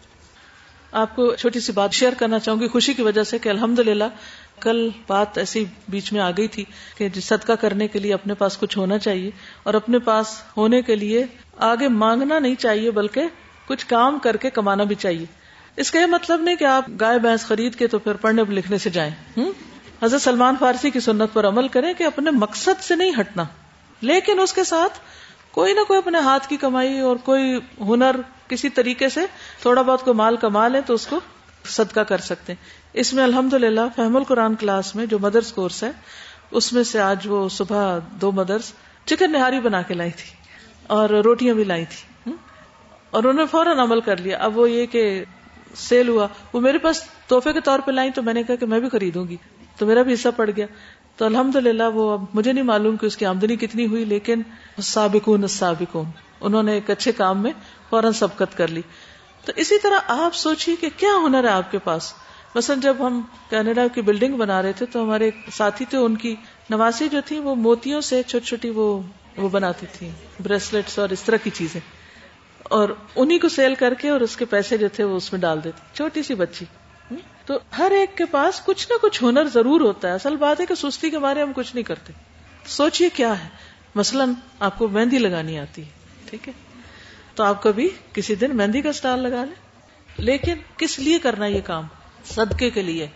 آپ 0.94 1.14
کو 1.16 1.34
چھوٹی 1.34 1.60
سی 1.60 1.72
بات 1.72 1.92
شیئر 1.92 2.12
کرنا 2.18 2.38
چاہوں 2.38 2.60
گی، 2.60 2.68
خوشی 2.68 2.92
کی 2.92 3.02
وجہ 3.02 3.22
سے 3.22 3.38
کہ 3.38 3.48
الحمد 3.48 3.78
للہ 3.78 4.04
کل 4.60 4.88
بات 5.06 5.38
ایسی 5.38 5.64
بیچ 5.88 6.12
میں 6.12 6.20
آ 6.20 6.30
گئی 6.30 6.48
تھی 6.48 6.64
کہ 6.96 7.08
صدقہ 7.22 7.52
کرنے 7.52 7.88
کے 7.88 7.98
لیے 7.98 8.12
اپنے 8.14 8.34
پاس 8.34 8.58
کچھ 8.58 8.78
ہونا 8.78 8.98
چاہیے 8.98 9.30
اور 9.62 9.74
اپنے 9.74 9.98
پاس 9.98 10.26
ہونے 10.56 10.82
کے 10.82 10.96
لیے 10.96 11.24
آگے 11.58 11.88
مانگنا 11.88 12.38
نہیں 12.38 12.54
چاہیے، 12.54 12.90
بلکہ 12.90 13.22
کچھ 13.66 13.86
کام 13.86 14.18
کر 14.18 14.36
کے 14.36 14.50
کمانا 14.50 14.84
بھی 14.84 14.94
چاہیے۔ 14.94 15.26
اس 15.76 15.90
کا 15.90 16.00
یہ 16.00 16.06
مطلب 16.06 16.40
نہیں 16.40 16.56
کہ 16.56 16.64
آپ 16.64 16.88
گائے، 17.00 17.18
بھینس 17.18 17.46
خرید 17.46 17.74
کے 17.74 17.86
تو 17.86 17.98
پھر 17.98 18.14
پڑھنے 18.14 18.42
لکھنے 18.48 18.78
سے 18.78 18.90
جائیں۔ 18.90 19.10
حضرت 20.02 20.22
سلمان 20.22 20.54
فارسی 20.60 20.90
کی 20.90 21.00
سنت 21.00 21.32
پر 21.32 21.48
عمل 21.48 21.68
کریں 21.68 21.92
کہ 21.94 22.04
اپنے 22.04 22.30
مقصد 22.30 22.82
سے 22.82 22.96
نہیں 22.96 23.12
ہٹنا، 23.20 23.44
لیکن 24.02 24.40
اس 24.40 24.52
کے 24.52 24.64
ساتھ 24.64 24.98
کوئی 25.54 25.72
نہ 25.72 25.80
کوئی 25.88 25.98
اپنے 25.98 26.18
ہاتھ 26.18 26.48
کی 26.48 26.56
کمائی 26.56 27.00
اور 27.00 27.16
کوئی 27.16 27.58
ہنر 27.80 28.16
کسی 28.48 28.68
طریقے 28.68 29.08
سے 29.08 29.20
تھوڑا 29.62 29.82
بہت 29.82 30.04
کو 30.04 30.14
مال 30.14 30.36
کما 30.36 30.68
لے 30.68 30.80
تو 30.80 30.94
اس 30.94 31.06
کو 31.06 31.20
صدقہ 31.64 32.00
کر 32.00 32.18
سکتے 32.18 32.52
ہیں۔ 32.52 32.64
اس 32.92 33.12
میں 33.12 33.24
الحمد 33.24 33.52
للہ 33.52 33.80
فہم 33.96 34.16
القرآن 34.16 34.54
کلاس 34.54 34.94
میں 34.94 35.06
جو 35.06 35.18
مدرس 35.18 35.52
کورس 35.52 35.82
ہے، 35.82 35.92
اس 36.50 36.72
میں 36.72 36.82
سے 36.82 37.00
آج 37.00 37.26
وہ 37.26 37.48
صبح 37.48 37.98
دو 38.10 38.32
مدرس 38.32 38.72
چکن 39.04 39.32
نہاری 39.32 39.60
بنا 39.60 39.82
کے 39.82 39.94
لائی 39.94 40.10
تھی 40.10 40.36
اور 40.86 41.08
روٹیاں 41.08 41.54
بھی 41.54 41.64
لائی 41.64 41.84
تھی۔ 41.84 42.32
اور 43.10 43.24
انہوں 43.24 43.32
نے 43.32 43.46
فوراً 43.50 43.78
عمل 43.78 44.00
کر 44.00 44.16
لیا۔ 44.16 44.38
اب 44.38 44.58
وہ 44.58 44.70
یہ 44.70 44.86
کہ 44.86 45.24
سیل 45.74 46.08
ہوا۔ 46.08 46.26
وہ 46.52 46.60
میرے 46.60 46.78
پاس 46.78 47.02
تحفے 47.26 47.52
کے 47.52 47.60
طور 47.60 47.78
پہ 47.78 47.90
لائی 47.90 48.10
تو 48.10 48.22
میں 48.22 48.34
نے 48.34 48.42
کہا 48.42 48.54
کہ 48.54 48.66
میں 48.66 48.80
بھی 48.80 48.88
خریدوں 48.88 49.28
گی۔ 49.28 49.36
تو 49.76 49.86
میرا 49.86 50.02
بھی 50.02 50.14
حصہ 50.14 50.28
پڑ 50.36 50.50
گیا۔ 50.56 50.66
تو 51.16 51.24
الحمد 51.24 51.56
للہ 51.56 51.82
وہ 51.94 52.10
اب 52.10 52.24
مجھے 52.34 52.52
نہیں 52.52 52.64
معلوم 52.64 52.96
کہ 52.96 53.06
اس 53.06 53.16
کی 53.16 53.26
آمدنی 53.26 53.56
کتنی 53.56 53.86
ہوئی، 53.86 54.04
لیکن 54.04 54.42
سابقون 54.82 55.46
سابقون 55.46 56.04
انہوں 56.40 56.62
نے 56.62 56.72
ایک 56.72 56.90
اچھے 56.90 57.12
کام 57.12 57.42
میں 57.42 57.52
فوراً 57.90 58.12
سبقت 58.12 58.56
کر 58.56 58.68
لی۔ 58.68 58.80
تو 59.44 59.52
اسی 59.56 59.78
طرح 59.78 59.98
آپ 60.08 60.34
سوچیے 60.34 60.76
کہ 60.80 60.88
کیا 60.96 61.08
ہنر 61.26 61.44
ہے 61.44 61.48
آپ 61.48 61.70
کے 61.70 61.78
پاس۔ 61.78 62.12
مثلا 62.54 62.76
جب 62.82 62.96
ہم 63.00 63.20
کینیڈا 63.50 63.86
کی 63.94 64.02
بلڈنگ 64.02 64.36
بنا 64.36 64.62
رہے 64.62 64.72
تھے 64.72 64.86
تو 64.86 65.02
ہمارے 65.02 65.30
ساتھی 65.52 65.84
تھے، 65.84 65.98
ان 65.98 66.16
کی 66.16 66.36
نواسی 66.70 67.08
جو 67.08 67.20
تھی 67.26 67.38
وہ 67.38 67.54
موتیوں 67.54 68.00
سے 68.00 68.22
چھوٹی 68.22 68.46
چھوٹی 68.46 68.70
وہ 68.70 69.00
وہ 69.36 69.48
بناتی 69.48 69.86
تھی، 69.92 70.10
بریسلیٹس 70.40 70.98
اور 70.98 71.08
اس 71.08 71.22
طرح 71.22 71.36
کی 71.36 71.50
چیزیں۔ 71.50 71.80
اور 72.62 72.88
انہیں 73.16 73.38
کو 73.38 73.48
سیل 73.48 73.74
کر 73.74 73.94
کے 73.94 74.08
اور 74.08 74.20
اس 74.20 74.36
کے 74.36 74.44
پیسے 74.44 74.76
جو 74.76 74.88
تھے 74.92 75.04
وہ 75.04 75.16
اس 75.16 75.32
میں 75.32 75.40
ڈال 75.40 75.64
دیتی 75.64 75.80
چھوٹی 75.94 76.22
سی 76.22 76.34
بچی۔ 76.34 76.64
تو 77.46 77.58
ہر 77.78 77.90
ایک 77.90 78.16
کے 78.16 78.24
پاس 78.24 78.60
کچھ 78.64 78.88
نہ 78.90 78.96
کچھ 79.02 79.24
ہنر 79.24 79.44
ضرور 79.44 79.80
ہوتا 79.80 80.08
ہے۔ 80.08 80.12
اصل 80.12 80.36
بات 80.36 80.60
ہے 80.60 80.66
کہ 80.66 80.74
سستی 80.74 81.10
کے 81.10 81.18
بارے 81.18 81.42
ہم 81.42 81.52
کچھ 81.54 81.74
نہیں 81.74 81.84
کرتے۔ 81.84 82.12
سوچئے 82.66 83.08
کیا 83.14 83.44
ہے۔ 83.44 83.48
مثلاً 83.94 84.32
آپ 84.60 84.78
کو 84.78 84.88
مہندی 84.88 85.18
لگانی 85.18 85.58
آتی 85.58 85.82
ہے، 85.82 85.88
ٹھیک 86.30 86.48
ہے؟ 86.48 86.52
تو 87.34 87.42
آپ 87.42 87.62
کبھی 87.62 87.88
کسی 88.12 88.34
دن 88.34 88.56
مہندی 88.56 88.80
کا 88.80 88.88
اسٹال 88.88 89.18
لگا 89.18 89.44
لیں۔ 89.44 89.54
لیکن 90.18 90.54
کس 90.76 90.98
لیے 90.98 91.18
کرنا 91.18 91.46
یہ 91.46 91.60
کام؟ 91.64 91.86
صدقے 92.24 92.70
کے 92.70 92.82
لیے۔ 92.82 93.06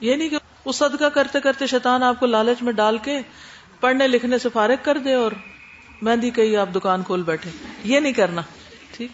یہ 0.00 0.14
نہیں 0.14 0.28
کہ 0.28 0.36
وہ 0.64 0.72
صدقہ 0.72 1.04
کرتے 1.04 1.40
کرتے 1.40 1.66
شیطان 1.66 2.02
آپ 2.02 2.20
کو 2.20 2.26
لالچ 2.26 2.62
میں 2.62 2.72
ڈال 2.72 2.98
کے 2.98 3.20
پڑھنے 3.80 4.08
لکھنے 4.08 4.38
سے 4.38 4.48
فارغ 4.48 4.74
کر 4.82 4.98
دے 4.98 5.14
اور 5.14 5.32
مہندی 6.02 6.30
کہی 6.30 6.56
آپ 6.56 6.68
دکان 6.74 7.02
کھول 7.02 7.22
بیٹھے۔ 7.22 7.50
یہ 7.84 8.00
نہیں 8.00 8.12
کرنا، 8.12 8.42
ٹھیک؟ 8.96 9.10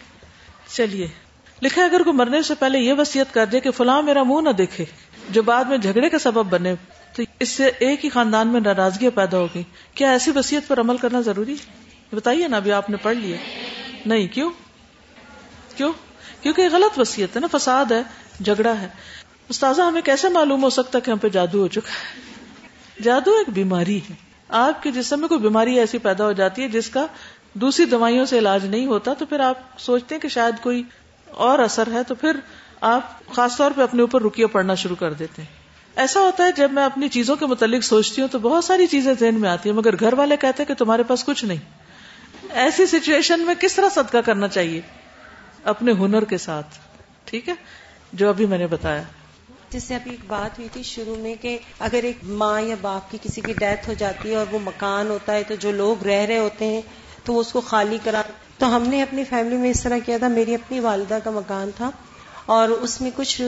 چلیے۔ 0.67 1.26
لکھا 1.61 1.83
اگر 1.83 2.03
کوئی 2.03 2.15
مرنے 2.15 2.41
سے 2.41 2.55
پہلے 2.55 2.79
یہ 2.79 2.93
وسیعت 2.93 3.33
کر 3.33 3.45
دے 3.45 3.59
کہ 3.59 3.71
فلاں 3.71 4.01
میرا 4.01 4.23
منہ 4.23 4.41
نہ 4.41 4.49
دیکھے، 4.49 4.85
جو 5.29 5.43
بعد 5.43 5.63
میں 5.63 5.77
جھگڑے 5.77 6.09
کا 6.09 6.19
سبب 6.19 6.45
بنے، 6.45 6.75
تو 7.15 7.23
اس 7.39 7.49
سے 7.49 7.71
ایک 7.79 8.05
ہی 8.05 8.09
خاندان 8.09 8.47
میں 8.47 8.61
ناراضگیاں 8.61 9.11
پیدا 9.15 9.37
ہوگی۔ 9.37 9.63
کیا 9.93 10.11
ایسی 10.11 10.31
وسیعت 10.35 10.67
پر 10.67 10.79
عمل 10.79 10.97
کرنا 10.97 11.21
ضروری؟ 11.21 11.55
بتائیے 12.13 12.47
نا، 12.47 12.57
ابھی 12.57 12.71
آپ 12.71 12.89
نے 12.89 12.97
پڑھ 12.97 13.17
لیا۔ 13.17 13.37
نہیں، 14.05 14.27
کیوں؟ 14.27 14.51
کیوں؟ 15.77 15.93
کیونکہ 16.41 16.61
یہ 16.61 16.69
غلط 16.71 16.99
وسیعت 16.99 17.35
ہے 17.35 17.41
نا، 17.41 17.57
فساد 17.57 17.85
ہے، 17.91 18.01
جھگڑا 18.43 18.81
ہے۔ 18.81 18.87
استاذہ، 19.49 19.81
ہمیں 19.81 20.01
کیسے 20.01 20.29
معلوم 20.29 20.63
ہو 20.63 20.69
سکتا 20.69 20.99
کہ 20.99 21.11
ہم 21.11 21.17
پہ 21.17 21.29
جادو 21.29 21.59
ہو 21.59 21.67
چکا 21.67 21.91
ہے؟ 21.91 22.21
جادو 23.03 23.31
ایک 23.31 23.49
بیماری 23.49 23.97
ہے۔ 23.97 24.15
آپ 24.49 24.83
کے 24.83 24.91
جسم 24.91 25.19
میں 25.19 25.27
کوئی 25.27 25.39
بیماری 25.39 25.79
ایسی 25.79 25.97
پیدا 25.97 26.25
ہو 26.25 26.31
جاتی 26.31 26.61
ہے 26.61 26.67
جس 26.67 26.89
کا 26.89 27.05
دوسری 27.53 27.85
دوائیوں 27.85 28.25
سے 28.25 28.37
علاج 28.37 28.65
نہیں 28.65 28.85
ہوتا، 28.85 29.13
تو 29.13 29.25
پھر 29.25 29.39
آپ 29.39 29.79
سوچتے 29.79 30.15
ہیں 30.15 30.21
کہ 30.21 30.27
شاید 30.27 30.55
کوئی 30.61 30.83
اور 31.31 31.59
اثر 31.59 31.91
ہے 31.91 32.03
تو 32.03 32.15
پھر 32.15 32.37
آپ 32.81 33.25
خاص 33.33 33.57
طور 33.57 33.71
پہ 33.75 33.81
اپنے 33.81 34.01
اوپر 34.01 34.21
رکیے 34.21 34.47
پڑھنا 34.47 34.75
شروع 34.75 34.95
کر 34.95 35.13
دیتے 35.13 35.41
ہیں۔ 35.41 35.49
ایسا 35.95 36.19
ہوتا 36.19 36.43
ہے 36.43 36.51
جب 36.51 36.71
میں 36.71 36.85
اپنی 36.85 37.09
چیزوں 37.09 37.35
کے 37.35 37.45
متعلق 37.45 37.83
سوچتی 37.83 38.21
ہوں 38.21 38.27
تو 38.27 38.39
بہت 38.39 38.63
ساری 38.63 38.87
چیزیں 38.87 39.13
ذہن 39.19 39.35
میں 39.35 39.49
آتی 39.49 39.69
ہیں، 39.69 39.77
مگر 39.77 39.99
گھر 39.99 40.13
والے 40.13 40.37
کہتے 40.37 40.63
ہیں 40.63 40.67
کہ 40.67 40.73
تمہارے 40.73 41.03
پاس 41.03 41.23
کچھ 41.23 41.45
نہیں۔ 41.45 41.57
ایسی 42.49 42.85
سچویشن 42.85 43.39
میں 43.39 43.55
کس 43.59 43.75
طرح 43.75 43.89
صدقہ 43.89 44.17
کرنا 44.17 44.47
چاہیے؟ 44.47 44.81
اپنے 45.63 45.91
ہنر 45.91 46.25
کے 46.25 46.37
ساتھ، 46.37 46.67
ٹھیک 47.25 47.49
ہے؟ 47.49 47.53
جو 48.13 48.29
ابھی 48.29 48.45
میں 48.45 48.57
نے 48.57 48.67
بتایا۔ 48.67 49.01
جس 49.69 49.83
سے 49.83 49.95
ابھی 49.95 50.11
ایک 50.11 50.19
بات 50.27 50.59
ہوئی 50.59 50.69
تھی 50.73 50.83
شروع 50.83 51.15
میں 51.15 51.35
کہ 51.41 51.57
اگر 51.79 51.99
ایک 52.03 52.17
ماں 52.23 52.61
یا 52.61 52.75
باپ 52.81 53.11
کی 53.11 53.17
کسی 53.21 53.41
کی 53.41 53.53
ڈیتھ 53.53 53.89
ہو 53.89 53.93
جاتی 53.93 54.31
ہے 54.31 54.35
اور 54.35 54.45
وہ 54.51 54.59
مکان 54.63 55.07
ہوتا 55.07 55.33
ہے 55.33 55.43
تو 55.43 55.55
جو 55.55 55.71
لوگ 55.71 56.03
رہ 56.03 56.25
رہے 56.25 56.39
ہوتے 56.39 56.65
ہیں 56.65 56.81
تو 57.23 57.33
وہ 57.33 57.39
اس 57.39 57.51
کو 57.51 57.61
خالی 57.61 57.97
کرا 58.03 58.21
تو 58.57 58.75
ہم 58.75 58.83
نے 58.83 59.01
اپنی 59.01 59.23
فیملی 59.23 59.57
میں 59.57 59.69
اس 59.69 59.83
طرح 59.83 59.97
کیا 60.05 60.17
تھا 60.17 60.27
میری 60.27 60.55
اپنی 60.55 60.79
والدہ 60.79 61.17
کا 61.23 61.31
مکان 61.31 61.69
تھا 61.77 61.89
اور 62.45 62.69
اس 62.69 63.01
میں 63.01 63.11
کچھ 63.15 63.41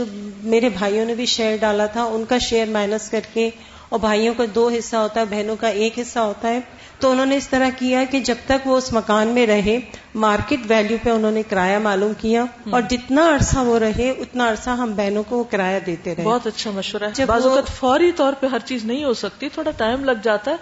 میرے 0.43 0.69
بھائیوں 0.69 1.05
نے 1.05 1.15
بھی 1.15 1.25
شیئر 1.25 1.57
ڈالا 1.57 1.85
تھا 1.85 2.03
ان 2.03 2.25
کا 2.25 2.37
شیئر 2.37 2.67
مائنس 2.67 3.09
کر 3.09 3.19
کے 3.33 3.49
اور 3.89 3.99
بھائیوں 3.99 4.33
کا 4.37 4.43
دو 4.55 4.67
حصہ 4.67 4.95
ہوتا 4.95 5.19
ہے 5.19 5.25
بہنوں 5.25 5.55
کا 5.59 5.67
ایک 5.67 5.99
حصہ 5.99 6.19
ہوتا 6.19 6.47
ہے۔ 6.47 6.59
تو 6.99 7.11
انہوں 7.11 7.25
نے 7.25 7.37
اس 7.37 7.49
طرح 7.49 7.69
کیا 7.79 8.03
کہ 8.11 8.19
جب 8.19 8.35
تک 8.45 8.67
وہ 8.67 8.77
اس 8.77 8.93
مکان 8.93 9.27
میں 9.27 9.47
رہے 9.47 9.79
مارکیٹ 10.15 10.59
ویلیو 10.67 10.97
پہ 11.03 11.09
انہوں 11.09 11.31
نے 11.31 11.43
کرایہ 11.43 11.77
معلوم 11.77 12.13
کیا 12.13 12.45
اور 12.69 12.81
جتنا 12.89 13.35
عرصہ 13.35 13.59
وہ 13.59 13.79
رہے 13.79 14.09
اتنا 14.11 14.51
عرصہ 14.51 14.69
ہم 14.69 14.93
بہنوں 14.95 15.23
کو 15.29 15.43
کرایہ 15.43 15.79
دیتے 15.85 16.15
رہے۔ 16.15 16.23
بہت 16.23 16.47
اچھا 16.47 16.71
مشورہ 16.71 17.03
ہے۔ 17.19 17.25
بعض 17.25 17.45
اوقات 17.45 17.67
فوری 17.67 18.11
طور 18.11 18.33
پہ 18.33 18.47
ہر 18.47 18.59
چیز 18.65 18.85
نہیں 18.85 19.03
ہو 19.03 19.13
سکتی 19.13 19.49
تھوڑا 19.49 19.71
ٹائم 19.71 20.03
لگ 20.03 20.21
جاتا 20.23 20.51
ہے 20.51 20.55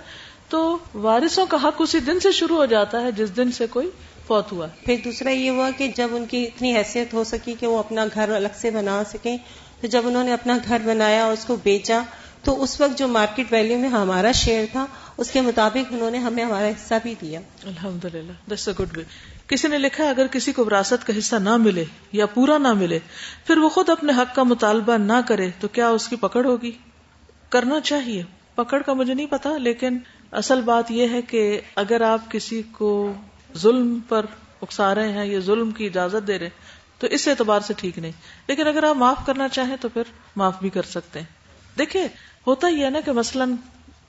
تو 0.49 0.77
وارثوں 0.93 1.45
کا 1.45 1.57
حق 1.63 1.75
اسی 1.79 1.99
دن 1.99 2.19
سے 2.19 2.31
شروع 2.31 2.57
ہو 2.57 2.65
جاتا 2.65 3.01
ہے 3.01 3.11
جس 3.11 3.37
دن 3.37 3.51
سے 3.51 3.67
کوئی 3.67 3.89
فوت 4.27 4.51
ہوا۔ 4.51 4.67
پھر 4.85 4.95
دوسرا 5.03 5.29
یہ 5.29 5.49
ہوا 5.49 5.69
کہ 5.77 5.87
جب 5.95 6.07
ان 6.11 6.25
کی 6.25 6.43
اتنی 6.43 6.75
حیثیت 6.75 7.13
ہو 7.13 7.23
سکی 7.23 7.53
کہ 7.59 7.67
وہ 7.67 7.79
اپنا 7.79 8.05
گھر 8.13 8.29
الگ 8.29 8.47
سے 8.55 8.71
بنا 8.71 9.03
سکیں 9.09 9.37
تو 9.81 9.87
جب 9.87 10.01
انہوں 10.05 10.23
نے 10.23 10.33
اپنا 10.33 10.57
گھر 10.67 10.77
بنایا 10.85 11.23
اور 11.23 11.33
اس 11.33 11.45
کو 11.45 11.55
بیچا 11.63 12.03
تو 12.43 12.63
اس 12.63 12.81
وقت 12.81 12.97
جو 12.97 13.07
مارکیٹ 13.07 13.51
ویلیو 13.51 13.77
میں 13.77 13.89
ہمارا 13.89 14.31
شیئر 14.31 14.65
تھا 14.71 14.85
اس 15.17 15.31
کے 15.31 15.41
مطابق 15.41 15.93
انہوں 15.93 16.11
نے 16.11 16.17
ہمیں 16.17 16.43
ہمارا 16.43 16.67
حصہ 16.67 16.93
بھی 17.03 17.15
دیا۔ 17.21 17.39
الحمد 17.63 18.05
للہ 18.05 18.71
گڈ 18.79 18.97
وے 18.97 19.03
کسی 19.47 19.67
نے 19.67 19.77
لکھا 19.77 20.09
اگر 20.09 20.27
کسی 20.27 20.51
کو 20.51 20.65
وراثت 20.65 21.07
کا 21.07 21.13
حصہ 21.17 21.35
نہ 21.35 21.57
ملے 21.57 21.83
یا 22.11 22.25
پورا 22.25 22.57
نہ 22.57 22.73
ملے 22.73 22.99
پھر 23.45 23.57
وہ 23.57 23.69
خود 23.69 23.89
اپنے 23.89 24.13
حق 24.13 24.35
کا 24.35 24.43
مطالبہ 24.43 24.97
نہ 24.97 25.19
کرے 25.27 25.49
تو 25.59 25.67
کیا 25.67 25.89
اس 25.89 26.07
کی 26.07 26.15
پکڑ 26.15 26.45
ہوگی؟ 26.45 26.71
کرنا 27.49 27.79
چاہیے۔ 27.79 28.23
پکڑ 28.55 28.81
کا 28.81 28.93
مجھے 28.93 29.13
نہیں 29.13 29.25
پتا 29.25 29.57
لیکن 29.57 29.97
اصل 30.31 30.61
بات 30.61 30.91
یہ 30.91 31.07
ہے 31.07 31.21
کہ 31.21 31.61
اگر 31.75 32.01
آپ 32.01 32.31
کسی 32.31 32.61
کو 32.71 33.13
ظلم 33.57 33.99
پر 34.09 34.25
اکسا 34.61 34.95
رہے 34.95 35.11
ہیں 35.11 35.25
یا 35.25 35.39
ظلم 35.39 35.71
کی 35.71 35.85
اجازت 35.85 36.27
دے 36.27 36.39
رہے 36.39 36.49
تو 36.99 37.07
اس 37.07 37.27
اعتبار 37.27 37.59
سے 37.59 37.73
ٹھیک 37.77 37.99
نہیں۔ 37.99 38.11
لیکن 38.47 38.67
اگر 38.67 38.83
آپ 38.83 38.95
معاف 38.95 39.17
کرنا 39.25 39.47
چاہیں 39.47 39.75
تو 39.81 39.89
پھر 39.89 40.01
معاف 40.35 40.59
بھی 40.61 40.69
کر 40.69 40.81
سکتے 40.81 41.19
ہیں۔ 41.19 41.25
دیکھیں 41.77 42.07
ہوتا 42.47 42.67
ہی 42.67 42.83
ہے 42.83 42.89
نا 42.89 42.99
کہ 42.99 43.11
مثلاً 43.11 43.55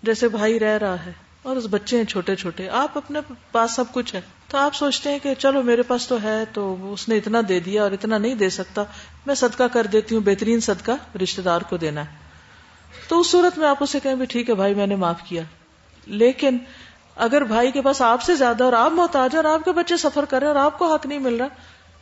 جیسے 0.02 0.28
بھائی 0.28 0.60
رہ 0.60 0.78
رہا 0.78 1.06
ہے 1.06 1.12
اور 1.42 1.56
اس 1.56 1.66
بچے 1.70 1.96
ہیں 1.96 2.04
چھوٹے 2.04 2.36
چھوٹے، 2.36 2.68
آپ 2.68 2.98
اپنے 2.98 3.20
پاس 3.52 3.70
سب 3.72 3.84
کچھ 3.92 4.14
ہے، 4.14 4.20
تو 4.48 4.58
آپ 4.58 4.74
سوچتے 4.74 5.10
ہیں 5.10 5.18
کہ 5.22 5.34
چلو 5.38 5.62
میرے 5.62 5.82
پاس 5.82 6.06
تو 6.06 6.22
ہے، 6.22 6.44
تو 6.52 6.92
اس 6.92 7.08
نے 7.08 7.16
اتنا 7.16 7.40
دے 7.48 7.60
دیا 7.60 7.82
اور 7.82 7.92
اتنا 7.92 8.18
نہیں 8.18 8.34
دے 8.34 8.50
سکتا، 8.50 8.84
میں 9.26 9.34
صدقہ 9.34 9.64
کر 9.72 9.86
دیتی 9.86 10.14
ہوں، 10.14 10.22
بہترین 10.22 10.60
صدقہ 10.60 11.16
رشتے 11.22 11.42
دار 11.42 11.60
کو 11.60 11.76
دینا 11.76 12.00
ہے۔ 12.00 12.16
تو 13.08 13.20
اس 13.20 13.26
صورت 13.26 13.58
میں 13.58 13.68
آپ 13.68 13.76
اسے 13.80 14.00
کہیں 14.00 14.14
بھی 14.14 14.26
ٹھیک 14.26 14.50
ہے 14.50 14.54
بھائی، 14.54 14.74
میں 14.74 14.86
نے 14.86 14.96
معاف 14.96 15.22
کیا۔ 15.24 15.42
لیکن 16.06 16.58
اگر 17.18 17.44
بھائی 17.44 17.70
کے 17.70 17.82
پاس 17.82 18.02
آپ 18.02 18.22
سے 18.22 18.34
زیادہ 18.34 18.64
اور 18.64 18.72
آپ 18.72 18.92
محتاج 18.92 19.36
اور 19.36 19.44
آپ 19.44 19.64
کے 19.64 19.72
بچے 19.72 19.96
سفر 19.96 20.24
کر 20.24 20.38
رہے 20.40 20.46
ہیں 20.46 20.54
اور 20.54 20.64
آپ 20.64 20.78
کو 20.78 20.94
حق 20.94 21.06
نہیں 21.06 21.18
مل 21.18 21.36
رہا 21.36 21.46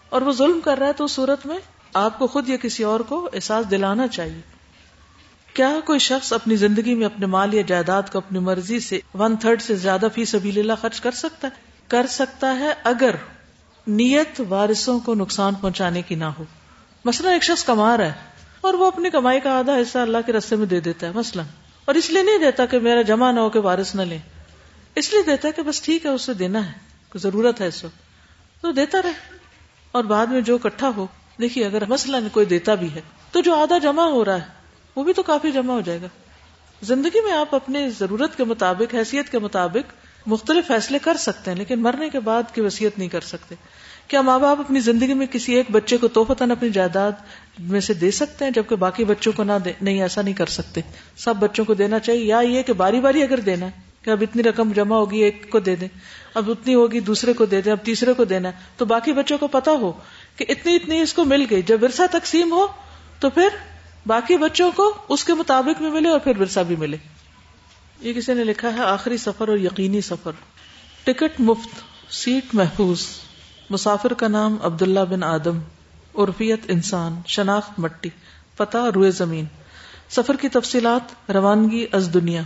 اور 0.09 0.23
وہ 0.23 0.33
ظلم 0.33 0.61
کر 0.65 0.79
رہا 0.79 0.87
ہے 0.87 0.93
تو 0.93 1.05
اس 1.05 1.13
صورت 1.13 1.47
میں 1.47 1.57
آپ 1.95 2.19
کو 2.19 2.27
خود 2.27 2.49
یا 2.49 2.57
کسی 2.57 2.85
اور 2.85 3.01
کو 3.01 3.31
احساس 3.33 3.71
دلانا 3.71 4.09
چاہیے۔ 4.09 4.41
کیا 5.55 5.79
کوئی 5.85 5.99
شخص 5.99 6.33
اپنی 6.33 6.57
زندگی 6.57 6.95
میں 6.95 7.07
اپنے 7.07 7.27
مال 7.27 7.55
یا 7.55 7.63
جائیداد 7.67 8.03
کو 8.13 8.19
اپنی 8.19 8.39
مرضی 8.39 8.81
سے 8.81 9.01
ون 9.15 9.37
تھرڈ 9.37 9.63
سے 9.63 9.75
زیادہ 9.75 10.07
فی 10.15 10.25
سبیل 10.25 10.59
اللہ 10.59 10.73
خرچ 10.81 11.01
کر 11.01 11.11
سکتا 11.11 11.49
ہے؟ 11.49 11.61
کر 11.89 12.07
سکتا 12.09 12.59
ہے 12.59 12.75
اگر 12.85 13.15
نیت 13.87 14.43
وارثوں 14.49 15.01
کو 15.01 15.15
نقصان 15.15 15.55
پہنچانے 15.55 16.03
کی 16.03 16.15
نہ 16.15 16.25
ہو۔ 16.25 16.45
مثلا 17.05 17.31
ایک 17.31 17.45
شخص 17.45 17.65
کما 17.65 17.97
رہا 17.97 18.07
ہے 18.07 18.13
اور 18.61 18.75
وہ 18.75 18.87
اپنی 18.87 19.11
کمائی 19.11 19.41
کا 19.41 19.59
آدھا 19.59 19.77
حصہ 19.77 19.99
اللہ 19.99 20.19
کے 20.27 20.33
رستے 20.33 20.57
میں 20.57 20.67
دے 20.67 20.81
دیتا 20.81 21.07
ہے، 21.07 21.13
مثلا۔ 21.13 21.43
اور 21.85 21.95
اس 21.95 22.11
لیے 22.11 22.23
نہیں 22.23 22.39
دیتا 22.39 22.67
کہ 22.67 22.79
میرا 22.79 23.03
جمع 23.03 23.33
نہ 23.33 23.41
ہو 23.41 23.51
کہ 23.51 23.59
وارث 23.59 23.95
نہ 23.95 24.03
لے 24.03 24.19
اس 24.97 25.13
لیے 25.13 25.23
دیتا 25.23 25.49
ہے 25.49 25.53
کہ 25.53 25.63
بس 25.63 25.83
ٹھیک 25.83 26.07
ہے، 26.07 26.11
اسے 26.11 26.35
دینا 26.35 26.67
ہے، 26.67 26.73
کوئی 27.09 27.21
ضرورت 27.21 27.61
ہے 27.61 27.67
اس 27.67 27.85
وقت۔ 27.85 27.97
تو 28.63 28.73
دیتا 28.73 29.03
رہے۔ 29.05 29.13
اور 29.93 30.05
بعد 30.05 30.27
میں 30.27 30.41
جو 30.41 30.55
اکٹھا 30.55 30.91
ہو، 30.97 31.07
دیکھیے، 31.41 31.67
اگر 31.67 31.87
مثلا 31.87 32.19
کوئی 32.33 32.47
دیتا 32.47 32.75
بھی 32.75 32.95
ہے، 32.95 33.01
تو 33.31 33.41
جو 33.41 33.55
آدھا 33.55 33.79
جمع 33.79 34.03
ہو 34.03 34.25
رہا 34.25 34.35
ہے، 34.35 34.47
وہ 34.97 35.05
بھی 35.05 35.13
تو 35.13 35.23
کافی 35.23 35.53
جمع 35.53 35.73
ہو 35.73 35.81
جائے 35.81 36.01
گا۔ 36.03 36.07
زندگی 36.83 37.25
میں 37.25 37.33
آپ 37.33 37.55
اپنے 37.55 37.91
ضرورت 37.99 38.37
کے 38.37 38.45
مطابق، 38.45 38.95
حیثیت 38.95 39.29
کے 39.29 39.39
مطابق 39.39 39.93
مختلف 40.27 40.67
فیصلے 40.67 40.99
کر 40.99 41.17
سکتے 41.17 41.51
ہیں، 41.51 41.59
لیکن 41.59 41.83
مرنے 41.83 42.09
کے 42.09 42.21
بعد 42.21 42.43
کی 42.55 42.61
وصیت 42.61 42.99
نہیں 42.99 43.09
کر 43.09 43.21
سکتے۔ 43.21 43.55
کیا 44.09 44.21
ماں 44.21 44.39
باپ 44.39 44.61
اپنی 44.61 44.81
زندگی 44.81 45.15
میں 45.15 45.27
کسی 45.27 45.55
ایک 45.55 45.67
بچے 45.71 45.97
کو 45.97 46.09
توفتن 46.09 46.51
اپنی 46.51 46.71
جائیداد 46.71 47.13
میں 47.59 47.81
سے 47.81 47.95
دے 47.95 48.11
سکتے 48.11 48.45
ہیں، 48.45 48.53
جبکہ 48.53 48.77
باقی 48.77 49.05
بچوں 49.05 49.33
کو 49.37 49.45
نہ 49.45 49.53
دے، 49.65 49.73
نہیں، 49.81 50.03
ایسا 50.03 50.23
نہیں 50.23 50.35
کر 50.35 50.47
سکتے۔ 50.47 50.81
سب 51.17 51.37
بچوں 51.37 51.65
کو 51.65 51.75
دینا 51.75 51.99
چاہیے، 51.99 52.25
یا 52.25 52.41
یہ 52.41 52.63
کہ 52.63 52.73
باری 52.73 53.01
باری 53.01 53.23
اگر 53.23 53.41
دینا 53.41 53.67
ہے 53.67 53.86
کہ 54.07 54.11
اب 54.11 54.19
اتنی 54.21 54.43
رقم 54.43 54.73
جمع 54.73 54.97
ہوگی، 54.97 55.19
ایک 55.19 55.51
کو 55.51 55.59
دے 55.59 55.77
دیں۔ 55.77 55.89
اب 56.35 56.51
اتنی 56.51 56.75
ہوگی، 56.75 57.01
دوسرے 57.01 57.33
کو 57.33 57.45
دے 57.45 57.61
دیں، 57.61 57.73
اب 57.73 57.79
تیسرے 57.85 58.13
کو 58.15 58.25
دینا۔ 58.25 58.49
ہے 58.49 58.53
تو 58.77 58.85
باقی 58.85 59.13
بچوں 59.13 59.39
کو 59.39 59.47
پتا 59.47 59.71
ہو 59.71 59.93
کہ 60.37 60.45
اتنی 60.49 60.77
اتنی 60.77 61.01
اس 61.01 61.13
کو 61.15 61.25
مل 61.25 61.47
گئی۔ 61.51 61.63
جب 61.63 61.83
ورثہ 61.83 62.03
تقسیم 62.13 62.53
ہو 62.53 62.67
تو 63.21 63.31
پھر 63.31 63.49
باقی 64.07 64.37
بچوں 64.37 64.71
کو 64.77 64.95
اس 65.09 65.25
کے 65.25 65.35
مطابق 65.35 65.83
بھی 65.83 65.91
ملے 65.91 66.09
اور 66.09 66.19
پھر 66.19 66.41
ورثہ 66.41 66.61
بھی 66.61 66.77
ملے۔ 66.77 66.97
یہ 68.01 68.13
کسی 68.13 68.35
نے 68.35 68.45
لکھا 68.45 68.75
ہے، 68.75 68.83
آخری 68.83 69.17
سفر 69.17 69.49
اور 69.49 69.59
یقینی 69.59 70.01
سفر۔ 70.01 70.33
ٹکٹ 71.05 71.41
مفت، 71.41 71.69
سیٹ 72.13 72.45
محفوظ۔ 72.53 73.07
مسافر 73.71 74.13
کا 74.13 74.29
نام 74.29 74.57
عبداللہ 74.63 75.01
بن 75.01 75.23
آدم۔ 75.23 75.59
عرفیت 76.19 76.61
انسان، 76.69 77.21
شناخت 77.27 77.79
مٹی۔ 77.79 78.09
پتہ 78.57 78.79
روئے 78.95 79.11
زمین۔ 79.11 79.45
سفر 80.09 80.37
کی 80.37 80.49
تفصیلات، 80.49 81.31
روانگی 81.31 81.87
از 81.93 82.15
دنیا۔ 82.15 82.43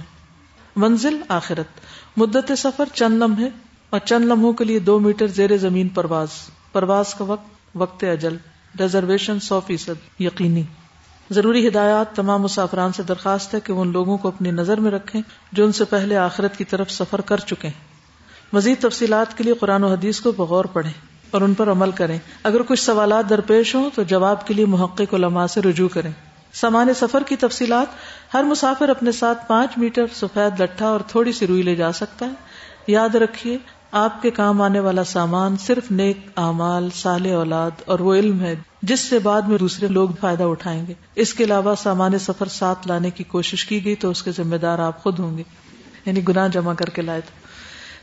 منزل 0.76 1.20
آخرت۔ 1.28 1.80
مدت 2.16 2.52
سفر 2.58 2.84
چند 2.94 3.22
لمحے 3.22 3.48
اور 3.90 4.00
چند 4.00 4.24
لمحوں 4.24 4.52
کے 4.52 4.64
لیے 4.64 4.78
دو 4.78 5.00
میٹر 5.00 5.26
زیر 5.26 5.56
زمین 5.56 5.88
پرواز۔ 5.88 6.28
پرواز 6.72 7.14
کا 7.14 7.24
وقت 7.24 7.48
وقت 7.74 8.04
اجل۔ 8.04 8.36
ریزرویشن 8.80 9.40
سو 9.40 9.60
فیصد۔ 9.66 10.20
یقینی۔ 10.20 10.62
ضروری 11.30 11.68
ہدایات 11.68 12.16
تمام 12.16 12.42
مسافران 12.42 12.92
سے 12.92 13.02
درخواست 13.02 13.54
ہے 13.54 13.60
کہ 13.60 13.72
وہ 13.72 13.80
ان 13.80 13.92
لوگوں 13.92 14.18
کو 14.18 14.28
اپنی 14.28 14.50
نظر 14.50 14.80
میں 14.80 14.90
رکھیں 14.90 15.22
جو 15.52 15.64
ان 15.64 15.72
سے 15.72 15.84
پہلے 15.84 16.16
آخرت 16.16 16.56
کی 16.56 16.64
طرف 16.64 16.90
سفر 16.90 17.20
کر 17.20 17.36
چکے 17.36 17.68
ہیں۔ 17.68 17.84
مزید 18.52 18.82
تفصیلات 18.82 19.38
کے 19.38 19.44
لیے 19.44 19.54
قرآن 19.54 19.84
و 19.84 19.88
حدیث 19.88 20.20
کو 20.20 20.32
بغور 20.32 20.64
پڑھیں 20.64 20.92
اور 21.30 21.40
ان 21.40 21.54
پر 21.54 21.70
عمل 21.70 21.90
کریں۔ 21.90 22.18
اگر 22.42 22.62
کچھ 22.62 22.80
سوالات 22.80 23.30
درپیش 23.30 23.74
ہوں 23.74 23.90
تو 23.94 24.02
جواب 24.02 24.46
کے 24.46 24.54
لیے 24.54 24.66
محقق 24.66 25.14
علماء 25.14 25.46
سے 25.46 25.62
رجوع 25.62 25.88
کریں۔ 25.88 26.10
سامان 26.52 26.94
سفر 26.94 27.22
کی 27.22 27.36
تفصیلات، 27.36 27.86
ہر 28.34 28.42
مسافر 28.42 28.88
اپنے 28.88 29.12
ساتھ 29.12 29.48
پانچ 29.48 29.78
میٹر 29.78 30.06
سفید 30.14 30.60
لٹھا 30.60 30.86
اور 30.86 31.00
تھوڑی 31.06 31.32
سی 31.32 31.46
روئی 31.46 31.62
لے 31.62 31.74
جا 31.74 31.92
سکتا 31.92 32.26
ہے۔ 32.26 32.30
یاد 32.86 33.14
رکھیے، 33.14 33.58
آپ 33.92 34.22
کے 34.22 34.30
کام 34.30 34.62
آنے 34.62 34.80
والا 34.80 35.04
سامان 35.04 35.56
صرف 35.56 35.90
نیک 35.90 36.18
اعمال 36.36 36.88
سال 36.94 37.32
اولاد 37.32 37.70
اور 37.86 37.98
وہ 37.98 38.14
علم 38.14 38.40
ہے 38.40 38.54
جس 38.82 39.00
سے 39.00 39.18
بعد 39.18 39.42
میں 39.42 39.58
دوسرے 39.58 39.88
لوگ 39.88 40.08
فائدہ 40.20 40.42
اٹھائیں 40.42 40.86
گے۔ 40.86 40.94
اس 41.14 41.34
کے 41.34 41.44
علاوہ 41.44 41.74
سامان 41.74 42.18
سفر 42.18 42.46
ساتھ 42.46 42.88
لانے 42.88 43.10
کی 43.10 43.24
کوشش 43.24 43.64
کی 43.64 43.84
گئی 43.84 43.94
تو 43.94 44.10
اس 44.10 44.22
کے 44.22 44.30
ذمہ 44.32 44.56
دار 44.56 44.78
آپ 44.78 45.02
خود 45.02 45.18
ہوں 45.18 45.38
گے۔ 45.38 45.42
یعنی 46.06 46.28
گناہ 46.28 46.48
جمع 46.48 46.74
کر 46.74 46.90
کے 46.90 47.02
لائے 47.02 47.20
تو 47.20 47.30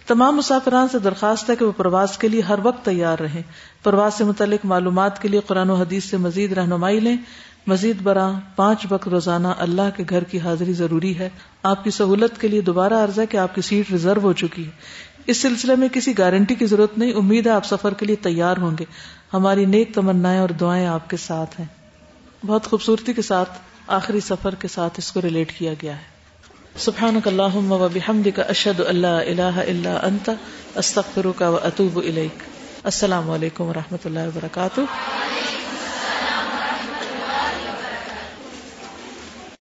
تمام 0.08 0.36
مسافران 0.36 0.88
سے 0.88 1.00
درخواست 1.00 1.50
ہے 1.50 1.56
کہ 1.56 1.66
وہ 1.66 1.72
پرواز 1.78 2.18
کے 2.18 2.28
لیے 2.28 2.42
ہر 2.42 2.60
وقت 2.64 2.86
تیار 2.86 3.20
رہیں۔ 3.20 3.42
پرواز 3.84 4.14
سے 4.14 4.24
متعلق 4.24 4.66
معلومات 4.66 5.22
کے 5.22 5.28
لیے 5.28 5.40
قرآن 5.48 5.70
و 5.70 5.76
حدیث 5.76 6.06
سے 6.06 6.18
مزید 6.18 6.54
رہنمائی 6.54 7.00
لیں۔ 7.00 7.18
مزید 7.68 8.02
برآں 8.02 8.40
پانچ 8.56 8.86
وقت 8.90 9.08
روزانہ 9.08 9.48
اللہ 9.58 9.98
کے 9.98 10.04
گھر 10.10 10.24
کی 10.24 10.40
حاضری 10.40 10.74
ضروری 10.74 11.20
ہے۔ 11.20 11.30
آپ 11.64 11.84
کی 11.84 11.92
سہولت 11.92 12.42
کے 12.42 12.48
لیے 12.48 12.62
دوبارہ 12.62 12.94
عرض 12.94 13.20
ہے 13.20 13.26
کہ 13.26 13.38
آپ 13.38 13.56
کی 13.56 13.62
سیٹ 13.62 13.92
ریزرو 13.92 14.20
ہو 14.22 14.34
چکی 14.34 14.66
ہے۔ 14.66 14.72
اس 15.28 15.38
سلسلے 15.38 15.76
میں 15.76 15.88
کسی 15.88 16.18
گارنٹی 16.18 16.56
کی 16.56 16.66
ضرورت 16.66 16.98
نہیں۔ 16.98 17.14
امید 17.14 17.48
ہے 17.48 17.52
آپ 17.52 17.66
سفر 17.66 17.94
کے 17.94 18.06
لیے 18.06 18.16
تیار 18.16 18.58
ہوں 18.58 18.78
گے۔ 18.80 18.86
ہماری 19.34 19.66
نیک 19.66 19.94
تمنا 19.94 20.40
اور 20.40 20.50
دعائیں 20.50 20.86
آپ 20.86 21.10
کے 21.10 21.18
ساتھ 21.18 21.60
ہیں۔ 21.60 21.68
بہت 22.46 22.68
خوبصورتی 22.68 23.14
کے 23.14 23.22
ساتھ 23.22 23.50
آخری 23.88 24.20
سفر 24.20 24.56
کے 24.56 24.68
ساتھ 24.68 24.94
اس 24.98 25.12
کو 25.12 25.22
ریلیٹ 25.22 25.52
کیا 25.52 25.74
گیا 25.82 25.96
ہے۔ 25.96 26.18
سبحانك 26.78 27.28
اللهم 27.28 27.72
وبحمدك 27.72 28.40
اشهد 28.40 28.82
ان 28.88 28.96
لا 28.96 29.20
اله 29.20 29.60
الا 29.60 30.00
انت 30.04 30.30
استغفرك 30.76 31.42
واتوب 31.42 31.98
اليك 31.98 32.44
السلام 32.84 33.30
علیکم 33.30 33.64
و 33.64 33.74
رحمۃ 33.74 33.98
اللہ 34.06 34.20
وبرکاتہ 34.20 34.82